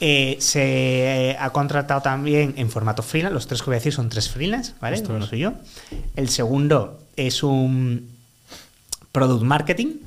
Eh, 0.02 0.36
se 0.40 1.38
ha 1.40 1.50
contratado 1.52 2.02
también 2.02 2.54
en 2.58 2.70
formato 2.70 3.02
freelance, 3.02 3.34
los 3.34 3.48
tres 3.48 3.62
que 3.62 3.68
voy 3.68 3.76
a 3.76 3.78
decir 3.78 3.94
son 3.94 4.10
tres 4.10 4.30
freelance, 4.30 4.74
¿vale? 4.82 4.98
Ostras. 4.98 5.16
Uno 5.16 5.26
soy 5.26 5.40
yo. 5.40 5.54
El 6.16 6.30
segundo 6.30 7.00
es 7.16 7.44
un 7.44 8.10
product 9.12 9.44
marketing, 9.44 10.00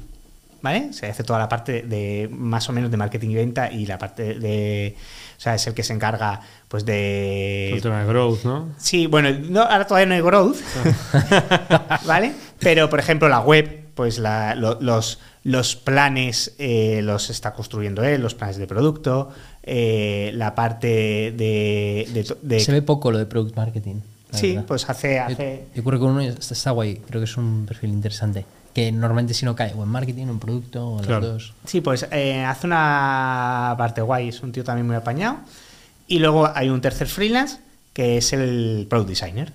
¿vale? 0.60 0.92
Se 0.92 1.06
hace 1.06 1.24
toda 1.24 1.38
la 1.38 1.48
parte 1.48 1.82
de 1.82 2.28
más 2.30 2.68
o 2.68 2.72
menos 2.72 2.90
de 2.90 2.96
marketing 2.96 3.30
y 3.30 3.34
venta 3.36 3.72
y 3.72 3.86
la 3.86 3.98
parte 3.98 4.34
de, 4.34 4.96
o 5.38 5.40
sea, 5.40 5.54
es 5.54 5.66
el 5.66 5.74
que 5.74 5.82
se 5.82 5.94
encarga 5.94 6.40
pues 6.68 6.84
de 6.84 7.72
El 7.72 7.80
tema 7.82 8.00
de 8.00 8.06
growth, 8.06 8.44
¿no? 8.44 8.68
Sí, 8.76 9.06
bueno, 9.06 9.30
no, 9.48 9.62
ahora 9.62 9.86
todavía 9.86 10.06
no 10.06 10.14
hay 10.14 10.20
growth, 10.20 10.56
¿vale? 12.06 12.32
Pero, 12.60 12.90
por 12.90 12.98
ejemplo, 13.00 13.28
la 13.28 13.40
web, 13.40 13.84
pues 13.94 14.18
la- 14.18 14.54
lo- 14.54 14.78
los, 14.80 15.18
los 15.44 15.76
planes 15.76 16.54
eh, 16.58 17.00
los 17.02 17.30
está 17.30 17.52
construyendo 17.54 18.02
él, 18.04 18.20
los 18.20 18.34
planes 18.34 18.56
de 18.58 18.66
producto, 18.66 19.30
eh, 19.62 20.30
la 20.34 20.54
parte 20.54 20.86
de... 20.88 22.06
de 22.12 22.36
de- 22.42 22.60
Se 22.60 22.72
ve 22.72 22.82
poco 22.82 23.10
lo 23.12 23.18
de 23.18 23.26
product 23.26 23.56
marketing. 23.56 23.96
sí, 24.32 24.50
verdad. 24.52 24.64
pues 24.66 24.88
hace... 24.90 25.16
Yo, 25.16 25.22
hace 25.34 25.64
yo 25.74 25.84
creo 25.84 25.98
que 25.98 26.04
uno 26.04 26.20
está, 26.20 26.54
está 26.54 26.70
guay, 26.72 26.96
creo 26.96 27.20
que 27.20 27.24
es 27.24 27.36
un 27.36 27.64
perfil 27.66 27.90
interesante. 27.90 28.44
Que 28.74 28.92
normalmente 28.92 29.32
si 29.34 29.44
no 29.44 29.56
cae 29.56 29.72
o 29.76 29.82
en 29.82 29.88
marketing 29.88 30.26
o 30.26 30.30
en 30.32 30.38
producto 30.38 30.86
o 30.86 30.98
en 31.00 31.04
Claro. 31.06 31.20
los 31.22 31.32
dos. 31.32 31.54
Sí, 31.64 31.80
pues 31.80 32.06
eh, 32.12 32.44
hace 32.44 32.66
una 32.66 33.74
parte 33.78 34.02
guay, 34.02 34.28
es 34.28 34.42
un 34.42 34.52
tío 34.52 34.62
también 34.62 34.86
muy 34.86 34.94
apañado. 34.96 35.38
Y 36.08 36.18
luego 36.18 36.50
hay 36.52 36.70
un 36.70 36.80
tercer 36.80 37.06
freelance 37.06 37.58
que 37.92 38.16
es 38.16 38.32
el 38.32 38.86
product 38.88 39.08
designer, 39.10 39.52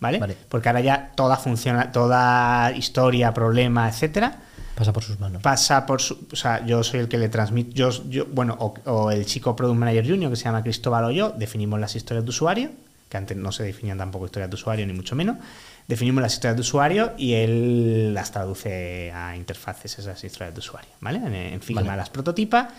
¿vale? 0.00 0.18
Vale. 0.18 0.36
Porque 0.48 0.68
ahora 0.68 0.80
ya 0.80 1.12
toda 1.14 1.36
funciona, 1.36 1.92
toda 1.92 2.72
historia, 2.72 3.32
problema, 3.34 3.88
etcétera, 3.88 4.40
Pasa 4.74 4.92
por 4.92 5.02
sus 5.02 5.20
manos. 5.20 5.42
pasa 5.42 5.84
por 5.84 6.00
su, 6.00 6.26
o 6.32 6.36
sea, 6.36 6.64
yo 6.64 6.82
soy 6.82 7.00
el 7.00 7.08
que 7.08 7.18
le 7.18 7.28
transmite, 7.28 7.72
yo, 7.74 7.90
yo 8.08 8.24
bueno, 8.26 8.56
o, 8.58 8.74
o 8.90 9.10
el 9.10 9.26
chico 9.26 9.54
Product 9.54 9.78
Manager 9.78 10.08
Junior 10.08 10.30
que 10.30 10.36
se 10.36 10.44
llama 10.44 10.62
Cristóbal 10.62 11.04
o 11.04 11.10
yo, 11.10 11.30
definimos 11.30 11.78
las 11.78 11.94
historias 11.94 12.24
de 12.24 12.30
usuario, 12.30 12.70
que 13.10 13.16
antes 13.18 13.36
no 13.36 13.52
se 13.52 13.64
definían 13.64 13.98
tampoco 13.98 14.24
historias 14.24 14.48
de 14.50 14.54
usuario, 14.54 14.86
ni 14.86 14.94
mucho 14.94 15.14
menos, 15.14 15.36
definimos 15.88 16.22
las 16.22 16.32
historias 16.32 16.56
de 16.56 16.60
usuario 16.62 17.12
y 17.18 17.34
él 17.34 18.14
las 18.14 18.32
traduce 18.32 19.12
a 19.12 19.36
interfaces 19.36 19.98
esas 19.98 20.24
historias 20.24 20.54
de 20.54 20.60
usuario, 20.60 20.90
¿vale? 21.00 21.18
En, 21.18 21.34
en 21.34 21.60
Figma 21.60 21.82
Vale. 21.82 21.96
las 21.98 22.08
prototipa, 22.10 22.70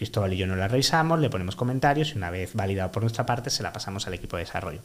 Cristóbal 0.00 0.32
y 0.32 0.38
yo 0.38 0.46
no 0.46 0.56
las 0.56 0.70
revisamos, 0.70 1.20
le 1.20 1.28
ponemos 1.28 1.56
comentarios 1.56 2.12
y 2.14 2.16
una 2.16 2.30
vez 2.30 2.54
validado 2.54 2.90
por 2.90 3.02
nuestra 3.02 3.26
parte 3.26 3.50
se 3.50 3.62
la 3.62 3.70
pasamos 3.72 4.06
al 4.06 4.14
equipo 4.14 4.38
de 4.38 4.44
desarrollo. 4.44 4.80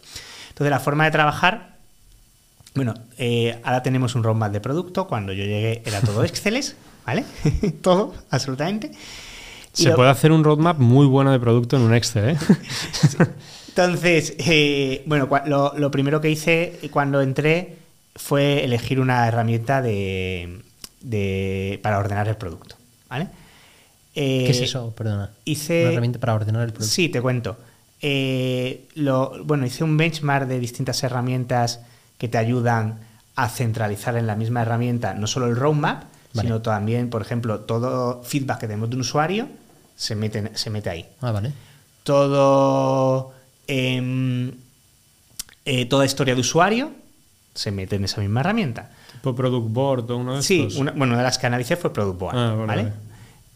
Entonces 0.49 0.69
la 0.69 0.79
forma 0.81 1.05
de 1.05 1.11
trabajar 1.11 1.75
bueno, 2.75 2.93
eh, 3.17 3.57
ahora 3.63 3.81
tenemos 3.81 4.15
un 4.15 4.23
roadmap 4.23 4.51
de 4.51 4.59
producto. 4.59 5.07
Cuando 5.07 5.31
yo 5.31 5.45
llegué 5.45 5.81
era 5.85 6.01
todo 6.01 6.23
Exceles, 6.25 6.75
¿vale? 7.05 7.23
todo, 7.81 8.13
absolutamente. 8.29 8.91
Y 9.77 9.83
Se 9.83 9.89
lo- 9.91 9.95
puede 9.95 10.09
hacer 10.09 10.33
un 10.33 10.43
roadmap 10.43 10.77
muy 10.79 11.05
bueno 11.07 11.31
de 11.31 11.39
producto 11.39 11.77
en 11.77 11.83
un 11.83 11.93
Excel, 11.95 12.31
¿eh? 12.31 12.37
Entonces, 13.69 14.35
eh, 14.39 15.03
bueno, 15.05 15.29
lo, 15.45 15.73
lo 15.77 15.91
primero 15.91 16.19
que 16.21 16.29
hice 16.29 16.79
cuando 16.91 17.21
entré 17.21 17.77
fue 18.15 18.63
elegir 18.65 18.99
una 18.99 19.25
herramienta 19.27 19.81
de, 19.81 20.59
de- 21.01 21.79
para 21.81 21.97
ordenar 21.99 22.27
el 22.27 22.35
producto, 22.37 22.75
¿vale? 23.09 23.27
Eh, 24.15 24.43
¿Qué 24.45 24.51
es 24.51 24.61
eso? 24.61 24.93
Perdona. 24.95 25.29
hice- 25.43 25.81
Una 25.83 25.91
herramienta 25.91 26.19
para 26.19 26.33
ordenar 26.35 26.63
el 26.63 26.69
producto. 26.73 26.93
Sí, 26.93 27.09
te 27.09 27.21
cuento. 27.21 27.57
Eh, 28.01 28.87
lo, 28.95 29.43
bueno, 29.43 29.65
hice 29.65 29.83
un 29.83 29.97
benchmark 29.97 30.47
de 30.47 30.59
distintas 30.59 31.03
herramientas 31.03 31.81
que 32.17 32.27
te 32.27 32.37
ayudan 32.37 32.99
a 33.35 33.49
centralizar 33.49 34.15
en 34.15 34.27
la 34.27 34.35
misma 34.35 34.61
herramienta 34.61 35.13
no 35.13 35.27
solo 35.27 35.47
el 35.47 35.55
roadmap, 35.55 36.03
Vale. 36.33 36.47
sino 36.47 36.61
también, 36.61 37.09
por 37.09 37.21
ejemplo, 37.21 37.59
todo 37.61 38.23
feedback 38.23 38.59
que 38.59 38.67
tenemos 38.67 38.89
de 38.89 38.95
un 38.95 39.01
usuario 39.01 39.47
se 39.97 40.15
mete, 40.15 40.51
se 40.55 40.69
mete 40.69 40.89
ahí. 40.89 41.05
Ah, 41.21 41.31
vale. 41.31 41.51
Todo, 42.03 43.33
em, 43.67 44.51
eh, 45.65 45.85
toda 45.87 46.05
historia 46.05 46.35
de 46.35 46.41
usuario 46.41 46.91
se 47.53 47.71
mete 47.71 47.95
en 47.97 48.05
esa 48.05 48.21
misma 48.21 48.39
herramienta. 48.41 48.91
tipo 49.13 49.33
Product 49.35 49.71
Board 49.73 50.11
o 50.11 50.17
uno 50.17 50.35
de 50.35 50.43
Sí, 50.43 50.61
estos. 50.61 50.75
una, 50.75 50.91
bueno, 50.91 51.13
una 51.13 51.17
de 51.17 51.23
las 51.23 51.37
que 51.39 51.47
analicé 51.47 51.75
fue 51.77 51.91
Product 51.91 52.19
Board, 52.19 52.37
Ah, 52.37 52.53
vale, 52.53 52.65
¿vale? 52.83 52.93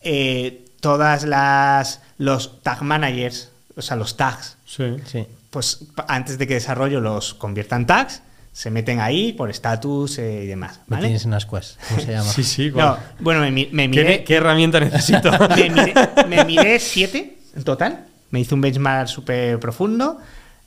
Eh, 0.02 0.66
todas 0.80 1.24
las 1.26 2.02
los 2.18 2.62
tag 2.64 2.82
managers, 2.84 3.52
o 3.76 3.82
sea, 3.82 3.96
los 3.98 4.16
tags, 4.18 4.58
Sí. 4.66 4.84
Sí. 5.06 5.26
pues 5.50 5.86
antes 6.08 6.38
de 6.38 6.48
que 6.48 6.54
desarrollo 6.56 7.00
los 7.02 7.34
convierta 7.34 7.76
en 7.76 7.86
tags, 7.86 8.22
se 8.52 8.72
meten 8.72 9.00
ahí 9.00 9.32
por 9.34 9.50
estatus 9.50 10.18
eh, 10.20 10.42
y 10.44 10.48
demás, 10.48 10.82
¿vale? 10.88 11.04
tienes 11.04 11.24
en 11.26 11.34
Ascuas. 11.34 11.78
¿Cómo 11.88 12.02
se 12.02 12.12
llama? 12.12 12.30
Sí, 12.34 12.44
sí. 12.44 12.72
No, 12.76 12.98
bueno, 13.20 13.40
me, 13.42 13.52
mi- 13.52 13.70
me 13.72 13.84
¿Qué, 13.84 14.02
miré, 14.04 14.24
qué 14.24 14.36
herramienta 14.36 14.80
necesito? 14.82 15.32
me 15.56 15.70
miré, 15.70 15.94
me 16.28 16.46
miré 16.46 16.80
siete 16.80 17.38
en 17.56 17.64
total. 17.64 18.06
Me 18.32 18.40
hice 18.42 18.54
un 18.56 18.62
benchmark 18.62 19.08
súper 19.08 19.60
profundo. 19.60 20.20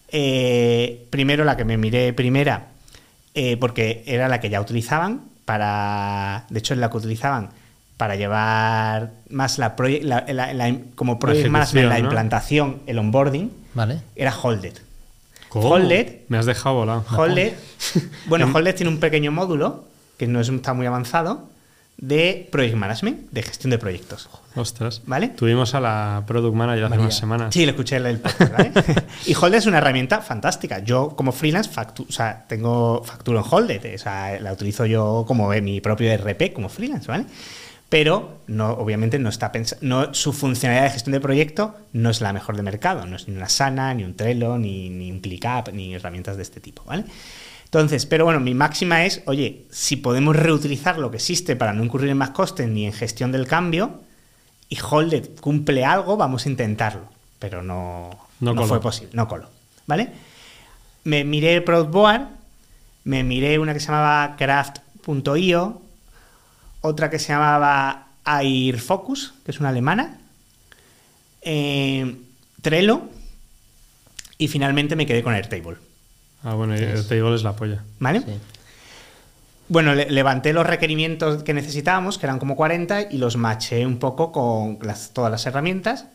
Eh, 0.09 1.07
primero 1.11 1.45
la 1.45 1.57
que 1.57 1.65
me 1.65 1.77
miré 1.79 2.13
primera, 2.13 2.67
eh, 3.35 3.57
porque 3.57 4.03
era 4.07 4.29
la 4.29 4.41
que 4.41 4.51
ya 4.51 4.61
utilizaban 4.61 5.23
para. 5.45 6.45
De 6.51 6.59
hecho, 6.59 6.75
es 6.75 6.81
la 6.81 6.91
que 6.91 6.97
utilizaban 6.99 7.51
para 7.97 8.17
llevar 8.17 9.11
más 9.31 9.59
la, 9.59 9.77
proye- 9.77 10.03
la- 10.03 10.25
la- 10.29 10.53
la- 10.53 10.77
como 10.95 11.19
project 11.19 11.49
management, 11.49 11.89
la 11.89 11.99
implantación, 11.99 12.81
el 12.87 12.99
onboarding, 12.99 13.51
Vale. 13.75 14.01
era 14.17 14.35
Holded. 14.37 14.75
¿Cómo? 15.49 15.69
Holded 15.69 16.21
Me 16.29 16.39
has 16.39 16.47
dejado 16.47 16.77
volado. 16.77 17.05
Holded, 17.17 17.53
bueno, 18.27 18.51
Holded 18.53 18.75
tiene 18.75 18.91
un 18.91 18.99
pequeño 18.99 19.31
módulo, 19.33 19.85
que 20.17 20.27
no 20.27 20.41
es, 20.41 20.49
está 20.49 20.73
muy 20.75 20.87
avanzado, 20.87 21.51
de 21.99 22.49
project 22.51 22.75
management, 22.75 23.31
de 23.31 23.43
gestión 23.43 23.71
de 23.71 23.79
proyectos. 23.79 24.29
Ostras. 24.57 25.03
¿Vale? 25.07 25.29
Tuvimos 25.29 25.75
a 25.75 25.81
la 25.81 26.25
Product 26.27 26.55
Manager 26.55 26.85
hace 26.85 26.91
María. 26.91 27.05
unas 27.05 27.17
semanas. 27.17 27.55
Sí, 27.55 27.65
lo 27.65 27.71
escuché 27.73 27.97
en 27.97 28.07
el 28.07 28.19
podcast, 28.19 28.53
¿vale? 28.53 28.73
y 29.27 29.35
Holded 29.35 29.59
es 29.59 29.67
una 29.67 29.79
herramienta 29.79 30.21
fantástica. 30.21 30.81
Yo, 30.81 31.11
como 31.15 31.33
freelance, 31.33 31.71
factu- 31.71 32.07
o 32.09 32.13
sea, 32.13 32.45
tengo 32.49 33.03
facturo 33.05 33.39
en 33.39 33.45
Holded. 33.49 33.95
O 33.95 33.99
sea, 33.99 34.41
la 34.41 34.53
utilizo 34.53 34.85
yo 34.87 35.25
como 35.29 35.49
mi 35.51 35.81
propio 35.81 36.13
RP, 36.17 36.53
como 36.53 36.69
freelance, 36.69 37.07
¿vale? 37.07 37.27
Pero 37.93 38.39
no, 38.47 38.71
obviamente 38.71 39.19
no 39.19 39.29
está 39.29 39.53
no 39.83 40.15
su 40.15 40.33
funcionalidad 40.33 40.85
de 40.85 40.93
gestión 40.93 41.13
de 41.13 41.21
proyecto 41.21 41.75
no 41.93 42.09
es 42.09 42.23
la 42.23 42.33
mejor 42.33 42.57
de 42.57 42.63
mercado. 42.63 43.05
No 43.05 43.17
es 43.17 43.29
ni 43.29 43.37
una 43.37 43.51
Sana, 43.51 43.93
ni 43.93 44.03
un 44.03 44.17
Trello, 44.17 44.57
ni, 44.57 44.89
ni 44.89 45.13
un 45.13 45.21
ClickUp, 45.21 45.75
ni 45.75 45.95
herramientas 45.95 46.39
de 46.39 46.43
este 46.43 46.59
tipo, 46.59 46.83
¿vale? 46.85 47.05
Entonces, 47.67 48.07
pero 48.07 48.25
bueno, 48.25 48.41
mi 48.41 48.55
máxima 48.55 49.05
es, 49.05 49.21
oye, 49.27 49.67
si 49.71 49.97
podemos 49.97 50.35
reutilizar 50.35 50.99
lo 50.99 51.11
que 51.11 51.19
existe 51.19 51.55
para 51.55 51.75
no 51.75 51.85
incurrir 51.85 52.09
en 52.09 52.17
más 52.17 52.31
costes 52.31 52.67
ni 52.67 52.87
en 52.87 52.95
gestión 52.95 53.31
del 53.31 53.47
cambio, 53.47 54.01
y 54.71 54.79
Holded 54.81 55.39
cumple 55.43 55.85
algo, 55.85 56.17
vamos 56.17 56.47
a 56.47 56.49
intentarlo. 56.49 57.03
Pero 57.39 57.63
no, 57.63 58.09
No 58.41 58.67
fue 58.67 58.81
posible, 58.81 59.11
no 59.13 59.29
coló. 59.29 59.51
¿Vale? 59.87 60.09
Me 61.05 61.25
miré 61.25 61.57
el 61.57 61.63
Product 61.63 61.93
Board, 61.93 62.23
me 63.05 63.23
miré 63.23 63.59
una 63.59 63.75
que 63.75 63.81
se 63.81 63.89
llamaba 63.89 64.35
Craft.io, 64.39 65.83
otra 66.83 67.09
que 67.11 67.19
se 67.19 67.29
llamaba 67.33 68.09
Airfocus, 68.25 69.33
que 69.45 69.51
es 69.51 69.59
una 69.61 69.71
alemana, 69.71 70.19
eh, 71.43 72.17
Trello, 72.61 73.03
y 74.39 74.49
finalmente 74.49 74.95
me 74.97 75.07
quedé 75.07 75.23
con 75.23 75.35
Airtable. 75.35 75.77
Ah, 76.45 76.55
bueno, 76.55 76.75
el 76.75 77.07
table 77.07 77.35
es 77.35 77.43
la 77.43 77.55
polla. 77.57 77.83
¿Vale? 77.99 78.21
Sí. 78.21 78.33
Bueno, 79.69 79.95
le- 79.95 80.11
levanté 80.11 80.53
los 80.53 80.67
requerimientos 80.67 81.43
que 81.45 81.55
necesitábamos, 81.55 82.19
que 82.19 82.27
eran 82.27 82.39
como 82.39 82.57
40, 82.57 83.03
y 83.11 83.19
los 83.19 83.37
maché 83.37 83.87
un 83.87 83.99
poco 83.99 84.33
con 84.33 84.79
las- 84.83 85.11
todas 85.13 85.31
las 85.31 85.47
herramientas. 85.47 86.07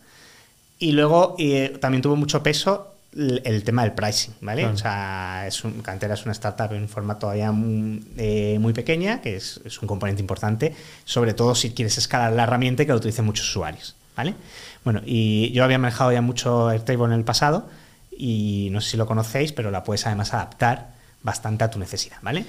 Y 0.80 0.92
luego 0.92 1.36
eh, 1.40 1.78
también 1.82 2.02
tuvo 2.02 2.16
mucho 2.16 2.44
peso 2.44 2.94
el, 3.18 3.64
tema 3.64 3.84
del 3.84 3.94
pricing, 3.94 4.34
¿vale? 4.42 4.62
Claro. 4.62 4.76
O 4.76 4.78
sea, 4.78 5.46
es 5.48 5.64
un, 5.64 5.82
Cantera 5.82 6.14
es 6.14 6.24
una 6.24 6.34
startup 6.34 6.72
en 6.74 6.88
forma 6.88 7.18
todavía 7.18 7.52
muy, 7.52 8.06
eh, 8.18 8.58
muy 8.60 8.74
pequeña, 8.74 9.22
que 9.22 9.36
es, 9.36 9.60
es 9.66 9.82
un 9.82 9.88
componente 9.88 10.22
importante, 10.22 10.76
sobre 11.04 11.34
todo 11.34 11.56
si 11.56 11.72
quieres 11.72 11.98
escalar 11.98 12.34
la 12.34 12.44
herramienta 12.44 12.84
y 12.84 12.86
que 12.86 12.92
lo 12.92 12.98
utilicen 12.98 13.26
muchos 13.26 13.50
usuarios, 13.50 13.96
¿vale? 14.16 14.36
Bueno, 14.84 15.02
y 15.06 15.52
yo 15.52 15.64
había 15.64 15.80
manejado 15.80 16.12
ya 16.12 16.22
mucho 16.22 16.70
Airtable 16.70 17.06
en 17.06 17.14
el 17.14 17.24
pasado, 17.24 17.68
y 18.18 18.70
no 18.72 18.82
sé 18.82 18.92
si 18.92 18.98
lo 18.98 19.06
conocéis, 19.06 19.54
pero 19.54 19.72
la 19.72 19.84
puedes 19.84 20.06
además 20.06 20.34
adaptar 20.34 20.90
bastante 21.22 21.64
a 21.64 21.70
tu 21.70 21.80
necesidad, 21.80 22.18
¿vale? 22.22 22.46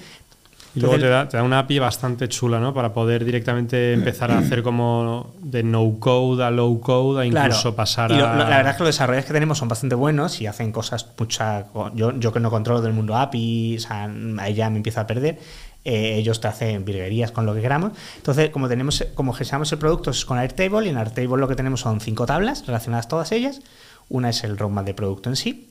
Y 0.79 0.81
luego 0.81 0.95
Entonces- 0.95 1.09
te 1.09 1.09
da, 1.09 1.27
te 1.29 1.37
da 1.37 1.43
una 1.43 1.59
API 1.59 1.79
bastante 1.79 2.29
chula, 2.29 2.59
¿no? 2.59 2.73
Para 2.73 2.93
poder 2.93 3.25
directamente 3.25 3.91
empezar 3.93 4.31
a 4.31 4.37
hacer 4.37 4.63
como 4.63 5.33
de 5.41 5.61
no 5.61 5.99
code 5.99 6.43
a 6.43 6.49
low 6.51 6.79
code 6.79 7.21
a 7.21 7.25
incluso 7.25 7.61
Claro. 7.61 7.75
pasar 7.75 8.11
Y 8.11 8.15
a. 8.15 8.17
lo- 8.17 8.35
la 8.37 8.45
verdad 8.57 8.69
es 8.71 8.77
que 8.77 8.83
los 8.83 8.89
desarrolladores 8.95 9.25
que 9.25 9.33
tenemos 9.33 9.57
son 9.57 9.67
bastante 9.67 9.95
buenos 9.95 10.39
y 10.41 10.47
hacen 10.47 10.71
cosas 10.71 11.05
mucha. 11.17 11.65
Yo, 11.95 12.17
yo 12.17 12.31
que 12.31 12.39
no 12.39 12.49
controlo 12.49 12.81
del 12.81 12.93
mundo 12.93 13.15
API, 13.17 13.75
o 13.77 13.79
sea, 13.81 14.09
ahí 14.39 14.53
ya 14.53 14.69
me 14.69 14.77
empiezo 14.77 15.01
a 15.01 15.07
perder. 15.07 15.37
eh, 15.85 16.15
ellos 16.17 16.41
te 16.41 16.47
hacen 16.49 16.83
virguerías 16.83 17.31
con 17.31 17.45
lo 17.45 17.53
que 17.55 17.61
queramos. 17.61 17.93
Entonces, 18.17 18.49
como 18.49 18.67
tenemos, 18.67 19.03
como 19.15 19.31
gestionamos 19.31 19.71
el 19.71 19.77
producto 19.79 20.11
es 20.11 20.25
con 20.25 20.37
Airtable, 20.37 20.85
y 20.85 20.89
en 20.89 20.97
Airtable 20.97 21.37
lo 21.37 21.47
que 21.47 21.55
tenemos 21.55 21.79
son 21.79 22.01
cinco 22.01 22.25
tablas 22.25 22.67
relacionadas 22.67 23.07
todas 23.07 23.31
ellas. 23.31 23.61
Una 24.09 24.29
es 24.29 24.43
el 24.43 24.57
roadmap 24.57 24.85
de 24.85 24.93
producto 24.93 25.29
en 25.29 25.35
sí. 25.37 25.69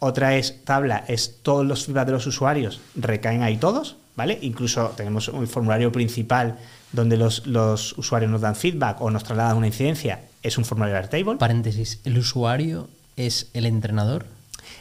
Otra 0.00 0.36
es 0.36 0.64
tabla, 0.64 1.04
es 1.08 1.40
todos 1.42 1.64
los 1.64 1.86
feedback 1.86 2.06
de 2.06 2.12
los 2.12 2.26
usuarios, 2.26 2.80
recaen 2.94 3.42
ahí 3.42 3.56
todos, 3.56 3.96
¿vale? 4.16 4.38
Incluso 4.42 4.88
tenemos 4.96 5.28
un 5.28 5.46
formulario 5.48 5.90
principal 5.92 6.58
donde 6.92 7.16
los, 7.16 7.46
los 7.46 7.96
usuarios 7.98 8.30
nos 8.30 8.40
dan 8.40 8.54
feedback 8.56 9.00
o 9.00 9.10
nos 9.10 9.24
trasladan 9.24 9.56
una 9.56 9.66
incidencia, 9.66 10.20
es 10.42 10.58
un 10.58 10.64
formulario 10.64 10.94
de 10.94 11.00
Airtable. 11.00 11.38
Paréntesis. 11.38 12.00
¿El 12.04 12.18
usuario 12.18 12.88
es 13.16 13.48
el 13.54 13.66
entrenador? 13.66 14.26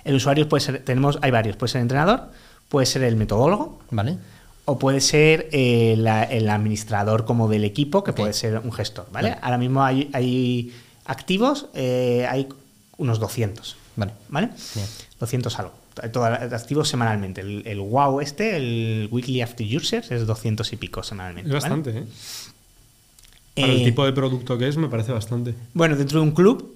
El 0.03 0.15
usuario 0.15 0.49
puede 0.49 0.61
ser, 0.61 0.83
tenemos, 0.83 1.19
hay 1.21 1.31
varios, 1.31 1.55
puede 1.55 1.71
ser 1.71 1.79
el 1.79 1.83
entrenador, 1.83 2.29
puede 2.69 2.85
ser 2.85 3.03
el 3.03 3.15
metodólogo 3.15 3.79
¿Vale? 3.91 4.17
o 4.65 4.77
puede 4.79 5.01
ser 5.01 5.47
eh, 5.51 5.95
la- 5.97 6.23
el 6.23 6.49
administrador 6.49 7.25
como 7.25 7.47
del 7.47 7.63
equipo, 7.63 8.03
que 8.03 8.13
puede 8.13 8.33
ser 8.33 8.59
un 8.59 8.71
gestor, 8.71 9.07
¿vale? 9.11 9.29
Vale. 9.29 9.41
Ahora 9.43 9.57
mismo 9.57 9.83
hay, 9.83 10.09
hay 10.13 10.73
activos, 11.05 11.67
eh, 11.73 12.25
hay 12.29 12.47
unos 12.97 13.19
200, 13.19 13.75
Vale. 13.95 14.11
¿vale? 14.29 14.49
Bien. 14.75 14.87
200 15.19 15.59
algo. 15.59 15.73
Todo 16.11 16.25
activos 16.25 16.87
semanalmente. 16.87 17.41
El, 17.41 17.63
el 17.65 17.79
WOW 17.79 18.21
este, 18.21 18.55
el 18.55 19.07
Weekly 19.11 19.41
Active 19.41 19.77
Users, 19.77 20.11
es 20.11 20.25
200 20.25 20.71
y 20.73 20.75
pico 20.77 21.03
semanalmente. 21.03 21.49
Es 21.49 21.53
¿vale? 21.53 21.75
bastante, 21.75 21.99
¿eh? 21.99 22.05
Para 23.55 23.67
Eh, 23.67 23.77
el 23.79 23.83
tipo 23.83 24.05
de 24.05 24.13
producto 24.13 24.57
que 24.57 24.67
es, 24.67 24.77
me 24.77 24.87
parece 24.87 25.11
bastante. 25.11 25.53
Bueno, 25.73 25.95
dentro 25.97 26.19
de 26.21 26.25
un 26.27 26.31
club 26.31 26.75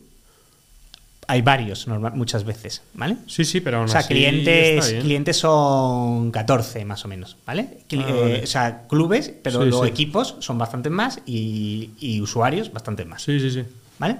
hay 1.27 1.41
varios 1.41 1.87
normal, 1.87 2.13
muchas 2.15 2.43
veces, 2.43 2.83
¿vale? 2.93 3.17
Sí, 3.25 3.45
sí, 3.45 3.59
pero 3.61 3.77
aún 3.77 3.85
O 3.85 3.87
sea, 3.87 4.01
así 4.01 4.09
clientes, 4.09 4.93
clientes 5.01 5.37
son 5.37 6.29
14 6.29 6.85
más 6.85 7.03
o 7.03 7.07
menos, 7.07 7.35
Ah, 7.47 7.55
eh, 7.55 7.73
vale. 7.95 8.43
o 8.43 8.47
sea, 8.47 8.83
clubes, 8.87 9.31
pero 9.41 9.63
Sí, 9.63 9.69
los 9.69 9.81
sí. 9.81 9.87
equipos 9.87 10.35
son 10.39 10.59
bastante 10.59 10.91
más 10.91 11.21
y, 11.25 11.89
y 11.99 12.21
usuarios 12.21 12.71
bastante 12.71 13.05
más, 13.05 13.23
Sí, 13.23 13.39
sí, 13.39 13.49
sí. 13.49 13.63
¿vale? 13.97 14.17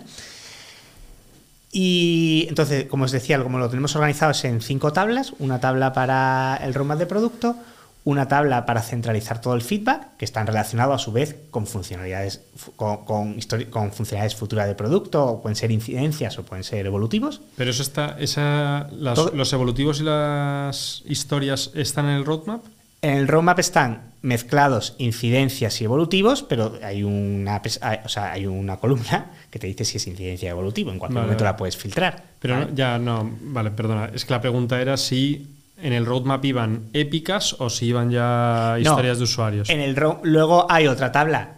Y 1.78 2.46
entonces, 2.48 2.86
como 2.86 3.04
os 3.04 3.12
decía, 3.12 3.44
como 3.44 3.60
lo 3.60 3.70
tenemos 3.70 3.94
organizado 3.98 4.32
es 4.32 4.46
en 4.46 4.62
cinco 4.62 4.94
tablas, 4.94 5.34
una 5.40 5.60
tabla 5.60 5.92
para 5.92 6.58
el 6.64 6.74
roadmap 6.74 6.98
de 6.98 7.06
producto, 7.06 7.58
una 8.06 8.30
tabla 8.30 8.66
para 8.66 8.82
centralizar 8.82 9.42
todo 9.42 9.56
el 9.56 9.62
feedback, 9.62 10.16
que 10.18 10.24
están 10.24 10.48
relacionados 10.48 10.96
a 10.96 11.04
su 11.04 11.12
vez 11.12 11.36
con 11.52 11.68
funcionalidades, 11.68 12.40
fu- 12.56 12.72
con, 12.76 13.04
con 13.04 13.42
con 13.72 13.92
funcionalidades 13.92 14.36
futuras 14.36 14.68
de 14.68 14.76
producto, 14.76 15.26
o 15.26 15.42
pueden 15.42 15.58
ser 15.58 15.70
incidencias 15.72 16.38
o 16.40 16.44
pueden 16.44 16.64
ser 16.64 16.86
evolutivos. 16.86 17.42
Pero 17.58 17.72
eso 17.72 17.82
está, 17.84 18.16
esa, 18.20 18.88
las- 18.94 19.34
los 19.34 19.52
evolutivos 19.52 20.00
y 20.00 20.04
las 20.04 21.04
historias 21.06 21.72
están 21.74 22.06
en 22.06 22.12
el 22.18 22.26
roadmap. 22.26 22.64
En 23.06 23.18
el 23.18 23.28
roadmap 23.28 23.60
están 23.60 24.14
mezclados 24.24 24.96
incidencias 24.98 25.80
y 25.80 25.84
evolutivos, 25.84 26.42
pero 26.42 26.80
hay 26.82 27.04
una, 27.04 27.62
o 28.04 28.10
sea, 28.10 28.32
hay 28.32 28.48
una 28.48 28.78
columna 28.78 29.28
que 29.52 29.60
te 29.60 29.68
dice 29.68 29.86
si 29.86 29.98
es 29.98 30.08
incidencia 30.08 30.50
evolutivo. 30.50 30.92
En 30.92 30.98
cualquier 30.98 31.18
Vale, 31.18 31.28
momento 31.28 31.44
vale. 31.44 31.54
la 31.54 31.58
puedes 31.58 31.78
filtrar. 31.78 32.24
Pero 32.40 32.74
ya 32.74 32.98
no, 32.98 33.30
vale, 33.42 33.70
perdona. 33.70 34.10
Es 34.12 34.26
que 34.26 34.34
la 34.34 34.42
pregunta 34.42 34.82
era 34.82 34.98
si 34.98 35.50
en 35.80 35.94
el 35.94 36.04
roadmap 36.04 36.44
iban 36.46 36.86
épicas 36.94 37.56
o 37.60 37.70
si 37.70 37.86
iban 37.86 38.10
ya 38.10 38.72
No, 38.80 38.90
historias 38.90 39.20
de 39.20 39.26
usuarios. 39.26 39.70
En 39.70 39.82
el 39.82 39.96
luego 40.24 40.66
hay 40.68 40.88
otra 40.88 41.12
tabla 41.12 41.58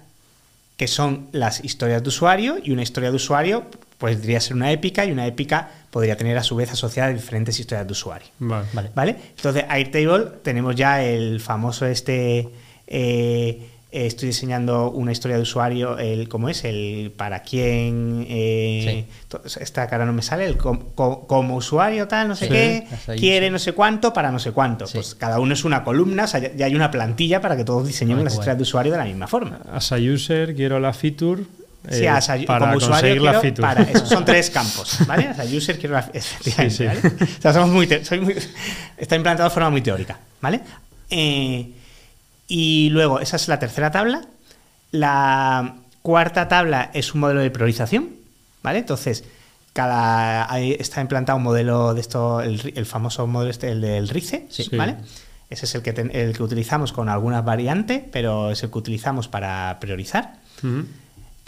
que 0.76 0.88
son 0.88 1.30
las 1.32 1.64
historias 1.64 2.04
de 2.04 2.10
usuario 2.10 2.58
y 2.62 2.72
una 2.72 2.84
historia 2.84 3.10
de 3.10 3.16
usuario 3.16 3.64
podría 3.98 4.40
ser 4.40 4.56
una 4.56 4.72
épica 4.72 5.06
y 5.06 5.12
una 5.12 5.26
épica 5.26 5.70
podría 5.92 6.16
tener 6.18 6.38
a 6.38 6.44
su 6.44 6.56
vez 6.56 6.72
asociada 6.72 7.10
diferentes 7.12 7.60
historias 7.60 7.88
de 7.88 7.92
usuario. 7.92 8.28
Vale. 8.40 8.68
Vale. 8.74 8.92
¿Vale? 8.94 9.16
Entonces, 9.36 9.66
Airtable 9.68 10.26
tenemos 10.44 10.76
ya 10.76 11.02
el 11.04 11.40
famoso 11.40 11.86
este. 11.86 12.50
eh, 12.88 13.70
estoy 13.90 14.28
diseñando 14.28 14.92
una 14.92 15.12
historia 15.14 15.38
de 15.38 15.44
usuario, 15.44 15.98
el 15.98 16.28
¿cómo 16.28 16.50
es? 16.50 16.64
El 16.66 17.12
para 17.16 17.42
quién. 17.42 18.26
eh, 18.30 19.06
to- 19.30 19.42
Esta 19.60 19.88
cara 19.88 20.06
no 20.06 20.14
me 20.14 20.22
sale, 20.22 20.46
el 20.46 20.58
com- 20.58 20.90
co- 20.94 21.26
como 21.26 21.56
usuario, 21.56 22.08
tal, 22.08 22.28
no 22.28 22.36
sé 22.36 22.46
Sí, 22.46 22.52
qué, 22.52 22.88
ahí, 23.08 23.18
quiere 23.20 23.48
sí. 23.48 23.52
no 23.52 23.58
sé 23.60 23.72
cuánto 23.74 24.14
para 24.14 24.30
no 24.32 24.40
sé 24.40 24.52
cuánto. 24.52 24.86
Sí. 24.88 24.96
Pues 24.98 25.16
cada 25.16 25.40
uno 25.40 25.54
es 25.54 25.64
una 25.64 25.84
columna, 25.84 26.26
o 26.26 26.28
sea, 26.28 26.54
ya- 26.56 26.66
hay 26.66 26.76
una 26.76 26.92
plantilla 26.92 27.42
para 27.42 27.56
que 27.58 27.64
todos 27.64 27.88
diseñemos 27.88 28.20
Tal 28.20 28.26
las 28.26 28.34
historias 28.34 28.58
de 28.58 28.64
usuario 28.64 28.92
de 28.92 28.98
la 29.00 29.06
misma 29.06 29.28
forma. 29.28 29.62
As 29.72 29.92
a 29.92 29.96
user 29.98 30.54
quiero 30.54 30.80
la 30.80 30.94
feature. 30.94 31.44
Sí, 31.90 32.04
eh, 32.04 32.10
as 32.10 32.28
para 32.46 32.60
como 32.66 32.78
usuario 32.78 32.92
conseguir 33.16 33.22
la 33.22 33.40
feature. 33.40 33.62
para 33.62 33.82
eso 33.84 34.06
son 34.06 34.26
tres 34.26 34.50
campos, 34.58 34.98
¿vale? 35.08 35.28
As 35.28 35.40
a 35.40 35.44
user 35.46 35.80
quiero 35.80 35.96
la 35.96 36.00
efectivamente, 36.14 36.70
Sí, 36.70 36.78
sí. 36.78 36.86
¿vale? 36.86 37.00
O 37.38 37.42
sea, 37.42 37.54
somos 37.54 37.70
muy, 37.70 37.88
soy 38.04 38.20
muy- 38.20 38.36
está 38.98 39.16
implantado 39.16 39.50
de 39.50 39.54
forma 39.54 39.70
muy 39.70 39.82
teórica, 39.82 40.20
¿vale? 40.42 40.62
Eh, 41.10 41.72
y 42.48 42.90
luego, 42.92 43.20
esa 43.20 43.36
es 43.36 43.48
la 43.48 43.60
tercera 43.60 43.92
tabla. 43.92 44.22
La 44.92 45.76
cuarta 46.02 46.48
tabla 46.48 46.92
es 46.94 47.14
un 47.14 47.22
modelo 47.22 47.42
de 47.42 47.52
priorización, 47.52 48.10
¿vale? 48.64 48.80
Entonces, 48.80 49.24
cada 49.74 50.52
ahí 50.52 50.76
está 50.80 51.02
implantado 51.02 51.38
un 51.38 51.44
modelo 51.44 51.94
de 51.94 52.02
esto, 52.02 52.42
el, 52.42 52.86
famoso 52.86 53.28
modelo 53.28 53.52
este, 53.52 53.70
el 53.70 53.82
del 53.82 54.10
RICE, 54.10 54.48
Sí. 54.50 54.70
¿vale? 54.76 54.96
Ese 55.50 55.66
es 55.66 55.76
el 55.76 55.82
que, 55.82 55.94
ten- 55.94 56.12
el 56.14 56.36
que 56.36 56.44
utilizamos 56.44 56.92
con 56.92 57.08
algunas 57.10 57.44
variantes, 57.46 58.02
pero 58.12 58.52
es 58.52 58.64
el 58.64 58.72
que 58.72 58.78
utilizamos 58.78 59.28
para 59.28 59.78
priorizar. 59.80 60.36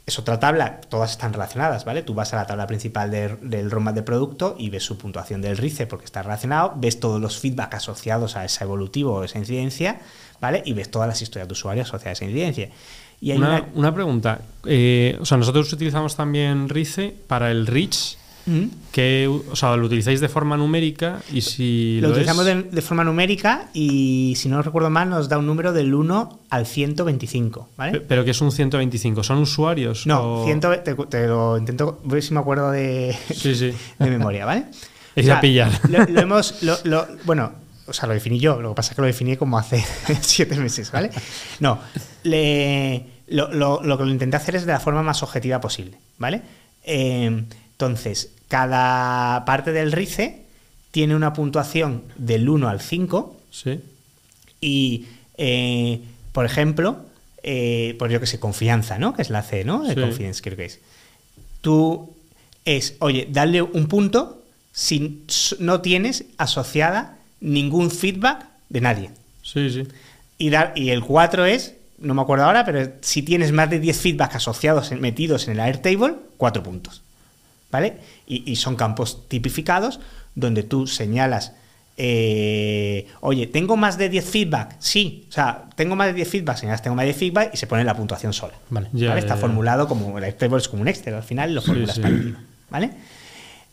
Es 0.10 0.20
otra 0.20 0.39
tabla, 0.39 0.82
todas 0.89 1.12
están 1.12 1.32
relacionadas, 1.34 1.86
¿vale? 1.86 2.03
Tú 2.03 2.14
vas 2.14 2.34
a 2.34 2.36
la 2.36 2.45
tabla 2.45 2.68
principal 2.68 3.10
de- 3.10 3.38
del 3.41 3.72
roadmap 3.72 3.95
de 3.95 4.03
producto 4.03 4.55
y 4.60 4.70
ves 4.70 4.84
su 4.84 4.97
puntuación 4.97 5.41
del 5.41 5.57
RICE 5.57 5.88
porque 5.88 6.05
está 6.05 6.22
relacionado, 6.22 6.74
ves 6.76 6.99
todos 6.99 7.20
los 7.22 7.39
feedback 7.39 7.74
asociados 7.76 8.36
a 8.36 8.45
esa 8.45 8.66
evolutivo 8.66 9.14
o 9.16 9.24
esa 9.24 9.39
incidencia, 9.39 9.99
¿vale? 10.41 10.62
Y 10.66 10.74
ves 10.74 10.91
todas 10.91 11.07
las 11.07 11.22
historias 11.22 11.47
de 11.47 11.53
usuario 11.53 11.84
asociadas 11.84 12.22
a 12.22 12.24
esa 12.24 12.26
incidencia. 12.26 12.70
Y 13.22 13.32
hay 13.32 13.38
Una, 13.38 13.47
una... 13.49 13.66
una 13.76 13.93
pregunta. 13.93 14.39
Eh, 14.66 15.18
o 15.20 15.26
sea, 15.26 15.38
nosotros 15.38 15.72
utilizamos 15.74 16.16
también 16.16 16.70
RICE 16.70 17.16
para 17.28 17.51
el 17.51 17.68
reach. 17.68 18.18
¿Mm? 18.50 18.70
Que, 18.91 19.28
o 19.28 19.56
sea, 19.56 19.76
lo 19.78 19.86
utilizáis 19.86 20.20
de 20.22 20.28
forma 20.30 20.58
numérica 20.58 21.22
y 21.32 21.41
si 21.41 22.00
Lo, 22.02 22.08
lo, 22.08 22.14
utilizamos 22.14 22.47
es, 22.47 22.56
de, 22.56 22.64
de 22.64 22.82
forma 22.82 23.04
numérica 23.04 23.70
y, 23.74 24.34
si 24.38 24.50
no 24.50 24.62
recuerdo 24.64 24.89
mal, 24.89 25.08
nos 25.10 25.30
da 25.30 25.38
un 25.38 25.45
número 25.45 25.72
del 25.72 25.93
1 25.93 26.39
al 26.50 26.66
125, 26.66 27.62
pe- 27.62 27.68
¿vale? 27.78 28.02
Pero 28.02 28.26
que 28.26 28.32
es 28.32 28.41
un 28.41 28.52
125. 28.52 29.22
¿Son 29.24 29.38
usuarios? 29.38 30.08
No, 30.08 30.41
o- 30.41 30.45
100, 30.45 30.60
te, 30.84 30.95
te 30.95 31.28
lo 31.28 31.58
intento, 31.58 32.00
voy 32.04 32.22
si 32.24 32.34
me 32.34 32.39
acuerdo 32.39 32.72
de, 32.72 33.16
Sí, 33.34 33.54
sí. 33.54 33.72
de 34.00 34.10
memoria, 34.10 34.45
¿vale? 34.45 34.66
Es 35.16 35.30
a 35.30 35.41
pillar. 35.41 35.72
Lo, 35.89 36.06
lo 36.06 36.22
hemos, 36.22 36.64
lo- 36.64 37.06
bueno, 37.26 37.52
o 37.88 37.93
sea, 37.93 38.08
lo 38.08 38.14
definí 38.14 38.39
yo, 38.39 38.62
lo 38.62 38.70
que 38.70 38.76
pasa 38.76 38.91
es 38.91 38.95
que 38.95 39.02
lo 39.02 39.08
definí 39.08 39.36
como 39.38 39.58
hace 39.58 39.84
siete 40.22 40.56
meses, 40.56 40.91
¿vale? 40.91 41.10
No, 41.60 41.80
le- 42.24 43.06
lo, 43.28 43.52
lo- 43.54 43.84
lo 43.84 43.97
que 43.97 44.06
lo 44.06 44.12
intenté 44.12 44.38
hacer 44.38 44.56
es 44.56 44.66
de 44.66 44.72
la 44.72 44.80
forma 44.80 45.04
más 45.04 45.22
objetiva 45.24 45.60
posible, 45.62 45.97
¿vale? 46.18 46.41
Eh, 46.84 47.43
entonces, 47.72 48.32
cada 48.50 49.45
parte 49.45 49.72
del 49.72 49.93
RICE 49.93 50.41
tiene 50.91 51.16
una 51.16 51.32
puntuación 51.34 52.04
del 52.18 52.50
1 52.50 52.68
al 52.68 52.82
5 52.82 53.38
Sí. 53.52 53.80
y, 54.60 55.06
eh, 55.38 56.02
por 56.34 56.45
ejemplo, 56.45 56.97
eh, 57.43 57.95
pues 57.97 58.12
yo 58.12 58.20
que 58.20 58.26
sé, 58.28 58.39
confianza, 58.39 59.00
¿no? 59.00 59.14
Que 59.14 59.22
es 59.22 59.30
la 59.30 59.41
C, 59.43 59.64
¿no? 59.64 59.84
De 59.84 59.93
Sí. 59.93 60.02
confidence, 60.02 60.41
creo 60.41 60.58
que 60.58 60.66
es. 60.66 60.80
Tú 61.62 62.14
es, 62.66 62.95
oye, 63.00 63.28
darle 63.32 63.62
un 63.62 63.88
punto 63.88 64.43
si 64.74 65.24
no 65.60 65.82
tienes 65.82 66.26
asociada 66.38 67.18
ningún 67.39 67.89
feedback 67.91 68.45
de 68.70 68.82
nadie. 68.82 69.10
Sí, 69.41 69.70
sí. 69.70 69.84
Y, 70.38 70.50
dar, 70.50 70.74
y 70.76 70.89
el 70.89 71.02
4 71.04 71.45
es, 71.45 71.74
no 72.00 72.14
me 72.14 72.22
acuerdo 72.22 72.45
ahora, 72.45 72.66
pero 72.66 72.91
si 73.02 73.24
tienes 73.24 73.52
más 73.52 73.70
de 73.70 73.80
10 73.80 74.00
feedback 74.00 74.36
asociados, 74.36 74.91
metidos 74.93 75.47
en 75.47 75.54
el 75.54 75.60
Airtable, 75.60 76.16
4 76.38 76.64
puntos. 76.64 77.02
¿Vale? 77.72 77.98
Y, 78.28 78.52
y 78.52 78.56
son 78.56 78.76
campos 78.76 79.28
tipificados 79.28 80.00
donde 80.36 80.64
tú 80.64 80.88
señalas, 80.88 81.54
eh, 81.98 83.08
oye, 83.22 83.46
¿tengo 83.48 83.76
más 83.78 83.98
de 83.98 84.10
10 84.10 84.26
feedback? 84.26 84.76
Sí. 84.80 85.26
O 85.30 85.32
sea, 85.34 85.66
tengo 85.76 85.96
más 85.96 86.08
de 86.08 86.14
10 86.14 86.28
feedback, 86.30 86.58
señalas, 86.58 86.82
tengo 86.82 86.96
más 86.96 87.04
de 87.04 87.08
10 87.14 87.18
feedback 87.18 87.52
y 87.54 87.58
se 87.58 87.68
pone 87.68 87.84
la 87.84 87.94
puntuación 87.96 88.34
sola. 88.34 88.54
Vale. 88.70 88.88
Ya, 88.94 89.10
¿vale? 89.10 89.20
ya, 89.22 89.26
Está 89.26 89.36
ya. 89.36 89.42
formulado 89.42 89.88
como 89.88 90.18
el 90.18 90.24
Airtable 90.24 90.58
es 90.58 90.68
como 90.70 90.82
un 90.82 90.88
Excel, 90.88 91.14
al 91.14 91.24
final 91.24 91.54
lo 91.54 91.62
formulas 91.62 91.96
sí. 91.96 92.02
para 92.02 92.14
encima, 92.16 92.44
¿Vale? 92.70 92.90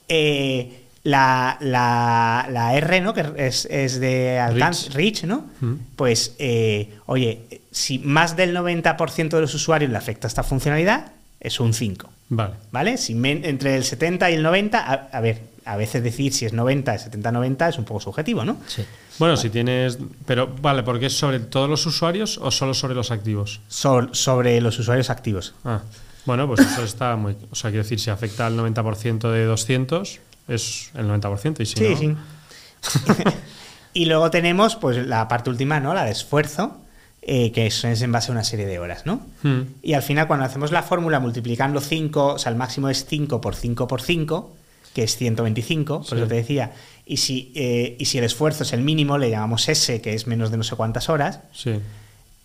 Eh, 0.09 0.83
la, 1.05 1.57
la- 1.61 2.47
la 2.51 2.75
R, 2.77 3.01
¿no? 3.01 3.15
Que 3.15 3.25
es, 3.37 3.65
es 3.67 4.01
de 4.01 4.39
alcance, 4.41 4.91
Reach, 4.91 5.25
¿no? 5.25 5.45
Mm. 5.61 5.75
Pues, 5.95 6.35
eh, 6.39 6.95
oye, 7.07 7.43
si 7.71 7.99
más 8.01 8.35
del 8.37 8.57
90% 8.57 9.29
de 9.31 9.41
los 9.41 9.55
usuarios 9.55 9.91
le 9.91 9.97
afecta 9.97 10.27
esta 10.27 10.43
funcionalidad, 10.43 11.13
es 11.41 11.61
un 11.61 11.73
5, 11.75 12.09
Vale. 12.31 12.55
¿vale? 12.73 12.97
Si 12.99 13.15
men- 13.15 13.45
entre 13.45 13.77
el 13.77 13.85
70 13.85 14.31
y 14.31 14.35
el 14.35 14.43
90, 14.43 14.79
a, 14.79 14.93
a 15.13 15.21
ver, 15.21 15.43
a 15.65 15.77
veces 15.77 16.03
decir 16.03 16.33
si 16.33 16.45
es 16.47 16.53
90, 16.53 16.95
70-90 16.95 17.69
es 17.71 17.79
un 17.79 17.85
poco 17.85 18.01
subjetivo, 18.01 18.45
¿no? 18.45 18.57
Sí. 18.67 18.85
Bueno, 19.19 19.37
si 19.37 19.49
tienes. 19.51 19.99
Pero, 20.27 20.49
vale, 20.61 20.83
porque 20.83 21.07
es 21.07 21.17
sobre 21.17 21.41
todos 21.41 21.69
los 21.71 21.85
usuarios 21.87 22.39
o 22.39 22.51
solo 22.51 22.75
sobre 22.75 22.95
los 22.95 23.11
activos. 23.11 23.61
Sobre, 23.69 24.09
sobre 24.15 24.61
los 24.61 24.79
usuarios 24.79 25.09
activos. 25.11 25.55
Ah, 25.65 25.81
bueno, 26.27 26.47
pues 26.47 26.61
eso 26.61 26.83
está 26.85 27.17
muy. 27.17 27.35
O 27.51 27.55
sea, 27.55 27.71
quiero 27.71 27.83
decir, 27.85 27.99
si 27.99 28.11
afecta 28.11 28.47
al 28.47 28.57
90% 28.59 29.31
de 29.31 29.45
200, 29.47 30.21
es 30.49 30.91
el 30.95 31.09
90%. 31.09 31.61
Y 31.61 31.67
si 31.67 31.77
Sí, 31.77 32.07
no, 32.07 32.17
sí. 32.83 33.23
y 33.95 34.05
luego 34.07 34.31
tenemos 34.31 34.77
pues 34.77 35.07
la 35.07 35.27
parte 35.29 35.51
última, 35.51 35.81
¿no? 35.81 35.95
La 35.95 36.05
de 36.05 36.11
esfuerzo, 36.13 36.77
eh, 37.29 37.51
que 37.51 37.67
es 37.67 37.83
en 37.85 38.13
base 38.13 38.31
a 38.31 38.33
una 38.33 38.45
serie 38.45 38.67
de 38.67 38.79
horas, 38.79 39.05
¿no? 39.05 39.21
Hmm. 39.43 39.63
Y 39.83 39.95
al 39.95 40.03
final, 40.03 40.29
cuando 40.29 40.45
hacemos 40.47 40.71
la 40.71 40.83
fórmula 40.85 41.19
multiplicando 41.19 41.81
5, 41.81 42.35
o 42.35 42.39
sea, 42.39 42.53
el 42.53 42.57
máximo 42.57 42.89
es 42.89 43.05
5 43.05 43.41
por 43.41 43.57
5 43.57 43.89
por 43.89 44.01
5, 44.01 44.55
que 44.95 45.03
es 45.03 45.17
125, 45.17 45.99
por 45.99 46.07
Sí. 46.07 46.15
eso 46.15 46.27
te 46.29 46.35
decía. 46.37 46.73
Y 47.05 47.17
si, 47.17 47.53
eh, 47.57 47.97
y 47.99 48.05
si 48.05 48.19
el 48.19 48.25
esfuerzo 48.25 48.63
es 48.63 48.73
el 48.73 48.83
mínimo, 48.83 49.19
le 49.19 49.29
llamamos 49.31 49.69
S, 49.69 50.01
que 50.01 50.15
es 50.15 50.27
menos 50.29 50.51
de 50.53 50.57
no 50.57 50.63
sé 50.63 50.77
cuántas 50.77 51.09
horas, 51.09 51.41
Sí, 51.53 51.75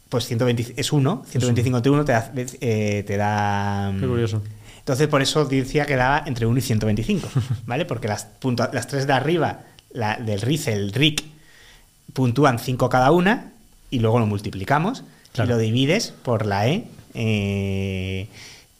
pues 0.10 0.26
120 0.26 0.74
es 0.76 0.92
1, 0.92 1.26
125 1.30 1.78
entre 1.78 1.92
1 1.92 2.04
te 2.06 2.12
da... 2.12 2.32
eh, 2.36 3.04
te 3.06 3.18
da 3.18 3.94
qué 4.00 4.08
curioso. 4.08 4.42
entonces, 4.80 5.08
por 5.08 5.22
eso 5.22 5.46
decía 5.46 5.86
que 5.86 5.96
daba 5.96 6.24
entre 6.26 6.46
1 6.48 6.58
y 6.58 6.62
125, 6.62 7.30
¿vale? 7.68 7.86
Porque 7.86 8.08
las, 8.08 8.26
puntua- 8.42 8.72
las 8.74 8.88
tres 8.88 9.06
de 9.08 9.14
arriba, 9.14 9.60
la 9.94 10.18
del 10.18 10.42
RICE, 10.42 10.74
el 10.74 10.92
RIC, 10.92 11.24
puntúan 12.14 12.60
5 12.60 12.90
cada 12.90 13.12
una 13.12 13.51
y 13.92 14.00
luego 14.00 14.18
lo 14.20 14.26
multiplicamos 14.26 15.04
Claro. 15.34 15.50
y 15.50 15.54
lo 15.54 15.60
divides 15.60 16.14
por 16.24 16.46
la 16.46 16.68
E, 16.68 16.84
eh, 17.14 18.28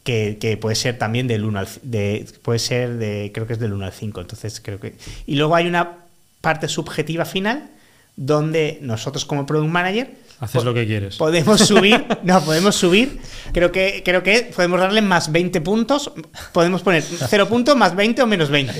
que, 0.04 0.36
que 0.38 0.56
puede 0.56 0.74
ser 0.74 0.98
también 0.98 1.26
del 1.28 1.44
1 1.44 1.58
al... 1.58 1.68
De, 1.82 2.26
puede 2.42 2.58
ser 2.58 2.98
de... 2.98 3.30
creo 3.32 3.46
que 3.46 3.54
es 3.54 3.58
del 3.58 3.72
1 3.72 3.86
al 3.86 3.92
5, 3.92 4.20
entonces 4.20 4.60
creo 4.60 4.80
que... 4.80 4.96
Y 5.26 5.36
luego 5.36 5.54
hay 5.54 5.66
una 5.66 5.98
parte 6.40 6.68
subjetiva 6.68 7.24
final 7.24 7.70
donde 8.16 8.78
nosotros 8.82 9.24
como 9.24 9.46
Product 9.46 9.70
Manager 9.70 10.14
Haces 10.42 10.64
lo 10.64 10.74
que 10.74 10.84
quieres. 10.86 11.18
Podemos 11.18 11.60
subir, 11.60 12.04
no, 12.24 12.44
podemos 12.44 12.74
subir. 12.74 13.20
Creo 13.52 13.70
que, 13.70 14.02
creo 14.04 14.24
que 14.24 14.50
podemos 14.54 14.80
darle 14.80 15.00
más 15.00 15.30
20 15.30 15.60
puntos. 15.60 16.10
Podemos 16.52 16.82
poner 16.82 17.04
0 17.04 17.48
puntos 17.48 17.76
más 17.76 17.94
20 17.94 18.22
o 18.22 18.26
menos 18.26 18.50
20. 18.50 18.74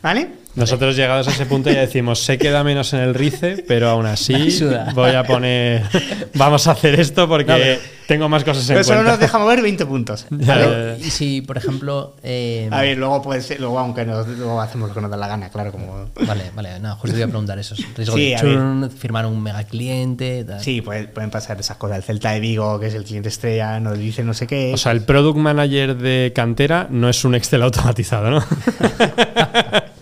¿Vale? 0.00 0.28
Nosotros 0.56 0.96
llegados 0.96 1.28
a 1.28 1.30
ese 1.30 1.46
punto 1.46 1.70
ya 1.70 1.80
decimos, 1.80 2.20
se 2.22 2.38
queda 2.38 2.64
menos 2.64 2.92
en 2.94 3.00
el 3.00 3.14
RICE, 3.14 3.64
pero 3.68 3.88
aún 3.90 4.06
así 4.06 4.34
voy 4.94 5.10
a 5.12 5.22
poner, 5.24 5.82
vamos 6.34 6.66
a 6.66 6.72
hacer 6.72 6.98
esto 6.98 7.28
porque 7.28 7.52
No, 7.52 7.58
pero- 7.58 7.80
tengo 8.06 8.28
más 8.28 8.44
cosas 8.44 8.62
en 8.70 8.74
Pero 8.76 8.84
solo 8.84 8.96
cuenta. 8.98 9.10
nos 9.12 9.20
deja 9.20 9.38
mover 9.38 9.60
20 9.62 9.84
puntos. 9.86 10.26
Ya, 10.38 10.54
¿vale? 10.54 10.64
ya, 10.64 10.96
ya. 10.96 11.06
Y 11.06 11.10
si, 11.10 11.40
por 11.42 11.56
ejemplo. 11.58 12.14
eh, 12.22 12.68
A 12.70 12.80
ver, 12.82 12.96
luego 12.98 13.20
puede 13.20 13.40
ser, 13.42 13.58
luego 13.60 13.78
aunque 13.80 14.04
nos, 14.04 14.26
luego 14.28 14.60
hacemos 14.60 14.88
lo 14.90 14.94
que 14.94 15.00
nos 15.00 15.10
da 15.10 15.16
la 15.16 15.26
gana, 15.28 15.48
claro, 15.50 15.72
como. 15.72 16.06
Vale, 16.26 16.50
vale, 16.54 16.78
no, 16.80 16.94
justo 16.96 17.08
te 17.14 17.18
iba 17.18 17.26
a 17.26 17.28
preguntar 17.30 17.58
eso. 17.58 17.74
Riesgo 17.96 18.16
Sí, 18.16 18.30
de 18.30 18.36
churn, 18.36 18.90
firmar 18.92 19.26
un 19.26 19.42
mega 19.42 19.64
cliente. 19.64 20.44
tal. 20.44 20.60
Sí, 20.60 20.80
puede- 20.82 21.08
pueden 21.08 21.30
pasar 21.30 21.58
esas 21.58 21.76
cosas. 21.78 21.96
El 21.98 22.02
Celta 22.04 22.30
de 22.30 22.40
Vigo, 22.40 22.78
que 22.80 22.86
es 22.86 22.94
el 22.94 23.02
cliente 23.04 23.28
estrella, 23.28 23.78
nos 23.80 23.98
dice 23.98 24.22
no 24.22 24.34
sé 24.34 24.46
qué. 24.46 24.72
O 24.72 24.76
sea, 24.76 24.92
el 24.92 25.02
product 25.02 25.36
manager 25.38 25.96
de 25.96 26.32
cantera 26.34 26.86
no 26.88 27.08
es 27.08 27.24
un 27.24 27.34
Excel 27.34 27.62
automatizado, 27.62 28.30
¿no? 28.30 28.44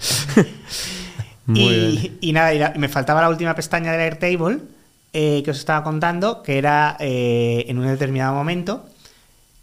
Y, 1.47 2.33
nada, 2.33 2.55
y 2.55 2.59
la- 2.59 2.73
me 2.77 2.89
faltaba 2.89 3.21
la 3.21 3.29
última 3.29 3.55
pestaña 3.55 3.93
del 3.93 4.01
Airtable 4.01 4.59
eh, 5.13 5.43
que 5.45 5.51
os 5.51 5.59
estaba 5.59 5.85
contando, 5.85 6.43
que 6.43 6.57
era 6.57 6.97
eh, 6.99 7.67
en 7.69 7.79
un 7.79 7.87
determinado 7.87 8.35
momento 8.35 8.87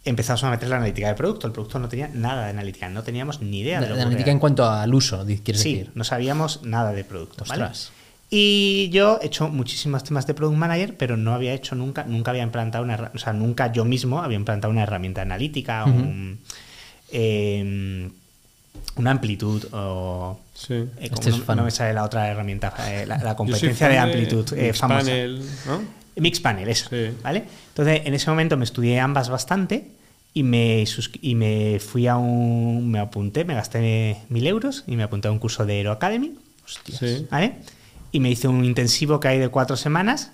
empezamos 0.04 0.42
a 0.44 0.50
meter 0.50 0.68
la 0.68 0.76
analítica 0.76 1.08
del 1.08 1.16
producto. 1.16 1.46
El 1.48 1.52
producto 1.52 1.78
no 1.80 1.88
tenía 1.88 2.08
nada 2.14 2.44
de 2.44 2.50
analítica, 2.50 2.88
no 2.88 3.02
teníamos 3.02 3.40
ni 3.40 3.60
idea 3.60 3.80
de, 3.80 3.86
De, 3.86 3.90
lo 3.90 3.94
de 3.96 3.98
que 3.98 4.02
analítica 4.02 4.30
era. 4.30 4.32
en 4.32 4.38
cuanto 4.38 4.64
al 4.68 4.94
uso, 4.94 5.24
quieres 5.44 5.60
Sí, 5.60 5.74
decir. 5.74 5.90
no 5.94 6.04
sabíamos 6.04 6.62
nada 6.62 6.92
de 6.92 7.02
producto. 7.04 7.44
Y 8.30 8.88
yo 8.92 9.18
he 9.20 9.26
hecho 9.26 9.48
muchísimos 9.48 10.04
temas 10.04 10.26
de 10.26 10.34
Product 10.34 10.56
Manager, 10.56 10.96
pero 10.96 11.16
no 11.16 11.34
había 11.34 11.52
hecho 11.52 11.74
nunca, 11.74 12.04
nunca 12.04 12.30
había 12.30 12.42
implantado 12.44 12.82
una, 12.84 13.10
o 13.14 13.18
sea, 13.18 13.32
nunca 13.32 13.70
yo 13.72 13.84
mismo 13.84 14.22
había 14.22 14.36
implantado 14.36 14.70
una 14.70 14.84
herramienta 14.84 15.20
analítica, 15.22 15.84
un, 15.84 16.38
eh, 17.10 18.08
una 18.96 19.10
amplitud 19.10 19.64
o... 19.72 20.38
Sí. 20.54 20.74
eh, 20.74 20.88
Este 21.00 21.30
como 21.30 21.36
es 21.36 21.48
no, 21.48 21.54
no 21.56 21.64
me 21.64 21.70
sale 21.70 21.94
la 21.94 22.04
otra 22.04 22.28
herramienta, 22.28 22.74
eh, 22.88 23.06
la, 23.06 23.34
competencia 23.36 23.88
de 23.88 23.98
amplitud 23.98 24.52
eh, 24.54 24.72
famosa. 24.72 25.02
Mixpanel, 25.02 25.42
¿no? 25.66 25.82
Mixpanel, 26.16 26.68
eso. 26.68 26.88
Sí. 26.90 27.10
¿Vale? 27.22 27.44
Entonces, 27.68 28.02
en 28.04 28.14
ese 28.14 28.30
momento 28.30 28.56
me 28.56 28.64
estudié 28.64 29.00
ambas 29.00 29.28
bastante 29.28 29.86
y 30.34 30.42
me, 30.42 30.84
y 31.20 31.34
me 31.34 31.78
fui 31.78 32.06
a 32.06 32.16
un. 32.16 32.90
Me 32.90 32.98
apunté, 32.98 33.44
me 33.44 33.54
gasté 33.54 34.16
mil 34.28 34.46
euros 34.46 34.84
y 34.86 34.96
me 34.96 35.02
apunté 35.02 35.28
a 35.28 35.32
un 35.32 35.38
curso 35.38 35.66
de 35.66 35.74
Aero 35.74 35.92
Academy. 35.92 36.34
Hostias. 36.64 36.98
Sí. 36.98 37.26
¿Vale? 37.30 37.56
Y 38.12 38.20
me 38.20 38.30
hice 38.30 38.48
un 38.48 38.64
intensivo 38.64 39.20
que 39.20 39.28
hay 39.28 39.38
de 39.38 39.48
cuatro 39.48 39.76
semanas 39.76 40.32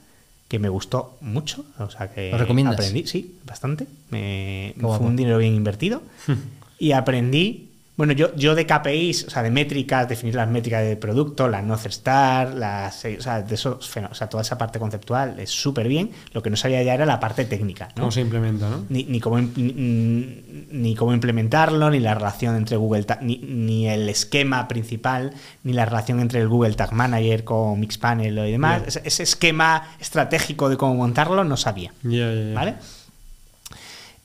que 0.49 0.59
me 0.59 0.69
gustó 0.69 1.17
mucho. 1.21 1.65
O 1.79 1.91
sea 1.91 2.13
que. 2.13 2.31
¿Lo 2.31 2.39
recomiendas? 2.39 2.75
Aprendí, 2.75 3.07
sí, 3.07 3.39
bastante. 3.45 3.87
Me, 4.11 4.75
fue 4.81 4.99
un 4.99 5.17
dinero 5.17 5.39
bien 5.39 5.55
invertido. 5.55 6.03
y 6.79 6.93
aprendí. 6.93 7.68
Bueno, 7.99 8.13
yo, 8.13 8.33
yo 8.37 8.55
de 8.55 8.65
KPIs, 8.65 9.25
o 9.25 9.31
sea, 9.31 9.43
de 9.43 9.51
métricas, 9.51 10.09
definir 10.09 10.37
las 10.37 10.49
métricas 10.49 10.85
de 10.85 10.97
producto, 10.97 11.49
la 11.49 11.63
North 11.63 11.85
Star, 11.87 12.55
las, 12.55 13.05
o 13.05 13.21
sea, 13.21 13.43
de 13.43 13.55
o 13.57 13.81
sea, 14.15 14.29
toda 14.29 14.43
esa 14.43 14.57
parte 14.57 14.79
conceptual 14.79 15.41
es 15.41 15.51
súper 15.51 15.89
bien. 15.89 16.13
Lo 16.33 16.41
que 16.41 16.49
no 16.49 16.57
sabía 16.57 16.81
ya 16.85 16.95
era 16.95 17.05
la 17.07 17.19
parte 17.19 17.45
técnica, 17.45 17.89
¿no? 17.97 18.03
¿Cómo 18.03 18.13
se 18.13 18.21
implementa, 18.21 18.71
no? 18.71 18.85
ni, 18.89 19.03
ni 19.03 19.19
cómo, 19.19 19.41
ni, 19.41 20.45
ni 20.71 20.95
cómo 20.95 21.13
implementarlo, 21.13 21.91
ni 21.91 21.99
la 21.99 22.15
relación 22.15 22.55
entre 22.55 22.77
Google 22.77 23.03
Tag, 23.03 23.21
ni, 23.21 23.39
ni 23.39 23.89
el 23.89 24.09
esquema 24.09 24.69
principal, 24.69 25.33
ni 25.65 25.73
la 25.73 25.85
relación 25.85 26.21
entre 26.21 26.41
el 26.41 26.47
Google 26.47 26.75
Tag 26.75 26.93
Manager 26.93 27.43
con 27.43 27.81
Mixpanel 27.81 28.39
y 28.47 28.53
demás. 28.53 28.85
Ese, 28.87 29.03
ese 29.05 29.25
esquema 29.25 29.89
estratégico 29.99 30.69
de 30.69 30.77
cómo 30.77 30.95
montarlo 30.95 31.43
no 31.43 31.57
sabía. 31.57 31.93
Ya, 32.05 32.33
ya. 32.33 32.55
¿Vale? 32.55 32.75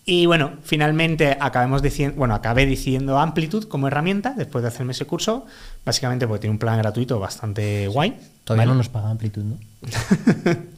Y 0.05 0.25
bueno, 0.25 0.51
finalmente 0.63 1.37
acabemos 1.39 1.81
diciendo, 1.81 2.17
bueno, 2.17 2.35
acabé 2.35 2.65
diciendo 2.65 3.19
Amplitude 3.19 3.67
como 3.69 3.87
herramienta 3.87 4.33
después 4.37 4.61
de 4.61 4.67
hacerme 4.67 4.91
ese 4.91 5.05
curso, 5.05 5.45
básicamente 5.85 6.27
porque 6.27 6.41
tiene 6.41 6.51
un 6.51 6.59
plan 6.59 6.77
gratuito 6.77 7.19
bastante 7.19 7.87
guay. 7.87 8.17
Todavía 8.43 8.63
¿vale? 8.65 8.71
no 8.71 8.77
nos 8.79 8.89
paga 8.89 9.09
amplitud, 9.09 9.43
¿no? 9.43 9.57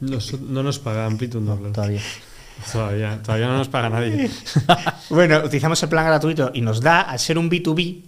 Nos- 0.00 0.40
no 0.40 0.62
nos 0.62 0.78
paga 0.78 1.06
Amplitude, 1.06 1.44
no, 1.44 1.56
claro. 1.56 1.72
Todavía. 1.72 2.00
Todavía, 2.72 3.20
todavía 3.22 3.46
no 3.48 3.58
nos 3.58 3.68
paga 3.68 3.88
nadie. 3.90 4.30
Bueno, 5.10 5.38
utilizamos 5.44 5.82
el 5.82 5.88
plan 5.88 6.06
gratuito 6.06 6.50
y 6.54 6.60
nos 6.60 6.80
da, 6.80 7.00
al 7.02 7.18
ser 7.18 7.38
un 7.38 7.50
B2B, 7.50 8.02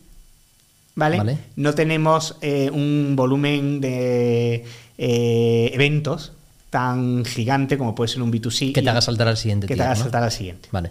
¿vale? 0.95 1.17
Vale. 1.19 1.39
No 1.57 1.75
tenemos 1.75 2.37
eh, 2.41 2.71
un 2.73 3.15
volumen 3.17 3.81
de 3.81 4.65
eh, 4.97 5.71
eventos 5.75 6.33
tan 6.71 7.25
gigante 7.25 7.79
como 7.79 7.95
puede 7.95 8.09
ser 8.09 8.23
un 8.23 8.31
B2C. 8.33 8.73
Que 8.73 8.81
y- 8.81 8.85
te 8.85 8.91
haga 8.91 9.01
saltar 9.01 9.29
al 9.29 9.37
siguiente 9.37 9.67
Que 9.67 9.75
te 9.77 9.83
haga 9.83 9.95
¿no? 9.95 10.01
saltar 10.01 10.23
al 10.23 10.33
siguiente. 10.33 10.69
Vale. 10.73 10.91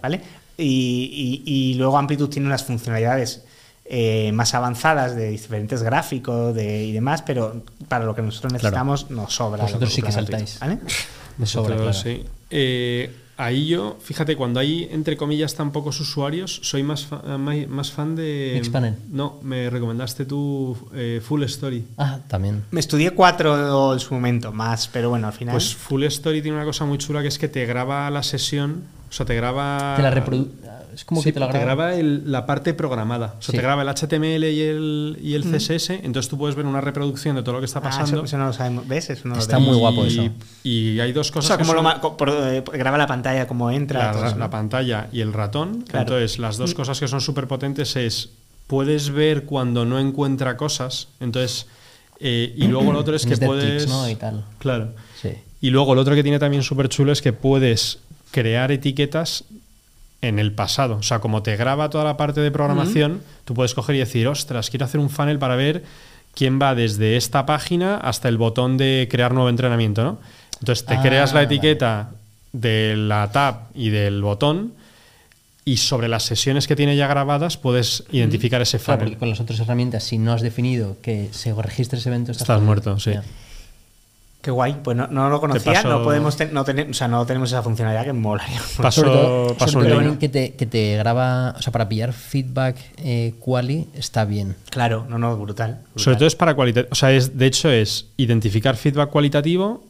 Y, 0.56 1.42
y- 1.46 1.52
y 1.52 1.74
luego 1.74 1.96
Amplitude 1.98 2.28
tiene 2.30 2.48
unas 2.48 2.64
funcionalidades 2.64 3.44
eh, 3.90 4.32
más 4.32 4.52
avanzadas 4.54 5.14
de 5.16 5.30
diferentes 5.30 5.82
gráficos 5.82 6.54
de, 6.54 6.84
y 6.84 6.92
demás, 6.92 7.22
pero 7.22 7.62
para 7.88 8.04
lo 8.04 8.14
que 8.14 8.20
nosotros 8.22 8.52
necesitamos 8.52 9.10
nos 9.10 9.34
sobra. 9.34 9.62
Vosotros 9.64 9.92
sí 9.94 10.02
que 10.02 10.12
saltáis. 10.12 10.58
¿vale? 10.60 10.78
Me 11.38 11.46
sobra, 11.46 11.76
Nosotros, 11.76 12.02
claro. 12.02 12.18
sí. 12.18 12.24
Eh, 12.50 13.10
ahí 13.38 13.68
yo, 13.68 13.96
fíjate, 14.00 14.36
cuando 14.36 14.60
hay 14.60 14.86
entre 14.92 15.16
comillas 15.16 15.54
tan 15.54 15.72
pocos 15.72 15.98
usuarios, 16.00 16.60
soy 16.62 16.82
más, 16.82 17.06
fa- 17.06 17.22
eh, 17.26 17.66
más 17.66 17.90
fan 17.90 18.14
de. 18.14 18.50
Mixpanel. 18.56 18.96
No, 19.10 19.38
me 19.42 19.70
recomendaste 19.70 20.26
tú 20.26 20.76
eh, 20.94 21.22
Full 21.24 21.42
Story. 21.44 21.84
Ah, 21.96 22.18
también. 22.28 22.64
Me 22.70 22.80
estudié 22.80 23.12
cuatro 23.12 23.94
en 23.94 24.00
su 24.00 24.12
momento, 24.12 24.52
más, 24.52 24.88
pero 24.88 25.08
bueno, 25.08 25.26
al 25.28 25.32
final. 25.32 25.54
Pues 25.54 25.74
Full 25.74 26.02
Story 26.04 26.42
tiene 26.42 26.56
una 26.58 26.66
cosa 26.66 26.84
muy 26.84 26.98
chula 26.98 27.22
que 27.22 27.28
es 27.28 27.38
que 27.38 27.48
te 27.48 27.64
graba 27.64 28.10
la 28.10 28.22
sesión, 28.22 28.82
o 29.08 29.12
sea, 29.12 29.24
te 29.24 29.34
graba. 29.34 29.94
Te 29.96 30.02
la 30.02 30.10
reprodu- 30.12 30.48
Es 30.98 31.04
como 31.04 31.22
Sí, 31.22 31.28
que 31.28 31.34
te 31.34 31.40
la 31.40 31.46
graba. 31.46 31.64
graba 31.64 31.94
el- 31.94 32.30
la 32.32 32.44
parte 32.44 32.74
programada. 32.74 33.36
O 33.38 33.42
sea, 33.42 33.52
Sí. 33.52 33.56
te 33.58 33.62
graba 33.62 33.82
el 33.82 33.88
HTML 33.88 34.50
y 34.50 34.60
el, 34.62 35.16
y 35.22 35.34
el 35.34 35.44
CSS, 35.44 35.90
entonces 36.02 36.28
tú 36.28 36.36
puedes 36.36 36.56
ver 36.56 36.66
una 36.66 36.80
reproducción 36.80 37.36
de 37.36 37.42
todo 37.42 37.52
lo 37.52 37.58
que 37.60 37.66
está 37.66 37.78
Ah, 37.78 37.82
pasando. 37.82 38.16
eso, 38.16 38.24
eso 38.24 38.36
no 38.38 38.46
lo 38.46 38.52
sabemos. 38.52 38.88
¿Ves? 38.88 39.10
Eso 39.10 39.28
no 39.28 39.36
lo 39.36 39.40
Está 39.40 39.60
muy 39.60 39.76
guapo 39.76 40.04
eso. 40.04 40.28
Y 40.64 40.98
hay 40.98 41.12
dos 41.12 41.30
O 41.30 41.34
cosas 41.34 41.46
sea, 41.46 41.56
que 41.56 41.62
como 41.62 41.80
lo 41.80 41.88
son 41.88 42.16
por- 42.16 42.30
eh, 42.30 42.64
graba 42.72 42.98
la 42.98 43.06
pantalla, 43.06 43.46
cómo 43.46 43.70
entra. 43.70 44.06
la, 44.06 44.12
todo 44.12 44.24
eso, 44.26 44.34
¿no? 44.34 44.40
la 44.40 44.50
pantalla 44.50 45.08
y 45.12 45.20
el 45.20 45.32
ratón. 45.32 45.82
Claro. 45.82 46.00
Entonces, 46.16 46.40
las 46.40 46.56
Mm. 46.58 46.62
dos 46.62 46.74
cosas 46.74 46.98
que 46.98 47.06
son 47.06 47.20
súper 47.20 47.46
potentes 47.46 47.94
es 47.94 48.30
puedes 48.66 49.10
ver 49.10 49.44
cuando 49.44 49.84
no 49.84 50.00
encuentra 50.00 50.56
cosas. 50.56 51.06
Entonces, 51.20 51.66
eh, 52.20 52.52
y 52.56 52.66
luego 52.66 52.92
lo 52.92 52.98
otro 52.98 53.14
es 53.14 53.24
que 53.26 53.36
puedes. 53.36 53.64
DevTix, 53.64 53.88
¿no? 53.88 54.08
Y 54.10 54.16
tal. 54.16 54.44
Claro. 54.58 54.94
Sí. 55.22 55.30
Y 55.60 55.70
luego 55.70 55.94
lo 55.94 56.00
otro 56.00 56.14
que 56.16 56.22
tiene 56.24 56.40
también 56.40 56.64
súper 56.64 56.88
chulo 56.88 57.12
es 57.12 57.22
que 57.22 57.32
puedes 57.32 58.00
crear 58.30 58.70
etiquetas 58.72 59.44
en 60.20 60.38
el 60.38 60.52
pasado. 60.52 60.96
O 60.96 61.02
sea, 61.02 61.20
como 61.20 61.42
te 61.42 61.56
graba 61.56 61.90
toda 61.90 62.04
la 62.04 62.16
parte 62.16 62.40
de 62.40 62.50
programación, 62.50 63.22
tú 63.44 63.54
puedes 63.54 63.74
coger 63.74 63.96
y 63.96 63.98
decir, 64.00 64.26
ostras, 64.28 64.68
quiero 64.70 64.84
hacer 64.86 65.00
un 65.00 65.10
funnel 65.10 65.38
para 65.38 65.54
ver 65.56 65.84
quién 66.34 66.60
va 66.60 66.74
desde 66.74 67.16
esta 67.16 67.46
página 67.46 67.96
hasta 67.96 68.28
el 68.28 68.36
botón 68.36 68.76
de 68.78 69.08
crear 69.10 69.32
nuevo 69.32 69.48
entrenamiento, 69.48 70.02
¿no? 70.04 70.18
Entonces 70.60 70.84
te 70.84 70.94
Ah, 70.94 71.02
creas 71.02 71.30
la 71.32 71.40
vale. 71.42 71.46
etiqueta 71.54 72.10
de 72.52 72.94
la 72.96 73.30
tab 73.30 73.68
y 73.74 73.90
del 73.90 74.22
botón 74.22 74.72
y 75.64 75.76
sobre 75.76 76.08
las 76.08 76.22
sesiones 76.24 76.66
que 76.66 76.74
tiene 76.74 76.96
ya 76.96 77.06
grabadas 77.06 77.56
puedes 77.58 78.04
identificar 78.10 78.60
ese 78.62 78.78
Claro, 78.78 79.00
funnel. 79.00 79.12
porque 79.12 79.18
con 79.20 79.30
las 79.30 79.38
otras 79.40 79.60
herramientas, 79.60 80.02
si 80.02 80.18
no 80.18 80.32
has 80.32 80.40
definido 80.42 80.96
que 81.02 81.28
se 81.32 81.52
registre 81.52 81.98
ese 81.98 82.08
evento, 82.08 82.32
estás, 82.32 82.42
Estás 82.48 82.62
muerto, 82.62 82.98
sí. 82.98 83.12
Qué 84.48 84.52
guay. 84.52 84.76
Pues 84.82 84.96
no, 84.96 85.06
no 85.08 85.28
lo 85.28 85.40
conocía. 85.42 85.74
paso- 85.74 85.90
No 85.90 86.02
podemos 86.02 86.34
ten- 86.38 86.54
no, 86.54 86.64
tener, 86.64 86.88
o 86.88 86.94
sea, 86.94 87.06
no 87.06 87.26
tenemos 87.26 87.50
esa 87.50 87.62
funcionalidad 87.62 88.06
que 88.06 88.14
molaría. 88.14 88.58
Paso, 88.80 89.02
sobre 89.02 89.12
todo, 89.12 89.54
paso 89.58 89.72
sobre 89.74 89.86
un 89.88 89.92
todo 89.98 90.08
link. 90.08 90.18
que, 90.18 90.30
te, 90.30 90.54
que 90.54 90.64
te 90.64 90.96
graba, 90.96 91.54
o 91.58 91.60
sea, 91.60 91.70
para 91.70 91.86
pillar 91.86 92.14
feedback 92.14 92.78
eh, 92.96 93.34
quali 93.40 93.88
está 93.92 94.24
bien. 94.24 94.56
Claro, 94.70 95.04
no, 95.06 95.18
no, 95.18 95.36
brutal. 95.36 95.80
brutal. 95.84 96.02
Sobre 96.02 96.16
todo 96.16 96.28
es 96.28 96.34
para 96.34 96.54
cualitativo. 96.54 96.88
O 96.90 96.94
sea, 96.94 97.12
es, 97.12 97.36
de 97.36 97.44
hecho 97.44 97.68
es 97.70 98.06
identificar 98.16 98.74
feedback 98.76 99.10
cualitativo 99.10 99.84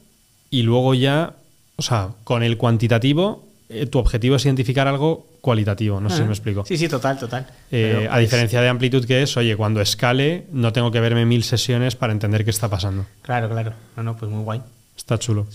y 0.51 0.63
luego 0.63 0.93
ya, 0.95 1.35
o 1.77 1.83
sea, 1.83 2.09
con 2.25 2.43
el 2.43 2.57
cuantitativo, 2.57 3.45
eh, 3.69 3.87
tu 3.87 3.99
objetivo 3.99 4.37
es 4.37 4.45
identificar 4.45 4.89
algo 4.89 5.27
cualitativo. 5.41 6.01
No 6.01 6.11
sé 6.11 6.19
si 6.19 6.23
me 6.23 6.31
explico. 6.31 6.65
Sí, 6.65 6.77
sí, 6.77 6.89
total, 6.89 7.19
total. 7.19 7.47
Eh, 7.71 8.09
a 8.11 8.19
diferencia 8.19 8.61
de 8.61 8.69
amplitud 8.69 9.05
que 9.07 9.23
es, 9.23 9.37
oye, 9.37 9.57
cuando 9.57 9.81
escale 9.81 10.47
no 10.53 10.73
tengo 10.73 10.91
que 10.91 11.01
verme 11.01 11.25
mil 11.25 11.43
sesiones 11.43 11.97
para 11.97 12.13
entender 12.13 12.45
qué 12.45 12.51
está 12.51 12.69
pasando. 12.69 13.07
Claro, 13.23 13.49
claro. 13.49 13.73
No, 13.97 14.03
no, 14.03 14.17
pues 14.17 14.31
muy 14.31 14.43
guay. 14.43 14.63
Está 14.97 15.19
chulo. 15.19 15.47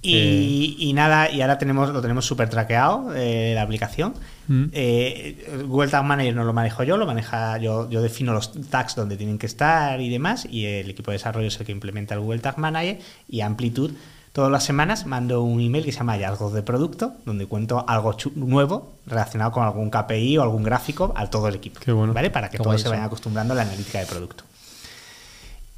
Y, 0.00 0.76
y 0.78 0.92
nada, 0.92 1.28
y 1.30 1.40
ahora 1.40 1.58
tenemos 1.58 1.90
lo 1.90 2.00
tenemos 2.00 2.24
súper 2.24 2.48
traqueado, 2.48 3.12
eh, 3.16 3.52
la 3.54 3.62
aplicación. 3.62 4.14
Mm. 4.46 4.64
Eh, 4.72 5.64
Google 5.66 5.88
Tag 5.88 6.04
Manager 6.04 6.36
no 6.36 6.44
lo 6.44 6.52
manejo 6.52 6.84
yo, 6.84 6.96
lo 6.96 7.04
maneja 7.04 7.58
yo, 7.58 7.90
yo 7.90 8.00
defino 8.00 8.32
los 8.32 8.52
tags 8.70 8.94
donde 8.94 9.16
tienen 9.16 9.38
que 9.38 9.46
estar 9.46 10.00
y 10.00 10.08
demás, 10.08 10.46
y 10.48 10.66
el 10.66 10.88
equipo 10.90 11.10
de 11.10 11.16
desarrollo 11.16 11.48
es 11.48 11.58
el 11.58 11.66
que 11.66 11.72
implementa 11.72 12.14
el 12.14 12.20
Google 12.20 12.38
Tag 12.38 12.58
Manager 12.58 12.98
y 13.28 13.40
Amplitude. 13.40 13.94
Todas 14.32 14.50
las 14.52 14.62
semanas 14.64 15.06
mando 15.06 15.42
un 15.42 15.60
email 15.60 15.84
que 15.84 15.90
se 15.92 15.98
llama 15.98 16.12
hallazgos 16.12 16.52
de 16.52 16.62
producto, 16.62 17.14
donde 17.24 17.46
cuento 17.46 17.84
algo 17.88 18.16
nuevo 18.36 18.92
relacionado 19.06 19.50
con 19.52 19.64
algún 19.64 19.90
KPI 19.90 20.38
o 20.38 20.42
algún 20.42 20.62
gráfico 20.62 21.12
a 21.16 21.28
todo 21.28 21.48
el 21.48 21.56
equipo. 21.56 21.80
Qué 21.80 21.90
bueno. 21.92 22.12
¿Vale? 22.12 22.30
Para 22.30 22.48
que 22.50 22.58
Qué 22.58 22.62
todos 22.62 22.80
se 22.80 22.88
vayan 22.88 23.04
acostumbrando 23.06 23.54
a 23.54 23.56
la 23.56 23.62
analítica 23.62 23.98
de 23.98 24.06
producto. 24.06 24.44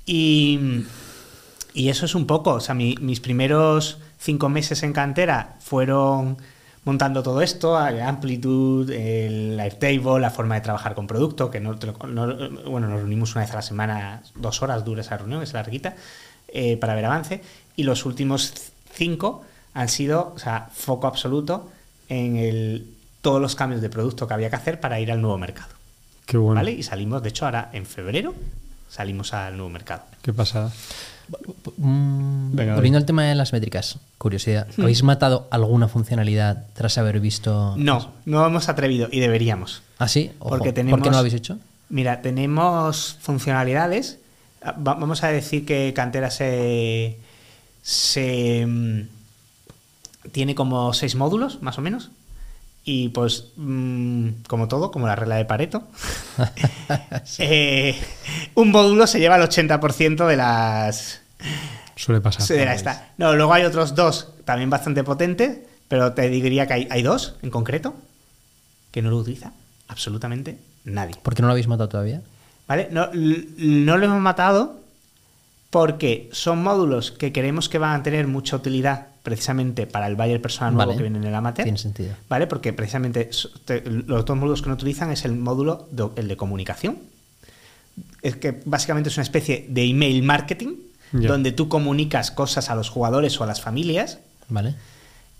Y, 0.06 0.84
y 1.74 1.88
eso 1.88 2.04
es 2.06 2.14
un 2.14 2.26
poco. 2.26 2.52
O 2.54 2.60
sea, 2.60 2.74
mi- 2.74 2.96
mis 3.00 3.20
primeros 3.20 3.98
cinco 4.18 4.48
meses 4.48 4.82
en 4.82 4.92
cantera 4.92 5.56
fueron 5.60 6.36
montando 6.84 7.22
todo 7.22 7.42
esto, 7.42 7.76
Amplitude, 7.76 9.26
el 9.26 9.56
Live 9.56 9.76
Table, 9.80 10.18
la 10.20 10.30
forma 10.30 10.54
de 10.54 10.62
trabajar 10.62 10.94
con 10.94 11.06
producto, 11.06 11.50
que 11.50 11.60
no, 11.60 11.74
no- 12.08 12.26
bueno, 12.70 12.88
nos 12.88 12.98
reunimos 13.00 13.32
una 13.34 13.42
vez 13.42 13.52
a 13.52 13.56
la 13.56 13.62
semana, 13.62 14.22
dos 14.34 14.62
horas 14.62 14.84
dura 14.84 15.02
esa 15.02 15.18
reunión, 15.18 15.42
es 15.42 15.52
larguita, 15.52 15.94
eh, 16.48 16.76
para 16.78 16.94
ver 16.94 17.04
avance. 17.04 17.42
Y 17.80 17.82
los 17.82 18.04
últimos 18.04 18.52
cinco 18.92 19.42
han 19.72 19.88
sido, 19.88 20.34
o 20.36 20.38
sea, 20.38 20.68
foco 20.74 21.06
absoluto 21.06 21.70
en 22.10 22.36
el, 22.36 22.86
todos 23.22 23.40
los 23.40 23.54
cambios 23.56 23.80
de 23.80 23.88
producto 23.88 24.28
que 24.28 24.34
había 24.34 24.50
que 24.50 24.56
hacer 24.56 24.80
para 24.80 25.00
ir 25.00 25.10
al 25.10 25.22
nuevo 25.22 25.38
mercado. 25.38 25.70
Qué 26.26 26.36
bueno. 26.36 26.56
¿Vale? 26.56 26.72
Y 26.72 26.82
salimos, 26.82 27.22
de 27.22 27.30
hecho, 27.30 27.46
ahora 27.46 27.70
en 27.72 27.86
febrero 27.86 28.34
salimos 28.90 29.32
al 29.32 29.56
nuevo 29.56 29.70
mercado. 29.70 30.02
Qué 30.20 30.34
pasada. 30.34 30.70
Mm, 31.78 32.54
Venga, 32.54 32.74
volviendo 32.74 32.98
al 32.98 33.06
tema 33.06 33.24
de 33.24 33.34
las 33.34 33.52
métricas, 33.54 33.98
curiosidad. 34.18 34.66
¿Habéis 34.78 35.02
matado 35.02 35.48
alguna 35.50 35.88
funcionalidad 35.88 36.66
tras 36.74 36.98
haber 36.98 37.18
visto? 37.20 37.74
No, 37.78 38.12
no 38.26 38.44
hemos 38.46 38.68
atrevido 38.68 39.08
y 39.10 39.20
deberíamos. 39.20 39.80
¿Ah, 39.98 40.08
sí? 40.08 40.32
Ojo. 40.40 40.50
Porque 40.50 40.64
¿Por 40.64 40.64
qué 40.68 40.72
tenemos- 40.74 41.00
no 41.00 41.10
lo 41.12 41.16
habéis 41.16 41.34
hecho? 41.34 41.58
Mira, 41.88 42.20
tenemos 42.20 43.16
funcionalidades. 43.20 44.18
Va- 44.64 44.94
Vamos 44.94 45.22
a 45.24 45.28
decir 45.28 45.64
que 45.64 45.92
Cantera 45.94 46.30
se, 46.30 47.16
se 47.82 48.66
mm, 48.66 49.02
tiene 50.32 50.54
como 50.54 50.92
seis 50.92 51.14
módulos, 51.14 51.62
más 51.62 51.78
o 51.78 51.82
menos. 51.82 52.10
Y 52.84 53.10
pues, 53.10 53.48
mm, 53.56 54.28
como 54.48 54.68
todo, 54.68 54.90
como 54.90 55.06
la 55.06 55.16
regla 55.16 55.36
de 55.36 55.44
Pareto, 55.44 55.84
eh, 57.38 57.98
un 58.54 58.70
módulo 58.70 59.06
se 59.06 59.20
lleva 59.20 59.36
el 59.36 59.42
80% 59.42 60.26
de 60.26 60.36
las, 60.36 61.20
Suele 62.00 62.22
pasar. 62.22 62.50
Esta. 62.56 63.10
No, 63.18 63.34
luego 63.36 63.52
hay 63.52 63.64
otros 63.64 63.94
dos 63.94 64.28
también 64.46 64.70
bastante 64.70 65.04
potentes, 65.04 65.58
pero 65.86 66.14
te 66.14 66.30
diría 66.30 66.66
que 66.66 66.72
hay, 66.72 66.88
hay 66.90 67.02
dos 67.02 67.36
en 67.42 67.50
concreto 67.50 67.94
que 68.90 69.02
no 69.02 69.10
lo 69.10 69.18
utiliza 69.18 69.52
absolutamente 69.86 70.58
nadie. 70.84 71.16
¿Por 71.22 71.34
qué 71.34 71.42
no 71.42 71.48
lo 71.48 71.52
habéis 71.52 71.68
matado 71.68 71.90
todavía? 71.90 72.22
¿Vale? 72.66 72.88
No, 72.90 73.10
no 73.12 73.98
lo 73.98 74.06
hemos 74.06 74.20
matado 74.20 74.79
porque 75.70 76.28
son 76.32 76.62
módulos 76.62 77.12
que 77.12 77.32
creemos 77.32 77.68
que 77.68 77.78
van 77.78 78.00
a 78.00 78.02
tener 78.02 78.26
mucha 78.26 78.56
utilidad 78.56 79.06
precisamente 79.22 79.86
para 79.86 80.06
el 80.08 80.16
buyer 80.16 80.40
personal 80.42 80.74
nuevo 80.74 80.88
Vale. 80.90 80.96
que 80.98 81.02
viene 81.02 81.18
en 81.18 81.24
el 81.24 81.34
Amateur. 81.34 81.64
Tiene 81.64 81.78
sentido. 81.78 82.14
¿Vale? 82.28 82.46
Porque 82.46 82.72
precisamente 82.72 83.30
los 83.84 84.24
dos 84.24 84.36
módulos 84.36 84.62
que 84.62 84.68
no 84.68 84.74
utilizan 84.74 85.10
es 85.12 85.24
el 85.24 85.32
módulo 85.36 85.86
de- 85.90 86.08
el 86.16 86.26
de 86.28 86.36
comunicación. 86.36 86.98
Es 88.22 88.36
que 88.36 88.60
básicamente 88.64 89.10
es 89.10 89.16
una 89.16 89.24
especie 89.24 89.66
de 89.68 89.84
email 89.84 90.22
marketing 90.22 90.74
donde 91.12 91.50
tú 91.52 91.68
comunicas 91.68 92.30
cosas 92.30 92.70
a 92.70 92.74
los 92.76 92.88
jugadores 92.88 93.38
o 93.40 93.44
a 93.44 93.46
las 93.46 93.60
familias 93.60 94.20
¿Vale? 94.48 94.74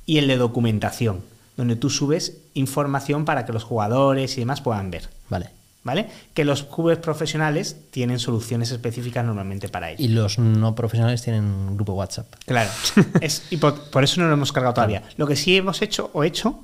y 0.04 0.18
el 0.18 0.26
de 0.26 0.36
documentación, 0.36 1.20
donde 1.56 1.76
tú 1.76 1.90
subes 1.90 2.38
información 2.54 3.24
para 3.24 3.46
que 3.46 3.52
los 3.52 3.62
jugadores 3.64 4.36
y 4.36 4.40
demás 4.40 4.60
puedan 4.60 4.90
ver. 4.90 5.08
Vale. 5.28 5.50
¿Vale? 5.82 6.08
Que 6.34 6.44
los 6.44 6.62
clubes 6.64 6.98
profesionales 6.98 7.74
tienen 7.90 8.18
soluciones 8.18 8.70
específicas 8.70 9.24
normalmente 9.24 9.70
para 9.70 9.90
ello. 9.90 10.04
Y 10.04 10.08
los 10.08 10.38
no 10.38 10.74
profesionales 10.74 11.22
tienen 11.22 11.44
un 11.44 11.76
grupo 11.76 11.94
WhatsApp. 11.94 12.26
Claro. 12.44 12.70
Es, 13.22 13.44
y 13.50 13.56
por, 13.56 13.90
por 13.90 14.04
eso 14.04 14.20
no 14.20 14.26
lo 14.26 14.34
hemos 14.34 14.52
cargado 14.52 14.74
todavía. 14.74 15.02
Lo 15.16 15.26
que 15.26 15.36
sí 15.36 15.56
hemos 15.56 15.80
hecho 15.80 16.10
o 16.12 16.22
hecho 16.22 16.60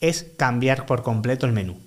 es 0.00 0.26
cambiar 0.36 0.84
por 0.84 1.02
completo 1.02 1.46
el 1.46 1.52
menú. 1.52 1.78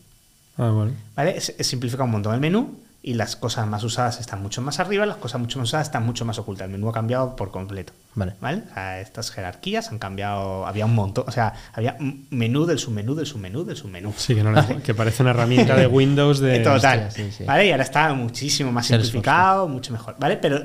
Ah, 0.57 0.69
bueno. 0.69 0.93
¿Vale? 1.15 1.37
Es, 1.37 1.53
es 1.55 1.67
simplificar 1.67 2.05
un 2.05 2.11
montón 2.11 2.33
el 2.33 2.39
menú 2.39 2.79
y 3.03 3.13
las 3.13 3.35
cosas 3.35 3.67
más 3.67 3.83
usadas 3.83 4.19
están 4.19 4.41
mucho 4.41 4.63
más 4.63 4.79
arriba, 4.79 5.05
las 5.05 5.17
cosas 5.17 5.39
mucho 5.39 5.59
más 5.59 5.67
usadas 5.67 5.87
están 5.87 6.03
mucho 6.03 6.25
más 6.25 6.39
ocultas. 6.39 6.65
El 6.65 6.71
menú 6.71 6.89
ha 6.89 6.93
cambiado 6.93 7.35
por 7.35 7.51
completo. 7.51 7.93
Vale. 8.15 8.33
¿Vale? 8.39 8.63
O 8.69 8.73
sea, 8.73 9.01
estas 9.01 9.29
jerarquías 9.31 9.89
han 9.91 9.99
cambiado. 9.99 10.65
Había 10.65 10.85
un 10.85 10.95
montón. 10.95 11.25
O 11.27 11.31
sea, 11.31 11.53
había 11.73 11.97
menú 12.29 12.65
del 12.65 12.79
submenú, 12.79 13.13
del 13.13 13.25
submenú, 13.25 13.65
del 13.65 13.75
submenú. 13.75 14.13
Sí, 14.17 14.33
que, 14.35 14.41
no 14.43 14.51
le- 14.53 14.81
que 14.81 14.93
parece 14.93 15.21
una 15.21 15.31
herramienta 15.31 15.75
de 15.75 15.85
Windows 15.87 16.39
de. 16.39 16.59
Total. 16.63 17.07
hostia, 17.07 17.11
sí, 17.11 17.31
sí. 17.31 17.43
¿Vale? 17.43 17.67
Y 17.67 17.71
ahora 17.71 17.83
está 17.83 18.13
muchísimo 18.13 18.71
más 18.71 18.87
Salesforce, 18.87 19.11
simplificado, 19.11 19.67
mucho 19.67 19.91
mejor. 19.91 20.15
¿Vale? 20.17 20.37
Pero 20.37 20.63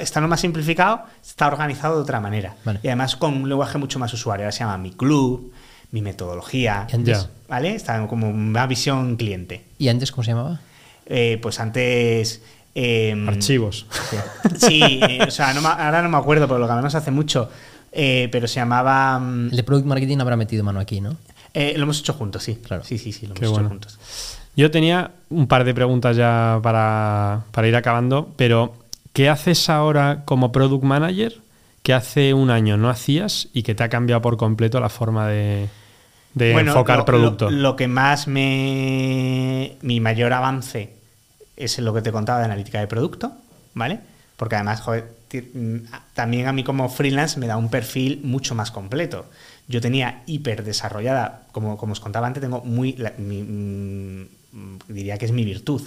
está 0.00 0.20
lo 0.20 0.28
más 0.28 0.40
simplificado, 0.40 1.02
está 1.22 1.48
organizado 1.48 1.96
de 1.96 2.02
otra 2.02 2.20
manera. 2.20 2.54
Vale. 2.64 2.80
Y 2.82 2.86
además 2.88 3.16
con 3.16 3.34
un 3.34 3.48
lenguaje 3.48 3.78
mucho 3.78 3.98
más 3.98 4.12
usuario. 4.14 4.44
Ahora 4.44 4.52
se 4.52 4.60
llama 4.60 4.78
mi 4.78 4.92
club, 4.92 5.52
mi 5.90 6.02
metodología. 6.02 6.86
Y 6.90 6.94
antes, 6.94 7.22
Ya. 7.22 7.30
¿Vale? 7.48 7.74
Está 7.74 8.06
como 8.06 8.28
una 8.30 8.66
visión 8.66 9.16
cliente. 9.16 9.64
¿Y 9.78 9.88
antes 9.88 10.12
cómo 10.12 10.22
se 10.22 10.30
llamaba? 10.30 10.60
Eh, 11.06 11.38
pues 11.42 11.58
antes. 11.60 12.42
Eh, 12.74 13.24
Archivos. 13.28 13.86
Sí, 14.58 14.80
eh, 15.02 15.24
o 15.26 15.30
sea, 15.30 15.52
no 15.54 15.60
me- 15.60 15.68
ahora 15.68 16.02
no 16.02 16.08
me 16.08 16.16
acuerdo, 16.18 16.46
pero 16.46 16.58
lo 16.58 16.66
cambiamos 16.66 16.94
hace 16.94 17.10
mucho. 17.10 17.50
Eh, 17.92 18.28
pero 18.32 18.48
se 18.48 18.56
llamaba. 18.56 19.18
mm, 19.18 19.50
El 19.50 19.56
de 19.56 19.62
Product 19.64 19.86
Marketing 19.86 20.18
habrá 20.18 20.36
metido 20.36 20.64
mano 20.64 20.80
aquí, 20.80 21.00
¿no? 21.00 21.16
eh, 21.54 21.74
lo 21.76 21.82
hemos 21.82 22.00
hecho 22.00 22.14
juntos, 22.14 22.42
sí. 22.42 22.54
Claro. 22.66 22.82
Sí, 22.84 22.96
sí, 22.96 23.12
sí, 23.12 23.26
lo 23.26 23.34
hemos 23.36 23.58
hecho 23.58 23.68
juntos. 23.68 23.98
Yo 24.56 24.70
tenía 24.70 25.10
un 25.30 25.46
par 25.46 25.64
de 25.64 25.74
preguntas 25.74 26.16
ya 26.16 26.58
para, 26.62 27.44
para 27.52 27.68
ir 27.68 27.76
acabando, 27.76 28.30
pero 28.36 28.74
¿qué 29.12 29.28
haces 29.28 29.68
ahora 29.68 30.22
como 30.24 30.52
product 30.52 30.82
manager 30.84 31.36
que 31.82 31.92
hace 31.92 32.32
un 32.32 32.50
año 32.50 32.76
no 32.78 32.88
hacías 32.88 33.48
y 33.52 33.62
que 33.64 33.74
te 33.74 33.82
ha 33.82 33.88
cambiado 33.90 34.22
por 34.22 34.36
completo 34.38 34.78
la 34.80 34.88
forma 34.88 35.26
de, 35.28 35.68
de 36.34 36.52
enfocar 36.52 36.98
lo, 36.98 37.04
producto? 37.04 37.50
Lo, 37.50 37.56
lo 37.58 37.76
que 37.76 37.88
más 37.88 38.26
me. 38.28 39.76
Mi 39.82 40.00
mayor 40.00 40.32
avance 40.32 40.94
es 41.56 41.78
lo 41.78 41.92
que 41.94 42.02
te 42.02 42.12
contaba 42.12 42.38
de 42.40 42.46
analítica 42.46 42.80
de 42.80 42.86
producto, 42.86 43.32
¿vale? 43.74 44.00
Porque 44.36 44.56
además, 44.56 44.82
mm, 44.86 45.76
también 46.14 46.46
a 46.48 46.52
mí 46.52 46.64
como 46.64 46.88
freelance 46.88 47.38
me 47.38 47.46
da 47.46 47.56
un 47.56 47.68
perfil 47.70 48.20
mucho 48.24 48.54
más 48.54 48.70
completo. 48.70 49.26
Yo 49.68 49.80
tenía 49.80 50.22
hiper 50.26 50.64
desarrollada, 50.64 51.46
como, 51.52 51.76
como 51.76 51.92
os 51.92 52.00
contaba 52.00 52.26
antes, 52.26 52.40
tengo 52.42 52.60
muy. 52.62 52.94
la- 52.94 53.12
mi- 53.18 53.42
mm, 53.42 54.28
diría 54.88 55.18
que 55.18 55.26
es 55.26 55.32
mi 55.32 55.44
virtud. 55.44 55.82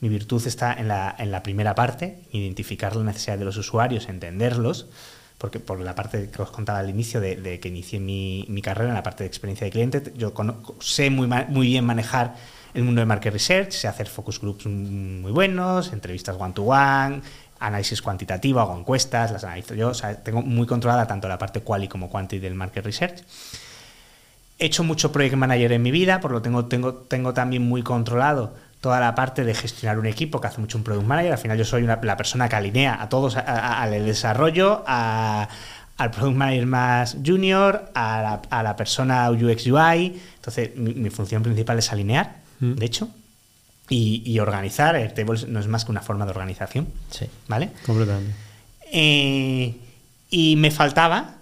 Mi 0.00 0.08
virtud 0.08 0.46
está 0.46 0.72
en 0.74 0.88
la, 0.88 1.14
en 1.18 1.30
la 1.30 1.42
primera 1.42 1.74
parte, 1.74 2.20
identificar 2.32 2.96
la 2.96 3.04
necesidad 3.04 3.36
de 3.36 3.44
los 3.44 3.56
usuarios, 3.58 4.08
entenderlos, 4.08 4.86
porque 5.36 5.58
por 5.60 5.80
la 5.80 5.94
parte 5.94 6.30
que 6.30 6.42
os 6.42 6.50
contaba 6.50 6.78
al 6.78 6.88
inicio 6.88 7.20
de, 7.20 7.58
que 7.60 7.68
inicié 7.68 8.00
mi, 8.00 8.46
mi 8.48 8.62
carrera 8.62 8.88
en 8.90 8.94
la 8.94 9.02
parte 9.02 9.24
de 9.24 9.28
experiencia 9.28 9.64
de 9.66 9.70
cliente, 9.70 10.12
yo 10.16 10.32
sé 10.80 11.10
muy, 11.10 11.26
muy 11.48 11.66
bien 11.66 11.84
manejar 11.84 12.36
el 12.74 12.84
mundo 12.84 13.00
de 13.00 13.06
market 13.06 13.32
research, 13.32 13.72
sé 13.72 13.88
hacer 13.88 14.06
focus 14.08 14.40
groups 14.40 14.66
muy 14.66 15.32
buenos, 15.32 15.92
entrevistas 15.92 16.36
one-to-one, 16.38 17.20
análisis 17.58 18.00
cuantitativo, 18.00 18.60
hago 18.60 18.78
encuestas, 18.78 19.32
las 19.32 19.44
analizo 19.44 19.74
yo, 19.74 19.88
o 19.88 19.94
sea, 19.94 20.14
tengo 20.22 20.42
muy 20.42 20.66
controlada 20.66 21.06
tanto 21.06 21.28
la 21.28 21.38
parte 21.38 21.60
quali 21.60 21.88
como 21.88 22.08
quanti 22.08 22.38
del 22.38 22.54
market 22.54 22.84
research. 22.84 23.22
He 24.58 24.66
hecho 24.66 24.84
mucho 24.84 25.10
project 25.10 25.36
manager 25.36 25.72
en 25.72 25.82
mi 25.82 25.90
vida, 25.90 26.20
por 26.20 26.32
lo 26.32 26.42
tengo, 26.42 26.66
tengo, 26.66 26.94
tengo 26.94 27.32
también 27.32 27.62
muy 27.66 27.82
controlado 27.82 28.54
toda 28.80 29.00
la 29.00 29.14
parte 29.14 29.44
de 29.44 29.54
gestionar 29.54 29.98
un 29.98 30.06
equipo, 30.06 30.40
que 30.40 30.46
hace 30.46 30.60
mucho 30.60 30.78
un 30.78 30.84
product 30.84 31.06
manager. 31.06 31.32
Al 31.32 31.38
final 31.38 31.58
yo 31.58 31.64
soy 31.64 31.82
una- 31.82 31.98
la 32.02 32.16
persona 32.16 32.48
que 32.48 32.56
alinea 32.56 33.00
a 33.02 33.08
todos 33.08 33.36
al 33.36 33.90
desarrollo, 34.06 34.82
a- 34.86 35.48
al 35.98 36.10
product 36.10 36.36
manager 36.36 36.66
más 36.66 37.16
junior, 37.24 37.90
a 37.94 38.40
la, 38.50 38.62
la 38.62 38.76
persona 38.76 39.30
UX 39.30 39.66
UI. 39.66 40.18
Entonces 40.36 40.74
mi, 40.76 40.94
mi 40.94 41.10
función 41.10 41.42
principal 41.42 41.78
es 41.78 41.92
alinear, 41.92 42.36
Mm. 42.60 42.74
de 42.74 42.86
hecho, 42.86 43.08
y, 43.88 44.22
y 44.24 44.38
organizar. 44.38 44.94
Airtable 44.94 45.40
no 45.48 45.58
es 45.60 45.66
más 45.66 45.84
que 45.84 45.90
una 45.90 46.00
forma 46.02 46.24
de 46.24 46.30
organización, 46.30 46.86
Sí. 47.10 47.26
¿vale? 47.48 47.70
Completamente. 47.86 48.34
Eh, 48.92 49.74
y 50.30 50.56
me 50.56 50.70
faltaba 50.70 51.36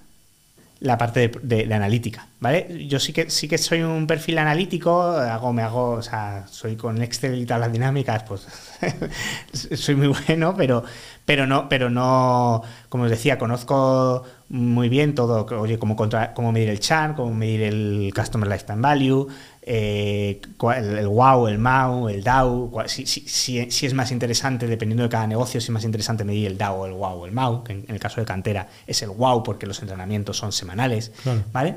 la 0.81 0.97
parte 0.97 1.29
de, 1.29 1.41
de- 1.43 1.67
de 1.67 1.75
analítica, 1.75 2.29
¿vale? 2.39 2.87
Yo 2.89 3.01
sí 3.01 3.13
que 3.13 3.29
sí 3.31 3.49
que 3.49 3.59
soy 3.59 3.83
un 3.83 4.07
perfil 4.07 4.39
analítico, 4.39 5.03
hago, 5.03 5.53
me 5.53 5.63
hago, 5.63 5.91
o 5.91 6.03
sea, 6.03 6.47
soy 6.49 6.77
con 6.77 7.03
Excel 7.03 7.35
y 7.37 7.45
tablas 7.47 7.73
dinámicas, 7.73 8.23
pues 8.23 8.47
soy 9.53 9.97
muy 9.97 10.07
bueno, 10.07 10.55
pero, 10.57 10.85
pero 11.25 11.47
no, 11.49 11.69
pero 11.69 11.91
no, 11.91 12.63
como 12.89 13.05
os 13.05 13.11
decía, 13.11 13.39
conozco 13.39 14.23
muy 14.51 14.89
bien 14.89 15.15
todo, 15.17 15.45
oye, 15.61 15.79
cómo, 15.81 15.97
contra- 15.97 16.33
cómo 16.33 16.53
medir 16.53 16.69
el 16.69 16.79
churn, 16.81 17.15
cómo 17.15 17.35
medir 17.35 17.63
el 17.63 18.13
Customer 18.15 18.49
Lifetime 18.49 18.81
Value, 18.81 19.27
eh, 19.71 20.41
el, 20.77 20.99
el 20.99 21.07
WOW, 21.09 21.49
el 21.49 21.59
MAU, 21.59 22.09
el 22.09 22.25
DAO, 22.25 22.73
si, 22.87 23.05
si- 23.07 23.29
si- 23.29 23.71
si 23.71 23.87
es 23.87 23.93
más 23.93 24.11
interesante, 24.11 24.67
dependiendo 24.67 25.03
de 25.03 25.11
cada 25.11 25.27
negocio, 25.27 25.61
si 25.61 25.67
es 25.67 25.71
más 25.71 25.85
interesante 25.85 26.25
medir 26.25 26.47
el 26.47 26.57
DAO, 26.57 26.87
el 26.87 26.93
WOW 26.93 27.21
o 27.23 27.27
el 27.27 27.33
MAU, 27.33 27.63
que 27.65 27.73
en, 27.73 27.85
en 27.87 27.95
el 27.95 28.01
caso 28.01 28.21
de 28.21 28.27
cantera 28.27 28.69
es 28.87 29.03
el 29.03 29.11
WOW 29.11 29.43
porque 29.43 29.67
los 29.67 29.81
entrenamientos 29.81 30.39
son 30.39 30.53
semanales, 30.53 31.13
Claro. 31.23 31.43
¿vale? 31.53 31.75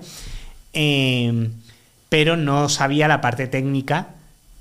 Eh, 0.73 1.49
pero 2.09 2.37
no 2.37 2.69
sabía 2.69 3.07
la 3.07 3.19
parte 3.21 3.47
técnica 3.47 4.09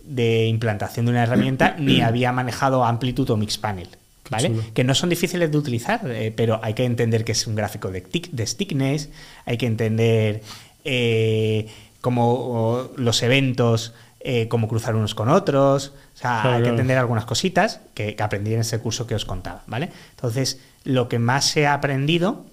de 0.04 0.46
implantación 0.46 1.06
de 1.06 1.12
una 1.12 1.22
herramienta 1.22 1.76
ni 1.78 2.00
había 2.00 2.32
manejado 2.32 2.84
Amplitude 2.84 3.32
o 3.32 3.36
Mixpanel. 3.36 3.88
¿Vale? 4.28 4.52
Que 4.74 4.84
no 4.84 4.94
son 4.94 5.10
difíciles 5.10 5.50
de 5.50 5.58
utilizar, 5.58 6.02
eh, 6.08 6.32
pero 6.36 6.60
hay 6.62 6.74
que 6.74 6.84
entender 6.84 7.24
que 7.24 7.32
es 7.32 7.48
un 7.48 7.56
gráfico 7.56 7.90
de, 7.90 8.04
tic- 8.04 8.30
de 8.30 8.46
stickness, 8.46 9.08
hay 9.44 9.56
que 9.58 9.66
entender 9.66 10.42
eh, 10.84 11.66
cómo 12.00 12.32
o, 12.32 12.90
los 12.96 13.22
eventos, 13.22 13.94
eh, 14.20 14.48
cómo 14.48 14.68
cruzar 14.68 14.94
unos 14.96 15.14
con 15.14 15.28
otros, 15.28 15.92
o 16.14 16.18
sea, 16.18 16.40
Claro, 16.42 16.56
hay 16.56 16.62
que 16.62 16.68
entender 16.68 16.98
algunas 16.98 17.24
cositas 17.24 17.80
que, 17.94 18.14
que 18.14 18.22
aprendí 18.22 18.54
en 18.54 18.60
ese 18.60 18.78
curso 18.80 19.06
que 19.06 19.14
os 19.14 19.24
contaba, 19.24 19.62
¿vale? 19.66 19.90
Entonces, 20.10 20.60
lo 20.84 21.08
que 21.08 21.18
más 21.18 21.56
he 21.56 21.66
aprendido, 21.66 22.44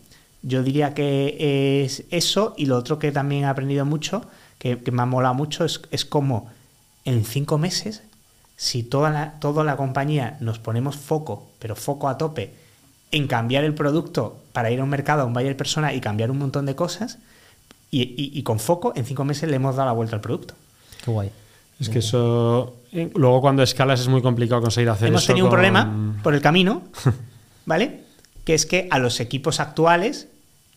yo 0.42 0.64
diría 0.64 0.94
que 0.94 1.84
es 1.84 2.04
eso, 2.12 2.54
y 2.58 2.66
lo 2.68 2.78
otro 2.78 3.00
que 3.00 3.12
también 3.12 3.44
he 3.44 3.48
aprendido 3.48 3.86
mucho, 3.86 4.26
que, 4.60 4.80
que 4.80 4.92
me 4.92 5.02
ha 5.02 5.06
molado 5.06 5.34
mucho, 5.34 5.66
es, 5.66 5.82
es 5.92 6.06
cómo 6.06 6.50
en 7.06 7.24
cinco 7.24 7.58
meses, 7.58 8.04
si 8.58 8.84
toda 8.84 9.10
la, 9.10 9.40
toda 9.40 9.64
la 9.64 9.78
compañía 9.78 10.38
nos 10.42 10.60
ponemos 10.60 10.98
foco, 10.98 11.48
pero 11.60 11.76
foco 11.76 12.10
a 12.10 12.18
tope, 12.18 12.54
en 13.12 13.28
cambiar 13.28 13.64
el 13.64 13.74
producto 13.74 14.38
para 14.52 14.72
ir 14.72 14.80
a 14.80 14.84
un 14.84 14.90
mercado, 14.90 15.22
a 15.22 15.26
un 15.26 15.34
buyer 15.34 15.56
persona 15.56 15.94
y 15.94 16.02
cambiar 16.02 16.32
un 16.32 16.40
montón 16.40 16.66
de 16.66 16.76
cosas, 16.76 17.20
y, 17.92 18.02
y- 18.02 18.32
y 18.40 18.44
con 18.44 18.60
foco, 18.60 18.94
en 18.96 19.06
cinco 19.06 19.24
meses 19.24 19.50
le 19.50 19.56
hemos 19.56 19.76
dado 19.76 19.88
la 19.88 19.94
vuelta 19.94 20.16
al 20.16 20.22
producto. 20.22 20.54
Qué 21.04 21.12
guay. 21.12 21.32
Es 21.80 21.90
que 21.90 22.00
eso. 22.00 22.76
eh, 22.92 23.12
Luego, 23.16 23.40
cuando 23.42 23.62
escalas, 23.64 24.00
es 24.00 24.08
muy 24.08 24.22
complicado 24.22 24.62
conseguir 24.62 24.90
hacer 24.90 25.10
Hemos 25.10 25.22
eso. 25.24 25.28
tenido 25.28 25.46
un 25.46 25.50
con- 25.52 25.58
problema 25.58 26.20
por 26.24 26.34
el 26.34 26.42
camino, 26.42 26.82
¿vale? 27.66 28.02
Que 28.44 28.54
es 28.54 28.66
que 28.66 28.88
a 28.92 28.98
los 29.00 29.20
equipos 29.20 29.60
actuales 29.60 30.28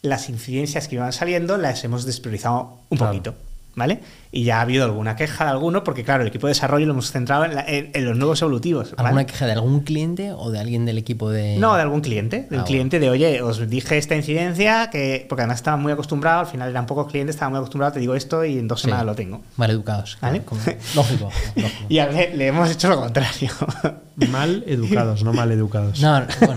las 0.02 0.28
incidencias 0.28 0.88
que 0.88 0.96
iban 0.96 1.12
saliendo 1.12 1.56
las 1.58 1.84
hemos 1.84 2.04
despriorizado 2.04 2.78
un 2.90 2.98
Claro. 2.98 3.12
poquito, 3.12 3.34
¿vale? 3.80 4.00
Y 4.30 4.44
ya 4.44 4.58
ha 4.58 4.60
habido 4.60 4.84
alguna 4.84 5.16
queja 5.16 5.44
de 5.46 5.50
alguno, 5.50 5.82
porque 5.82 6.04
claro, 6.04 6.22
el 6.22 6.28
equipo 6.28 6.46
de 6.46 6.52
desarrollo 6.52 6.86
lo 6.86 6.92
hemos 6.92 7.10
centrado 7.10 7.44
en, 7.46 7.56
la- 7.56 7.64
en- 7.66 7.90
en 7.94 8.04
los 8.04 8.16
nuevos 8.16 8.40
evolutivos. 8.42 8.92
¿vale? 8.94 9.08
¿Alguna 9.08 9.26
queja 9.26 9.46
de 9.46 9.52
algún 9.52 9.80
cliente 9.80 10.32
o 10.32 10.52
de 10.52 10.60
alguien 10.60 10.86
del 10.86 10.98
equipo 10.98 11.30
de.? 11.30 11.56
No, 11.58 11.74
de 11.74 11.82
algún 11.82 12.00
cliente, 12.00 12.46
de 12.48 12.54
un 12.56 12.62
Ah, 12.62 12.64
cliente 12.64 13.00
de, 13.00 13.10
oye, 13.10 13.42
os 13.42 13.68
dije 13.68 13.98
esta 13.98 14.14
incidencia, 14.14 14.88
que 14.90 15.26
porque 15.28 15.42
además 15.42 15.56
estaba 15.58 15.76
muy 15.76 15.90
acostumbrado, 15.90 16.40
al 16.40 16.46
final 16.46 16.68
eran 16.70 16.86
pocos 16.86 17.10
clientes, 17.10 17.34
estaba 17.34 17.50
muy 17.50 17.56
acostumbrado, 17.58 17.94
te 17.94 17.98
digo 18.00 18.14
esto 18.14 18.44
y 18.44 18.56
en 18.58 18.68
dos 18.68 18.80
Sí. 18.80 18.84
semanas 18.84 19.06
lo 19.06 19.14
tengo. 19.16 19.42
Mal 19.56 19.70
educados. 19.70 20.16
¿Vale? 20.20 20.42
como- 20.42 20.60
lógico, 20.94 21.30
lógico. 21.56 21.84
Y 21.88 21.98
a 21.98 22.06
ver, 22.06 22.36
le 22.36 22.46
hemos 22.46 22.70
hecho 22.70 22.88
lo 22.88 23.00
contrario. 23.00 23.50
Mal 24.30 24.62
educados, 24.66 25.24
no 25.24 25.32
mal 25.32 25.50
educados. 25.50 25.98
No, 26.00 26.22
bueno. 26.46 26.56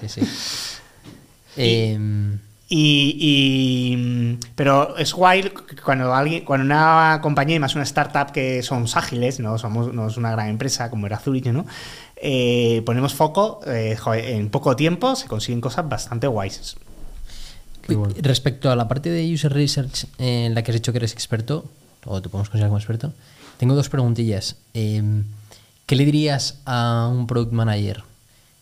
Sí, 0.00 0.08
sí. 0.08 0.20
Y, 1.54 1.96
y- 2.74 4.38
pero 4.54 4.96
es 4.96 5.12
guay 5.12 5.52
cuando 5.84 6.14
alguien, 6.14 6.44
cuando 6.44 6.64
una 6.64 7.20
compañía, 7.22 7.56
y 7.56 7.58
más 7.58 7.74
una 7.74 7.84
startup 7.84 8.32
que 8.32 8.62
somos 8.62 8.96
ágiles, 8.96 9.40
no 9.40 9.58
somos 9.58 9.92
no 9.92 10.08
es 10.08 10.16
una 10.16 10.30
gran 10.30 10.48
empresa 10.48 10.90
como 10.90 11.06
era 11.06 11.18
Zurich, 11.18 11.46
¿no? 11.46 11.66
Eh, 12.16 12.82
ponemos 12.86 13.14
foco, 13.14 13.60
eh, 13.66 13.96
joder, 14.00 14.24
en 14.26 14.48
poco 14.48 14.76
tiempo 14.76 15.16
se 15.16 15.26
consiguen 15.26 15.60
cosas 15.60 15.88
bastante 15.88 16.26
guays. 16.28 16.76
Bueno. 17.88 18.14
Respecto 18.20 18.70
a 18.70 18.76
la 18.76 18.86
parte 18.86 19.10
de 19.10 19.32
user 19.32 19.52
research 19.52 20.04
eh, 20.18 20.46
en 20.46 20.54
la 20.54 20.62
que 20.62 20.70
has 20.70 20.76
dicho 20.76 20.92
que 20.92 20.98
eres 20.98 21.12
experto, 21.12 21.64
o 22.04 22.22
te 22.22 22.28
podemos 22.28 22.48
considerar 22.48 22.68
como 22.70 22.78
experto, 22.78 23.12
tengo 23.58 23.74
dos 23.74 23.88
preguntillas. 23.88 24.56
Em, 24.72 25.24
¿Qué 25.86 25.96
le 25.96 26.04
dirías 26.04 26.60
a 26.64 27.08
un 27.12 27.26
product 27.26 27.52
manager 27.52 28.04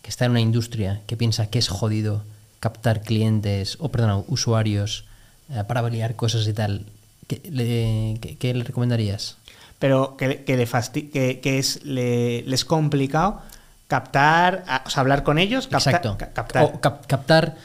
que 0.02 0.08
está 0.08 0.24
en 0.24 0.32
una 0.32 0.40
industria 0.40 1.02
que 1.06 1.16
piensa 1.18 1.48
que 1.48 1.58
es 1.58 1.68
jodido 1.68 2.24
captar 2.60 3.00
clientes, 3.02 3.76
o 3.80 3.88
perdón, 3.90 4.24
usuarios 4.28 5.04
eh, 5.50 5.64
para 5.66 5.80
validar 5.80 6.14
cosas 6.16 6.46
y 6.46 6.52
tal? 6.52 6.84
¿Qué 7.26 7.40
le, 7.50 8.18
qué- 8.20 8.36
qué 8.36 8.54
le 8.54 8.64
recomendarías? 8.64 9.36
Pero 9.78 10.16
que, 10.16 10.44
que 10.44 10.56
le 10.56 10.66
fasti- 10.68 11.10
que, 11.10 11.40
que 11.40 11.58
es, 11.58 11.82
le, 11.84 12.42
les 12.42 12.64
complicado 12.64 13.40
captar, 13.88 14.64
o 14.86 14.90
sea, 14.90 15.00
hablar 15.00 15.22
con 15.24 15.38
ellos, 15.38 15.66
capta- 15.66 15.90
Exacto. 15.90 16.16
ca- 16.18 16.30
captar. 16.32 16.64
O 16.64 16.80
cap- 16.80 17.06
captar 17.06 17.56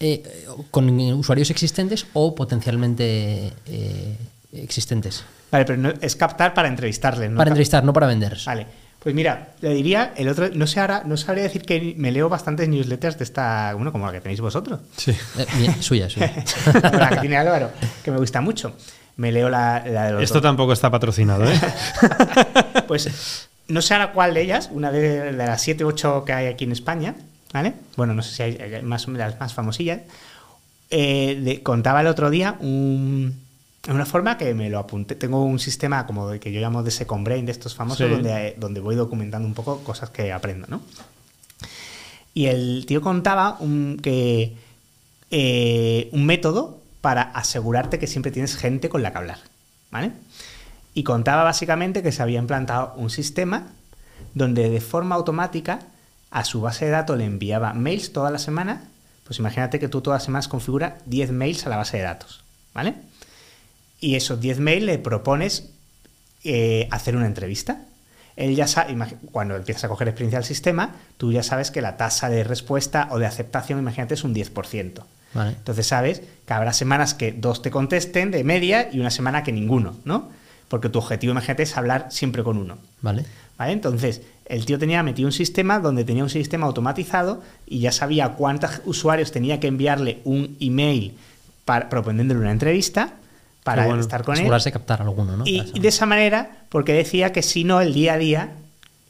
eh, 0.00 0.46
con 0.70 0.88
usuarios 1.12 1.50
existentes 1.50 2.06
o 2.12 2.34
potencialmente 2.34 3.52
eh, 3.66 4.16
existentes. 4.52 5.24
Vale, 5.50 5.64
pero 5.64 5.78
no- 5.78 5.92
es 6.00 6.14
captar 6.16 6.54
para 6.54 6.68
entrevistarles, 6.68 7.30
¿no? 7.30 7.36
Para 7.38 7.50
entrevistar, 7.50 7.84
no 7.84 7.92
para 7.92 8.06
vender. 8.06 8.36
Vale. 8.44 8.66
Pues 9.02 9.14
mira, 9.14 9.48
le 9.60 9.74
diría, 9.74 10.12
el 10.16 10.28
otro, 10.28 10.48
no 10.54 10.66
sé 10.68 10.78
ahora, 10.78 11.02
no 11.04 11.16
sabría 11.16 11.42
decir 11.42 11.62
que 11.62 11.94
me 11.96 12.12
leo 12.12 12.28
bastantes 12.28 12.68
newsletters 12.68 13.18
de 13.18 13.24
esta, 13.24 13.74
bueno, 13.74 13.90
como 13.90 14.06
la 14.06 14.12
que 14.12 14.20
tenéis 14.20 14.40
vosotros. 14.40 14.80
Sí. 14.96 15.10
Eh, 15.38 15.74
suya, 15.80 16.08
suya. 16.08 16.32
La 16.92 17.08
que 17.10 17.16
tiene 17.18 17.36
Álvaro, 17.36 17.70
que 18.04 18.10
me 18.12 18.18
gusta 18.18 18.40
mucho. 18.40 18.76
Me 19.16 19.32
leo 19.32 19.48
la, 19.50 19.82
la 19.86 20.06
de 20.06 20.12
los 20.12 20.22
Esto 20.22 20.34
dos. 20.34 20.42
tampoco 20.44 20.72
está 20.72 20.90
patrocinado, 20.90 21.44
¿eh? 21.50 21.60
Pues 22.86 23.48
no 23.68 23.82
sé 23.82 23.94
ahora 23.94 24.12
cuál 24.12 24.34
de 24.34 24.42
ellas, 24.42 24.68
una 24.72 24.90
de, 24.92 25.32
de 25.32 25.32
las 25.32 25.60
7 25.62 25.84
o 25.84 25.88
8 25.88 26.24
que 26.24 26.32
hay 26.32 26.46
aquí 26.46 26.64
en 26.64 26.72
España, 26.72 27.14
¿vale? 27.52 27.74
Bueno, 27.96 28.14
no 28.14 28.22
sé 28.22 28.34
si 28.34 28.42
hay, 28.42 28.56
hay 28.56 28.82
más 28.82 29.06
de 29.06 29.12
las 29.18 29.38
más 29.40 29.52
famosillas. 29.54 30.00
eh, 30.90 31.40
de- 31.42 31.62
contaba 31.62 32.00
el 32.02 32.06
otro 32.06 32.30
día 32.30 32.56
un- 32.60 33.40
una 33.88 34.06
forma 34.06 34.38
que 34.38 34.54
me 34.54 34.70
lo 34.70 34.78
apunté. 34.78 35.14
Tengo 35.16 35.44
un 35.44 35.58
sistema 35.58 36.06
como 36.06 36.28
de 36.28 36.38
que 36.40 36.52
yo 36.52 36.60
llamo 36.60 36.82
de 36.82 36.90
Second 36.90 37.24
Brain, 37.24 37.46
de 37.46 37.52
estos 37.52 37.74
famosos, 37.74 38.06
Sí. 38.06 38.12
donde, 38.12 38.54
donde 38.58 38.80
voy 38.80 38.94
documentando 38.94 39.46
un 39.46 39.54
poco 39.54 39.82
cosas 39.82 40.10
que 40.10 40.32
aprendo, 40.32 40.66
¿no? 40.68 40.80
Y 42.34 42.46
el 42.46 42.84
tío 42.86 43.00
contaba 43.02 43.56
un, 43.60 43.98
que 44.02 44.56
eh, 45.30 46.08
un 46.12 46.24
método 46.24 46.78
para 47.00 47.22
asegurarte 47.22 47.98
que 47.98 48.06
siempre 48.06 48.30
tienes 48.30 48.56
gente 48.56 48.88
con 48.88 49.02
la 49.02 49.10
que 49.12 49.18
hablar, 49.18 49.38
¿vale? 49.90 50.12
Y 50.94 51.02
contaba 51.02 51.42
básicamente 51.42 52.02
que 52.02 52.12
se 52.12 52.22
había 52.22 52.38
implantado 52.38 52.94
un 52.96 53.10
sistema 53.10 53.66
donde 54.34 54.70
de 54.70 54.80
forma 54.80 55.14
automática 55.16 55.80
a 56.30 56.44
su 56.44 56.60
base 56.60 56.84
de 56.86 56.92
datos 56.92 57.18
le 57.18 57.24
enviaba 57.24 57.74
mails 57.74 58.12
toda 58.12 58.30
la 58.30 58.38
semana. 58.38 58.84
Pues 59.24 59.38
imagínate 59.38 59.78
que 59.78 59.88
tú 59.88 60.00
todas 60.00 60.20
las 60.20 60.24
semanas 60.24 60.48
configura 60.48 60.98
10 61.06 61.32
mails 61.32 61.66
a 61.66 61.70
la 61.70 61.76
base 61.76 61.96
de 61.98 62.02
datos, 62.04 62.44
¿vale? 62.74 62.94
Y 64.02 64.16
esos 64.16 64.40
10 64.40 64.58
mails 64.58 64.84
le 64.84 64.98
propones 64.98 65.70
eh, 66.42 66.88
hacer 66.90 67.14
una 67.14 67.26
entrevista. 67.26 67.84
Él 68.34 68.56
ya 68.56 68.66
sabe, 68.66 68.96
cuando 69.30 69.54
empiezas 69.54 69.84
a 69.84 69.88
coger 69.88 70.08
experiencia 70.08 70.40
del 70.40 70.44
sistema, 70.44 70.96
tú 71.18 71.30
ya 71.30 71.44
sabes 71.44 71.70
que 71.70 71.80
la 71.80 71.96
tasa 71.96 72.28
de 72.28 72.42
respuesta 72.42 73.06
o 73.12 73.20
de 73.20 73.26
aceptación, 73.26 73.78
imagínate, 73.78 74.14
es 74.14 74.24
un 74.24 74.34
10%. 74.34 75.04
Vale. 75.34 75.50
Entonces 75.52 75.86
sabes 75.86 76.20
que 76.44 76.52
habrá 76.52 76.72
semanas 76.72 77.14
que 77.14 77.30
dos 77.30 77.62
te 77.62 77.70
contesten 77.70 78.32
de 78.32 78.42
media 78.42 78.88
y 78.92 78.98
una 78.98 79.10
semana 79.10 79.44
que 79.44 79.52
ninguno, 79.52 79.94
¿no? 80.04 80.30
Porque 80.66 80.88
tu 80.88 80.98
objetivo, 80.98 81.30
imagínate, 81.30 81.62
es 81.62 81.76
hablar 81.76 82.08
siempre 82.10 82.42
con 82.42 82.58
uno. 82.58 82.78
Vale. 83.02 83.24
¿Vale? 83.56 83.72
Entonces, 83.72 84.22
el 84.46 84.66
tío 84.66 84.80
tenía 84.80 85.04
metido 85.04 85.28
un 85.28 85.32
sistema 85.32 85.78
donde 85.78 86.04
tenía 86.04 86.24
un 86.24 86.30
sistema 86.30 86.66
automatizado 86.66 87.40
y 87.66 87.78
ya 87.78 87.92
sabía 87.92 88.30
cuántos 88.30 88.80
usuarios 88.84 89.30
tenía 89.30 89.60
que 89.60 89.68
enviarle 89.68 90.22
un 90.24 90.56
email 90.58 91.16
para, 91.64 91.88
proponiéndole 91.88 92.40
una 92.40 92.50
entrevista 92.50 93.14
para 93.62 93.86
bueno. 93.86 94.00
estar 94.00 94.22
con 94.24 94.34
él. 94.34 94.40
Asegurarse 94.40 94.68
de 94.70 94.72
captar 94.72 95.02
alguno, 95.02 95.36
¿no? 95.36 95.44
Y, 95.46 95.78
de 95.78 95.88
esa 95.88 96.06
manera, 96.06 96.50
porque 96.68 96.92
decía 96.92 97.32
que 97.32 97.42
si 97.42 97.64
no, 97.64 97.80
el 97.80 97.94
día 97.94 98.14
a 98.14 98.18
día 98.18 98.52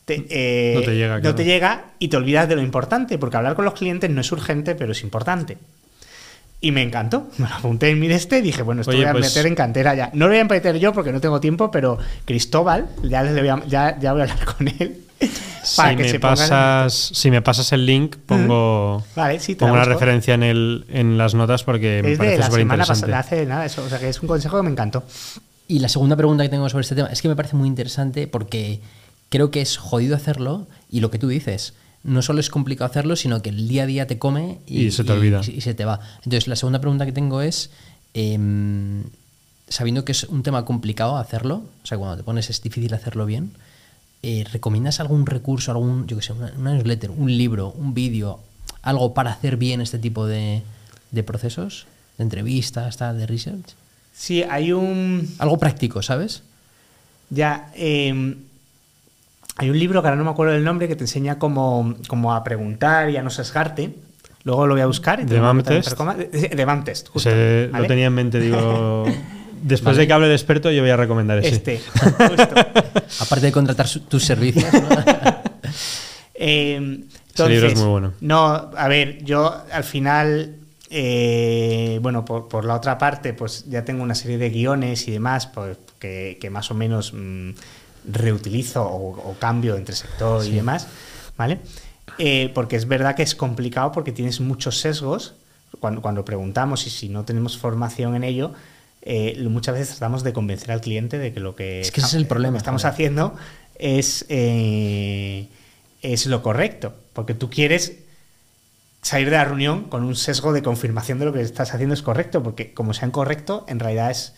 te, 0.05 0.27
eh, 0.29 0.75
No 0.75 0.83
te 0.83 0.95
llega, 0.95 1.21
claro. 1.21 1.35
te 1.35 1.45
llega 1.45 1.85
y 1.99 2.09
te 2.09 2.17
olvidas 2.17 2.49
de 2.49 2.57
lo 2.57 2.63
importante, 2.63 3.19
porque 3.19 3.37
hablar 3.37 3.55
con 3.55 3.65
los 3.65 3.75
clientes 3.75 4.11
no 4.11 4.21
es 4.21 4.31
urgente, 4.33 4.75
pero 4.75 4.93
es 4.93 5.03
importante. 5.03 5.59
Y 6.63 6.71
me 6.73 6.81
encantó. 6.83 7.29
Me 7.39 7.49
lo 7.49 7.55
apunté 7.55 7.91
en 7.91 7.99
mi 8.01 8.09
de 8.09 8.15
este 8.15 8.39
y 8.39 8.43
dije, 8.43 8.63
bueno, 8.63 8.81
esto 8.81 8.93
Oye, 8.93 9.01
voy 9.01 9.09
a 9.09 9.13
pues- 9.13 9.27
meter 9.27 9.47
en 9.47 9.55
cantera 9.55 9.95
ya. 9.95 10.11
No 10.15 10.27
lo 10.27 10.33
voy 10.33 10.39
a 10.41 10.45
meter 10.45 10.79
yo 10.79 10.93
porque 10.95 11.13
no 11.13 11.21
tengo 11.21 11.41
tiempo, 11.41 11.71
pero 11.71 11.99
Cristóbal, 12.25 12.89
ya, 13.03 13.23
le 13.23 13.39
voy 13.39 13.49
a, 13.49 13.63
ya, 13.67 13.99
ya 14.01 14.13
voy 14.13 14.23
a 14.23 14.25
hablar 14.25 14.45
con 14.57 14.69
él. 14.69 14.99
Si 15.63 15.77
para 15.77 15.95
que 15.97 16.03
me, 16.03 16.09
se 16.09 16.19
pasas, 16.19 16.93
si 16.93 17.31
me 17.31 17.43
pasas 17.43 17.71
el 17.73 17.87
link, 17.87 18.17
pongo, 18.27 19.05
Vale, 19.15 19.39
sí, 19.39 19.55
pongo 19.55 19.77
la 19.77 19.83
una 19.83 19.93
referencia 19.93 20.35
en, 20.35 20.43
el, 20.43 20.85
en 20.89 21.17
las 21.19 21.35
notas 21.35 21.63
porque 21.63 22.01
me 22.03 22.13
Es 22.13 22.19
de 22.19 22.25
parece 22.25 22.39
la 22.39 22.47
súper 22.47 22.61
semana 22.63 22.83
interesante. 22.83 23.13
pasada, 23.13 23.19
hace 23.21 23.47
nada 23.47 23.67
eso. 23.67 23.85
O 23.85 23.89
sea, 23.89 23.99
que 24.01 24.09
es 24.09 24.21
un 24.21 24.27
consejo 24.29 24.57
que 24.57 24.63
me 24.65 24.71
encantó. 24.71 25.05
Y 25.69 25.79
la 25.79 25.89
segunda 25.89 26.17
pregunta 26.17 26.43
que 26.43 26.49
tengo 26.49 26.69
sobre 26.69 26.83
este 26.83 26.97
tema 26.97 27.09
es 27.09 27.23
que 27.23 27.29
me 27.29 27.37
parece 27.37 27.55
muy 27.55 27.69
interesante 27.69 28.27
porque 28.27 28.81
creo 29.29 29.51
que 29.53 29.61
es 29.61 29.77
jodido 29.77 30.17
hacerlo 30.17 30.67
y 30.91 30.99
lo 31.01 31.11
que 31.13 31.19
tú 31.21 31.29
dices, 31.29 31.75
no 32.05 32.23
solo 32.23 32.41
es 32.41 32.51
complicado 32.51 32.91
hacerlo, 32.91 33.17
sino 33.17 33.43
que 33.43 33.51
el 33.51 33.69
día 33.69 33.85
a 33.85 33.87
día 33.87 34.07
te 34.07 34.19
come 34.19 34.59
y, 34.67 34.87
Y 34.87 34.91
se 34.91 35.05
te 35.05 35.13
olvida. 35.13 35.41
Y, 35.47 35.61
se 35.61 35.75
te 35.75 35.85
va. 35.85 36.01
Entonces, 36.17 36.49
la 36.49 36.57
segunda 36.57 36.81
pregunta 36.81 37.07
que 37.07 37.13
tengo 37.13 37.43
es, 37.43 37.71
em, 38.15 39.05
sabiendo 39.69 40.05
que 40.05 40.13
es 40.13 40.25
un 40.25 40.43
tema 40.43 40.65
complicado 40.65 41.17
hacerlo, 41.17 41.63
o 41.83 41.87
sea, 41.87 41.99
cuando 41.99 42.17
te 42.17 42.23
pones 42.23 42.51
es 42.51 42.61
difícil 42.63 42.93
hacerlo 42.95 43.27
bien, 43.27 43.53
eh, 44.23 44.45
¿recomiendas 44.53 45.01
algún 45.01 45.27
recurso, 45.27 45.71
algún, 45.71 46.07
yo 46.07 46.17
qué 46.17 46.23
sé, 46.23 46.33
una, 46.33 46.53
una 46.57 46.75
newsletter, 46.75 47.11
un 47.11 47.37
libro, 47.37 47.73
un 47.73 47.95
vídeo, 47.95 48.41
algo 48.83 49.15
para 49.15 49.33
hacer 49.33 49.57
bien 49.57 49.81
este 49.81 49.99
tipo 49.99 50.27
de, 50.27 50.63
de 51.11 51.23
procesos, 51.23 51.87
de 52.19 52.25
entrevistas, 52.25 52.97
tal, 52.97 53.19
de 53.19 53.27
research? 53.27 53.75
Sí, 54.13 54.43
hay 54.43 54.73
un. 54.73 55.35
Algo 55.39 55.59
práctico, 55.59 56.03
¿sabes? 56.03 56.43
Ya, 57.31 57.73
eh, 57.75 58.37
hay 59.57 59.71
un 59.71 59.79
libro 59.79 60.01
que 60.03 60.09
ahora 60.09 60.17
no 60.17 60.25
me 60.25 60.31
acuerdo 60.31 60.55
del 60.55 60.65
nombre 60.65 60.89
que 60.89 60.97
te 60.97 61.05
enseña 61.05 61.39
cómo, 61.39 61.95
cómo 62.09 62.35
a 62.35 62.43
preguntar 62.45 63.11
y 63.11 63.17
a 63.17 63.23
no 63.23 63.31
sesgarte. 63.31 63.95
Luego 64.45 64.67
lo 64.67 64.75
voy 64.75 64.81
a 64.83 64.87
buscar. 64.87 65.21
y 65.21 65.25
te 65.25 65.35
¿De 65.35 65.41
lo 65.41 65.45
BAM 65.47 65.63
Test? 65.63 65.87
Intercoma. 65.87 66.15
De, 66.17 66.65
BAM 66.65 66.85
Test, 66.85 67.09
justo, 67.09 67.29
Ese 67.31 67.69
¿vale? 67.71 67.83
Lo 67.83 67.89
tenía 67.89 68.07
en 68.07 68.15
mente, 68.15 68.41
digo. 68.41 69.05
Después 69.63 69.95
Vale. 69.95 70.01
de 70.03 70.07
que 70.09 70.13
hable 70.13 70.27
de 70.27 70.35
experto, 70.35 70.71
yo 70.73 70.83
voy 70.83 70.91
a 70.91 70.97
recomendar 70.97 71.39
ese. 71.39 71.51
Este, 71.55 71.81
justo. 71.93 72.55
Aparte 73.21 73.47
de 73.47 73.53
contratar 73.53 73.87
su- 73.87 74.01
tus 74.01 74.25
servicios. 74.25 74.67
¿no? 74.73 74.81
Eh, 76.35 77.05
Ese 77.35 77.49
libro 77.49 77.69
es 77.69 77.79
muy 77.79 77.89
bueno. 77.89 78.15
No, 78.21 78.45
a 78.77 78.89
ver, 78.89 79.23
yo 79.25 79.55
al 79.73 79.85
final, 79.85 80.57
eh, 80.91 82.01
bueno, 82.03 82.25
por, 82.25 82.49
por 82.49 82.65
la 82.65 82.75
otra 82.75 82.99
parte, 82.99 83.33
pues 83.33 83.65
ya 83.69 83.85
tengo 83.85 84.03
una 84.03 84.17
serie 84.17 84.39
de 84.39 84.51
guiones 84.51 85.07
y 85.07 85.13
demás, 85.13 85.47
pues 85.47 85.77
que, 86.01 86.39
que 86.41 86.51
más 86.51 86.71
o 86.73 86.75
menos 86.75 87.13
mm, 87.15 87.51
reutilizo 88.05 88.83
o, 88.83 89.31
o 89.31 89.35
cambio 89.39 89.77
entre 89.77 89.95
sector 89.95 90.45
y 90.45 90.51
demás, 90.53 90.87
¿vale? 91.37 91.61
Eh, 92.19 92.51
porque 92.55 92.77
es 92.77 92.87
verdad 92.87 93.15
que 93.15 93.23
es 93.23 93.35
complicado 93.35 93.93
porque 93.93 94.13
tienes 94.13 94.41
muchos 94.41 94.79
sesgos 94.81 95.35
cuando, 95.81 96.03
cuando 96.03 96.25
preguntamos 96.25 96.87
y 96.87 96.91
si 96.91 97.09
no 97.09 97.25
tenemos 97.25 97.57
formación 97.59 98.15
en 98.17 98.25
ello. 98.25 98.53
eh, 99.03 99.43
muchas 99.49 99.75
veces 99.75 99.89
tratamos 99.97 100.23
de 100.23 100.33
convencer 100.33 100.71
al 100.73 100.81
cliente 100.81 101.19
de 101.19 101.33
que 101.33 101.41
lo 101.41 101.57
que, 101.57 101.81
Es 101.81 101.91
que 101.91 102.01
ese 102.01 102.09
es 102.09 102.15
el 102.15 102.23
lo 102.23 102.27
que 102.27 102.29
problema, 102.29 102.59
estamos 102.59 102.85
haciendo 102.85 103.35
es, 103.77 104.25
eh, 104.29 105.49
es 106.03 106.27
lo 106.27 106.43
correcto. 106.43 106.95
Porque 107.13 107.35
tú 107.35 107.51
quieres 107.51 107.95
salir 109.03 109.31
de 109.31 109.37
la 109.37 109.45
reunión 109.45 109.85
con 109.85 110.05
un 110.05 110.15
sesgo 110.15 110.53
de 110.53 110.63
confirmación 110.63 111.19
de 111.19 111.25
lo 111.25 111.33
que 111.33 111.41
estás 111.41 111.75
haciendo 111.75 111.95
es 111.95 112.03
correcto, 112.03 112.43
porque 112.43 112.73
como 112.75 112.95
sea 112.95 113.09
incorrecto, 113.09 113.65
en 113.69 113.81
realidad 113.81 114.11
es, 114.11 114.35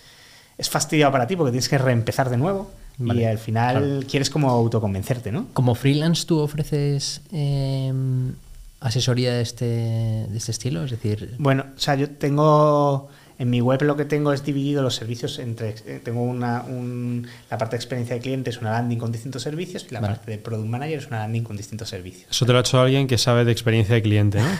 es 0.56 0.70
fastidiado 0.70 1.12
para 1.12 1.26
ti 1.26 1.36
porque 1.36 1.50
tienes 1.52 1.68
que 1.68 1.78
reempezar 1.78 2.30
de 2.30 2.36
nuevo 2.38 2.70
y 2.98 3.24
al 3.24 3.38
final 3.38 4.06
quieres 4.08 4.30
como 4.30 4.50
autoconvencerte, 4.50 5.32
¿no? 5.32 5.46
Como 5.52 5.74
freelance, 5.74 6.24
¿tú 6.26 6.38
ofreces 6.38 7.20
eh, 7.32 7.92
asesoría 8.80 9.32
de 9.34 9.42
este, 9.42 9.64
de 9.64 10.36
este 10.36 10.50
estilo? 10.52 10.84
Es 10.84 10.90
decir, 10.90 11.34
Bueno, 11.38 11.64
o 11.76 11.78
sea, 11.80 11.94
yo 11.96 12.08
tengo 12.10 13.08
en 13.36 13.50
mi 13.50 13.60
web 13.60 13.82
lo 13.82 13.96
que 13.96 14.04
tengo 14.04 14.32
es 14.32 14.44
dividido 14.44 14.80
los 14.80 14.94
servicios 14.94 15.40
entre 15.40 15.70
eh, 15.86 16.00
tengo 16.04 16.22
una 16.22 16.62
un- 16.62 17.26
la 17.50 17.58
parte 17.58 17.74
de 17.74 17.78
experiencia 17.78 18.14
de 18.14 18.22
cliente 18.22 18.50
es 18.50 18.58
una 18.60 18.70
landing 18.70 18.96
con 18.98 19.10
distintos 19.10 19.42
servicios 19.42 19.84
y 19.90 19.92
la 19.92 19.98
Vale. 19.98 20.14
parte 20.14 20.30
de 20.30 20.38
product 20.38 20.68
manager 20.68 20.98
es 21.00 21.06
una 21.08 21.18
landing 21.18 21.42
con 21.42 21.56
distintos 21.56 21.88
servicios. 21.88 22.30
Eso 22.30 22.46
te 22.46 22.52
lo 22.52 22.58
ha 22.58 22.60
hecho 22.60 22.78
alguien 22.80 23.08
que 23.08 23.18
sabe 23.18 23.44
de 23.44 23.50
experiencia 23.50 23.96
de 23.96 24.02
cliente, 24.02 24.38
¿no? 24.40 24.46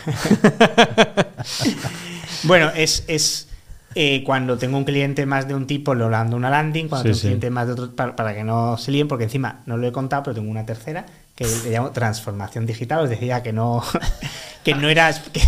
Bueno, 2.45 2.71
es, 2.77 3.05
es 3.07 3.49
eh, 3.95 4.23
cuando 4.25 4.59
tengo 4.59 4.77
un 4.79 4.85
cliente 4.85 5.27
más 5.27 5.47
de 5.49 5.55
un 5.55 5.67
tipo, 5.67 5.95
lo 5.95 6.09
mando 6.09 6.37
una 6.37 6.51
landing, 6.51 6.89
cuando 6.89 7.03
Sí, 7.03 7.09
tengo 7.09 7.15
sí. 7.21 7.27
un 7.27 7.31
cliente 7.31 7.51
más 7.51 7.67
de 7.67 7.73
otro, 7.75 7.95
para, 7.97 8.17
para 8.17 8.35
que 8.35 8.45
no 8.45 8.77
se 8.79 8.91
líen, 8.91 9.09
porque 9.09 9.25
encima 9.25 9.63
no 9.67 9.77
lo 9.77 9.87
he 9.87 9.93
contado, 9.93 10.23
pero 10.25 10.35
tengo 10.35 10.51
una 10.51 10.67
tercera, 10.67 11.07
que 11.35 11.45
le 11.65 11.71
llamo 11.71 11.91
transformación 11.91 12.65
digital, 12.67 13.01
os 13.05 13.11
decía 13.11 13.43
que 13.43 13.53
no, 13.53 13.83
que 14.65 14.75
no 14.75 14.89
era 14.89 15.13
que, 15.33 15.41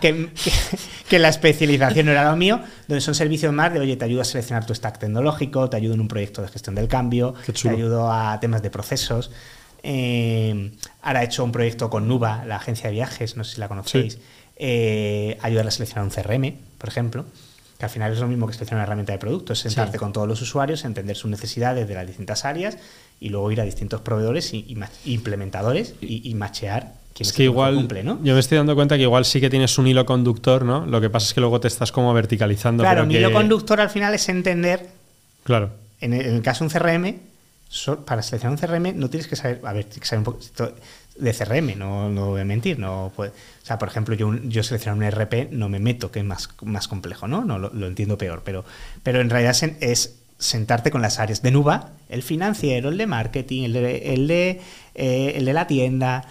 que- 0.00 0.28
que 1.08 1.18
la 1.18 1.28
especialización 1.28 2.06
no 2.06 2.12
era 2.12 2.28
lo 2.30 2.36
mío, 2.36 2.60
donde 2.88 3.00
son 3.00 3.14
servicios 3.14 3.52
más 3.52 3.72
de 3.72 3.80
oye, 3.80 3.96
te 3.96 4.04
ayudo 4.04 4.22
a 4.22 4.24
seleccionar 4.24 4.64
tu 4.66 4.74
stack 4.74 4.98
tecnológico, 4.98 5.68
te 5.70 5.76
ayudo 5.76 5.94
en 5.94 6.00
un 6.00 6.08
proyecto 6.08 6.42
de 6.42 6.48
gestión 6.48 6.74
del 6.74 6.88
cambio, 6.88 7.34
te 7.62 7.68
ayudo 7.68 8.10
a 8.12 8.38
temas 8.40 8.62
de 8.62 8.70
procesos. 8.70 9.30
Eh, 9.84 10.72
ahora 11.02 11.22
he 11.22 11.26
hecho 11.26 11.44
un 11.44 11.52
proyecto 11.52 11.90
con 11.90 12.08
Nuba, 12.08 12.44
la 12.46 12.56
agencia 12.56 12.88
de 12.88 12.94
viajes, 12.94 13.36
no 13.36 13.44
sé 13.44 13.54
si 13.54 13.60
la 13.60 13.68
conocéis, 13.68 14.14
Sí. 14.14 14.20
eh, 14.56 15.38
ayudar 15.42 15.66
a 15.66 15.70
seleccionar 15.70 16.04
un 16.04 16.10
CRM, 16.10 16.54
por 16.78 16.88
ejemplo, 16.88 17.24
que 17.82 17.86
al 17.86 17.90
final 17.90 18.12
es 18.12 18.20
lo 18.20 18.28
mismo 18.28 18.46
que 18.46 18.52
seleccionar 18.52 18.78
una 18.78 18.84
herramienta 18.84 19.12
de 19.12 19.18
producto, 19.18 19.52
es 19.54 19.58
sentarte 19.58 19.94
Sí. 19.94 19.98
con 19.98 20.12
todos 20.12 20.28
los 20.28 20.40
usuarios, 20.40 20.84
entender 20.84 21.16
sus 21.16 21.28
necesidades 21.28 21.88
de 21.88 21.94
las 21.94 22.06
distintas 22.06 22.44
áreas 22.44 22.78
y 23.18 23.28
luego 23.30 23.50
ir 23.50 23.60
a 23.60 23.64
distintos 23.64 24.00
proveedores 24.02 24.54
y, 24.54 24.76
implementadores 25.04 25.94
y, 26.00 26.28
y 26.30 26.34
machear 26.34 26.92
quién 27.12 27.26
Es 27.28 27.32
que 27.32 27.42
igual, 27.42 27.74
cumple, 27.74 28.04
¿no? 28.04 28.20
yo 28.22 28.34
me 28.34 28.40
estoy 28.40 28.56
dando 28.58 28.76
cuenta 28.76 28.96
que 28.96 29.02
igual 29.02 29.24
sí 29.24 29.40
que 29.40 29.50
tienes 29.50 29.76
un 29.78 29.88
hilo 29.88 30.06
conductor, 30.06 30.64
¿no? 30.64 30.86
Lo 30.86 31.00
que 31.00 31.10
pasa 31.10 31.26
es 31.26 31.34
que 31.34 31.40
luego 31.40 31.58
te 31.58 31.66
estás 31.66 31.90
como 31.90 32.14
verticalizando. 32.14 32.84
Claro, 32.84 33.04
mi 33.04 33.14
que- 33.14 33.20
hilo 33.20 33.32
conductor 33.32 33.80
al 33.80 33.90
final 33.90 34.14
es 34.14 34.28
entender, 34.28 34.88
Claro, 35.42 35.70
en 36.00 36.14
el, 36.14 36.24
en 36.24 36.34
el 36.36 36.42
caso 36.42 36.60
de 36.64 36.66
un 36.66 36.70
CRM, 36.70 37.18
so- 37.68 38.04
para 38.04 38.22
seleccionar 38.22 38.52
un 38.52 38.58
CRM 38.58 38.92
no 38.96 39.10
tienes 39.10 39.26
que 39.26 39.34
saber, 39.34 39.60
a 39.64 39.72
ver, 39.72 39.86
tienes 39.86 40.00
que 40.02 40.06
saber 40.06 40.18
un 40.20 40.24
poquito 40.34 40.72
de 41.18 41.32
CRM, 41.32 41.76
no, 41.76 42.08
no 42.08 42.30
voy 42.30 42.40
a 42.40 42.44
mentir, 42.44 42.78
no 42.78 43.12
puede- 43.14 43.30
o 43.30 43.66
sea, 43.66 43.78
por 43.78 43.88
ejemplo, 43.88 44.14
yo, 44.14 44.34
yo 44.44 44.62
seleccionar 44.62 44.96
un 44.96 45.02
ERP 45.04 45.48
no 45.50 45.68
me 45.68 45.78
meto, 45.78 46.10
que 46.10 46.20
es 46.20 46.24
más, 46.24 46.48
más 46.62 46.88
complejo, 46.88 47.28
¿no? 47.28 47.44
No 47.44 47.58
lo, 47.58 47.86
entiendo 47.86 48.18
peor, 48.18 48.42
pero, 48.44 48.64
pero 49.02 49.20
en 49.20 49.30
realidad 49.30 49.56
es 49.80 50.18
sentarte 50.38 50.90
con 50.90 51.02
las 51.02 51.18
áreas 51.20 51.42
de 51.42 51.50
Nuba, 51.50 51.90
el 52.08 52.22
financiero, 52.22 52.88
el 52.88 52.98
de 52.98 53.06
marketing, 53.06 53.62
el 53.64 53.72
de, 53.74 54.14
el 54.14 54.26
de, 54.26 54.60
eh, 54.94 55.34
el 55.36 55.44
de 55.44 55.52
la 55.52 55.66
tienda, 55.66 56.24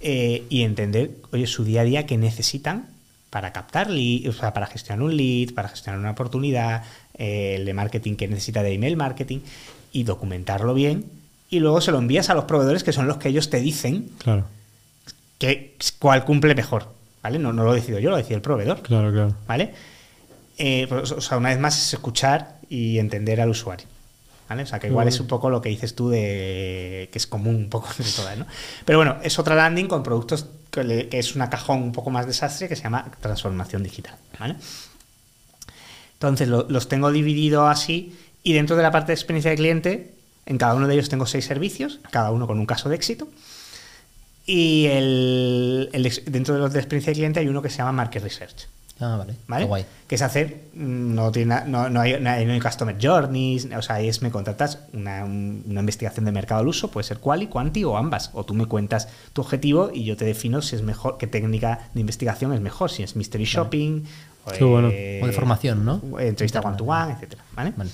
eh, 0.00 0.44
y 0.48 0.62
entender, 0.62 1.10
oye, 1.32 1.46
su 1.46 1.64
día 1.64 1.82
a 1.82 1.84
día 1.84 2.06
que 2.06 2.16
necesitan 2.16 2.86
para 3.30 3.52
captar 3.52 3.90
lead, 3.90 4.28
o 4.28 4.32
sea, 4.32 4.54
para 4.54 4.66
gestionar 4.66 5.02
un 5.02 5.16
lead, 5.16 5.52
para 5.54 5.68
gestionar 5.68 6.00
una 6.00 6.12
oportunidad, 6.12 6.84
eh, 7.18 7.56
el 7.56 7.66
de 7.66 7.74
marketing 7.74 8.14
que 8.14 8.28
necesita 8.28 8.62
de 8.62 8.72
email 8.72 8.96
marketing, 8.96 9.40
y 9.92 10.04
documentarlo 10.04 10.72
bien, 10.72 11.04
y 11.50 11.60
luego 11.60 11.80
se 11.80 11.90
lo 11.92 11.98
envías 11.98 12.30
a 12.30 12.34
los 12.34 12.44
proveedores 12.44 12.84
que 12.84 12.92
son 12.92 13.06
los 13.08 13.16
que 13.18 13.28
ellos 13.28 13.50
te 13.50 13.60
dicen 13.60 14.10
claro, 14.18 14.44
que, 15.38 15.76
cuál 15.98 16.24
cumple 16.24 16.54
mejor, 16.54 16.88
¿vale? 17.22 17.38
No, 17.38 17.52
no 17.52 17.64
lo 17.64 17.72
decido 17.74 17.98
yo, 17.98 18.10
lo 18.10 18.16
decide 18.16 18.34
el 18.36 18.42
proveedor, 18.42 18.82
claro, 18.82 19.12
claro. 19.12 19.34
¿vale? 19.46 19.72
Eh, 20.58 20.86
pues, 20.88 21.12
o 21.12 21.20
sea, 21.20 21.38
una 21.38 21.50
vez 21.50 21.58
más 21.58 21.78
es 21.78 21.92
escuchar 21.94 22.58
y 22.68 22.98
entender 22.98 23.40
al 23.40 23.50
usuario. 23.50 23.86
¿Vale? 24.48 24.62
O 24.62 24.66
sea, 24.66 24.78
que 24.78 24.86
igual 24.86 25.06
es 25.08 25.20
un 25.20 25.26
poco 25.26 25.50
lo 25.50 25.60
que 25.60 25.68
dices 25.68 25.94
tú 25.94 26.08
de 26.08 27.10
que 27.12 27.18
es 27.18 27.26
común 27.26 27.54
un 27.54 27.68
poco 27.68 27.88
entre 27.98 28.10
todas, 28.10 28.38
¿no? 28.38 28.46
Pero 28.86 28.98
bueno, 28.98 29.18
es 29.22 29.38
otra 29.38 29.54
landing 29.54 29.88
con 29.88 30.02
productos 30.02 30.46
que, 30.70 30.84
le- 30.84 31.08
que 31.10 31.18
es 31.18 31.36
una 31.36 31.50
cajón 31.50 31.82
un 31.82 31.92
poco 31.92 32.08
más 32.08 32.26
desastre 32.26 32.66
que 32.66 32.74
se 32.74 32.82
llama 32.84 33.10
transformación 33.20 33.82
digital, 33.82 34.14
¿vale? 34.40 34.56
Entonces 36.14 36.48
lo- 36.48 36.66
los 36.68 36.88
tengo 36.88 37.12
dividido 37.12 37.68
así 37.68 38.16
y 38.42 38.54
dentro 38.54 38.74
de 38.76 38.82
la 38.82 38.90
parte 38.90 39.08
de 39.08 39.14
experiencia 39.14 39.50
de 39.50 39.56
cliente, 39.58 40.14
en 40.48 40.58
cada 40.58 40.74
uno 40.74 40.88
de 40.88 40.94
ellos 40.94 41.08
tengo 41.08 41.26
seis 41.26 41.44
servicios, 41.44 42.00
cada 42.10 42.32
uno 42.32 42.46
con 42.48 42.58
un 42.58 42.66
caso 42.66 42.88
de 42.88 42.96
éxito. 42.96 43.28
Y 44.46 44.86
el, 44.86 45.90
el 45.92 46.06
ex- 46.06 46.22
dentro 46.26 46.54
de 46.54 46.60
los 46.60 46.72
de 46.72 46.78
experiencia 46.78 47.10
de 47.10 47.14
cliente 47.16 47.40
hay 47.40 47.48
uno 47.48 47.60
que 47.62 47.68
se 47.68 47.78
llama 47.78 47.92
Market 47.92 48.22
Research. 48.22 48.66
Ah, 49.00 49.16
vale. 49.16 49.34
¿Vale? 49.46 49.64
Qué 49.64 49.68
guay. 49.68 49.84
Que 50.08 50.14
es 50.16 50.22
hacer, 50.22 50.62
mm, 50.74 51.14
no, 51.14 51.30
tiene, 51.30 51.54
no, 51.66 51.88
no 51.88 52.00
hay, 52.00 52.18
no 52.18 52.30
hay- 52.30 52.44
no 52.46 52.52
hay 52.52 52.58
customer 52.60 52.96
journeys, 53.00 53.68
o 53.76 53.82
sea, 53.82 54.00
es 54.00 54.22
me 54.22 54.30
contratas 54.32 54.78
una, 54.92 55.24
un- 55.24 55.62
una 55.68 55.80
investigación 55.80 56.24
de 56.24 56.32
mercado 56.32 56.62
al 56.62 56.66
uso, 56.66 56.90
puede 56.90 57.04
ser 57.04 57.18
quali, 57.18 57.46
quanti 57.46 57.84
o 57.84 57.96
ambas. 57.96 58.30
O 58.32 58.44
tú 58.44 58.54
me 58.54 58.64
cuentas 58.66 59.08
tu 59.34 59.42
objetivo 59.42 59.90
y 59.94 60.04
yo 60.04 60.16
te 60.16 60.24
defino 60.24 60.62
si 60.62 60.74
es 60.76 60.82
mejor, 60.82 61.16
qué 61.18 61.26
técnica 61.28 61.90
de 61.94 62.00
investigación 62.00 62.52
es 62.54 62.60
mejor, 62.60 62.90
si 62.90 63.02
es 63.04 63.14
mystery 63.14 63.44
shopping, 63.44 64.04
o, 64.46 64.50
Qué 64.50 64.64
bueno. 64.64 64.88
O 64.88 65.26
de 65.26 65.32
formación, 65.34 65.84
¿no? 65.84 66.00
Entrevista 66.18 66.60
one 66.60 66.70
Interna. 66.72 66.76
to 66.78 66.84
one, 66.84 67.12
etcétera. 67.12 67.44
¿vale? 67.54 67.72
Vale. 67.76 67.90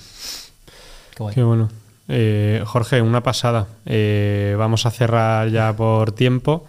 Qué 1.15 1.21
guay. 1.23 1.35
Qué 1.35 1.43
bueno. 1.43 1.69
Eh, 2.07 2.61
Jorge, 2.65 3.01
una 3.01 3.23
pasada. 3.23 3.67
Eh, 3.85 4.55
vamos 4.57 4.85
a 4.85 4.91
cerrar 4.91 5.49
ya 5.49 5.75
por 5.75 6.11
tiempo. 6.11 6.65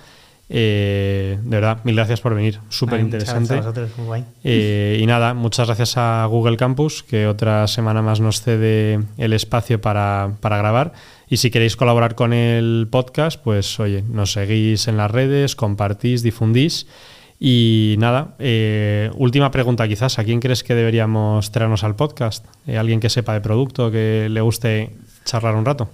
Eh, 0.48 1.38
de 1.42 1.56
verdad, 1.56 1.78
mil 1.84 1.96
gracias 1.96 2.20
por 2.20 2.34
venir. 2.34 2.60
Súper 2.68 3.00
interesante. 3.00 3.54
gracias 3.54 3.66
a 3.66 3.68
vosotros, 3.68 3.90
muy 3.98 4.06
guay. 4.06 4.24
Eh, 4.44 4.98
y 5.00 5.06
nada, 5.06 5.34
muchas 5.34 5.66
gracias 5.66 5.96
a 5.96 6.24
Google 6.26 6.56
Campus, 6.56 7.02
que 7.02 7.26
otra 7.26 7.66
semana 7.66 8.00
más 8.02 8.20
nos 8.20 8.40
cede 8.42 9.00
el 9.18 9.32
espacio 9.32 9.80
para, 9.80 10.36
para 10.40 10.58
grabar. 10.58 10.92
Y 11.28 11.38
si 11.38 11.50
queréis 11.50 11.76
colaborar 11.76 12.14
con 12.14 12.32
el 12.32 12.86
podcast, 12.90 13.40
pues 13.42 13.80
oye, 13.80 14.04
nos 14.08 14.32
seguís 14.32 14.86
en 14.86 14.96
las 14.96 15.10
redes, 15.10 15.56
compartís, 15.56 16.22
difundís. 16.22 16.86
Y 17.38 17.96
nada, 17.98 18.34
eh, 18.38 19.10
última 19.16 19.50
pregunta 19.50 19.86
quizás, 19.86 20.18
¿a 20.18 20.24
quién 20.24 20.40
crees 20.40 20.62
que 20.62 20.74
deberíamos 20.74 21.50
traernos 21.50 21.84
al 21.84 21.94
podcast? 21.94 22.46
Eh, 22.66 22.78
¿Alguien 22.78 23.00
que 23.00 23.10
sepa 23.10 23.34
de 23.34 23.40
producto, 23.40 23.90
que 23.90 24.28
le 24.30 24.40
guste 24.40 24.96
charlar 25.26 25.54
un 25.54 25.66
rato? 25.66 25.90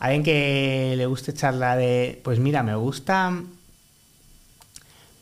Alguien 0.00 0.24
que 0.24 0.94
le 0.96 1.06
guste 1.06 1.32
charla 1.32 1.76
de. 1.76 2.20
Pues 2.24 2.40
mira, 2.40 2.64
me 2.64 2.74
gusta. 2.74 3.32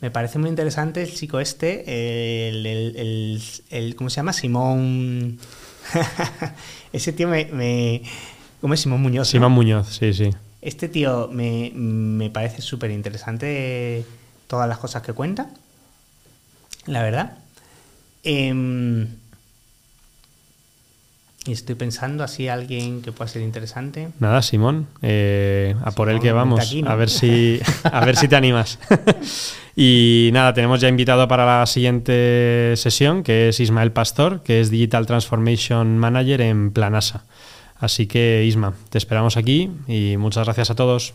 Me 0.01 0.11
parece 0.11 0.37
muy 0.39 0.49
interesante 0.49 1.01
el 1.03 1.13
chico 1.13 1.39
este, 1.39 2.49
el, 2.49 2.65
el- 2.65 2.95
el- 2.97 3.41
el- 3.69 3.95
¿cómo 3.95 4.09
se 4.09 4.17
llama? 4.17 4.33
Simón. 4.33 5.37
Ese 6.93 7.13
tío 7.13 7.27
me, 7.29 7.45
me- 7.45 8.01
¿Cómo 8.59 8.73
es 8.73 8.81
Simón 8.81 9.01
Muñoz? 9.01 9.27
¿no? 9.27 9.31
Simón 9.31 9.51
Muñoz, 9.53 9.95
sí, 9.95 10.13
sí. 10.13 10.29
Este 10.61 10.87
tío 10.89 11.29
me, 11.31 11.71
me 11.75 12.29
parece 12.29 12.61
súper 12.61 12.91
interesante 12.91 14.05
todas 14.47 14.67
las 14.67 14.77
cosas 14.77 15.01
que 15.03 15.13
cuenta, 15.13 15.49
la 16.85 17.01
verdad. 17.03 17.37
Y 18.23 18.51
estoy 21.51 21.75
pensando 21.75 22.23
así 22.23 22.47
alguien 22.47 23.01
que 23.01 23.11
pueda 23.11 23.27
ser 23.27 23.41
interesante. 23.41 24.09
Nada, 24.19 24.41
Simón, 24.41 24.87
eh, 25.01 25.75
a 25.83 25.91
por 25.91 26.09
el 26.09 26.19
que 26.19 26.31
vamos, 26.31 26.75
a 26.85 26.95
ver 26.95 27.09
si 27.09 27.59
a 27.83 28.05
ver 28.05 28.15
si 28.15 28.27
te 28.27 28.35
animas. 28.35 28.79
y 29.75 30.29
nada, 30.33 30.53
tenemos 30.53 30.79
ya 30.79 30.87
invitado 30.87 31.27
para 31.27 31.45
la 31.45 31.65
siguiente 31.65 32.73
sesión, 32.77 33.23
que 33.23 33.49
es 33.49 33.59
Ismael 33.59 33.91
Pastor, 33.91 34.41
que 34.43 34.61
es 34.61 34.69
Digital 34.69 35.05
Transformation 35.05 35.97
Manager 35.97 36.41
en 36.41 36.71
Planasa. 36.71 37.25
Así 37.77 38.07
que 38.07 38.45
Isma, 38.45 38.73
te 38.89 38.97
esperamos 38.97 39.35
aquí 39.35 39.69
y 39.87 40.15
muchas 40.17 40.45
gracias 40.45 40.69
a 40.69 40.75
todos. 40.75 41.13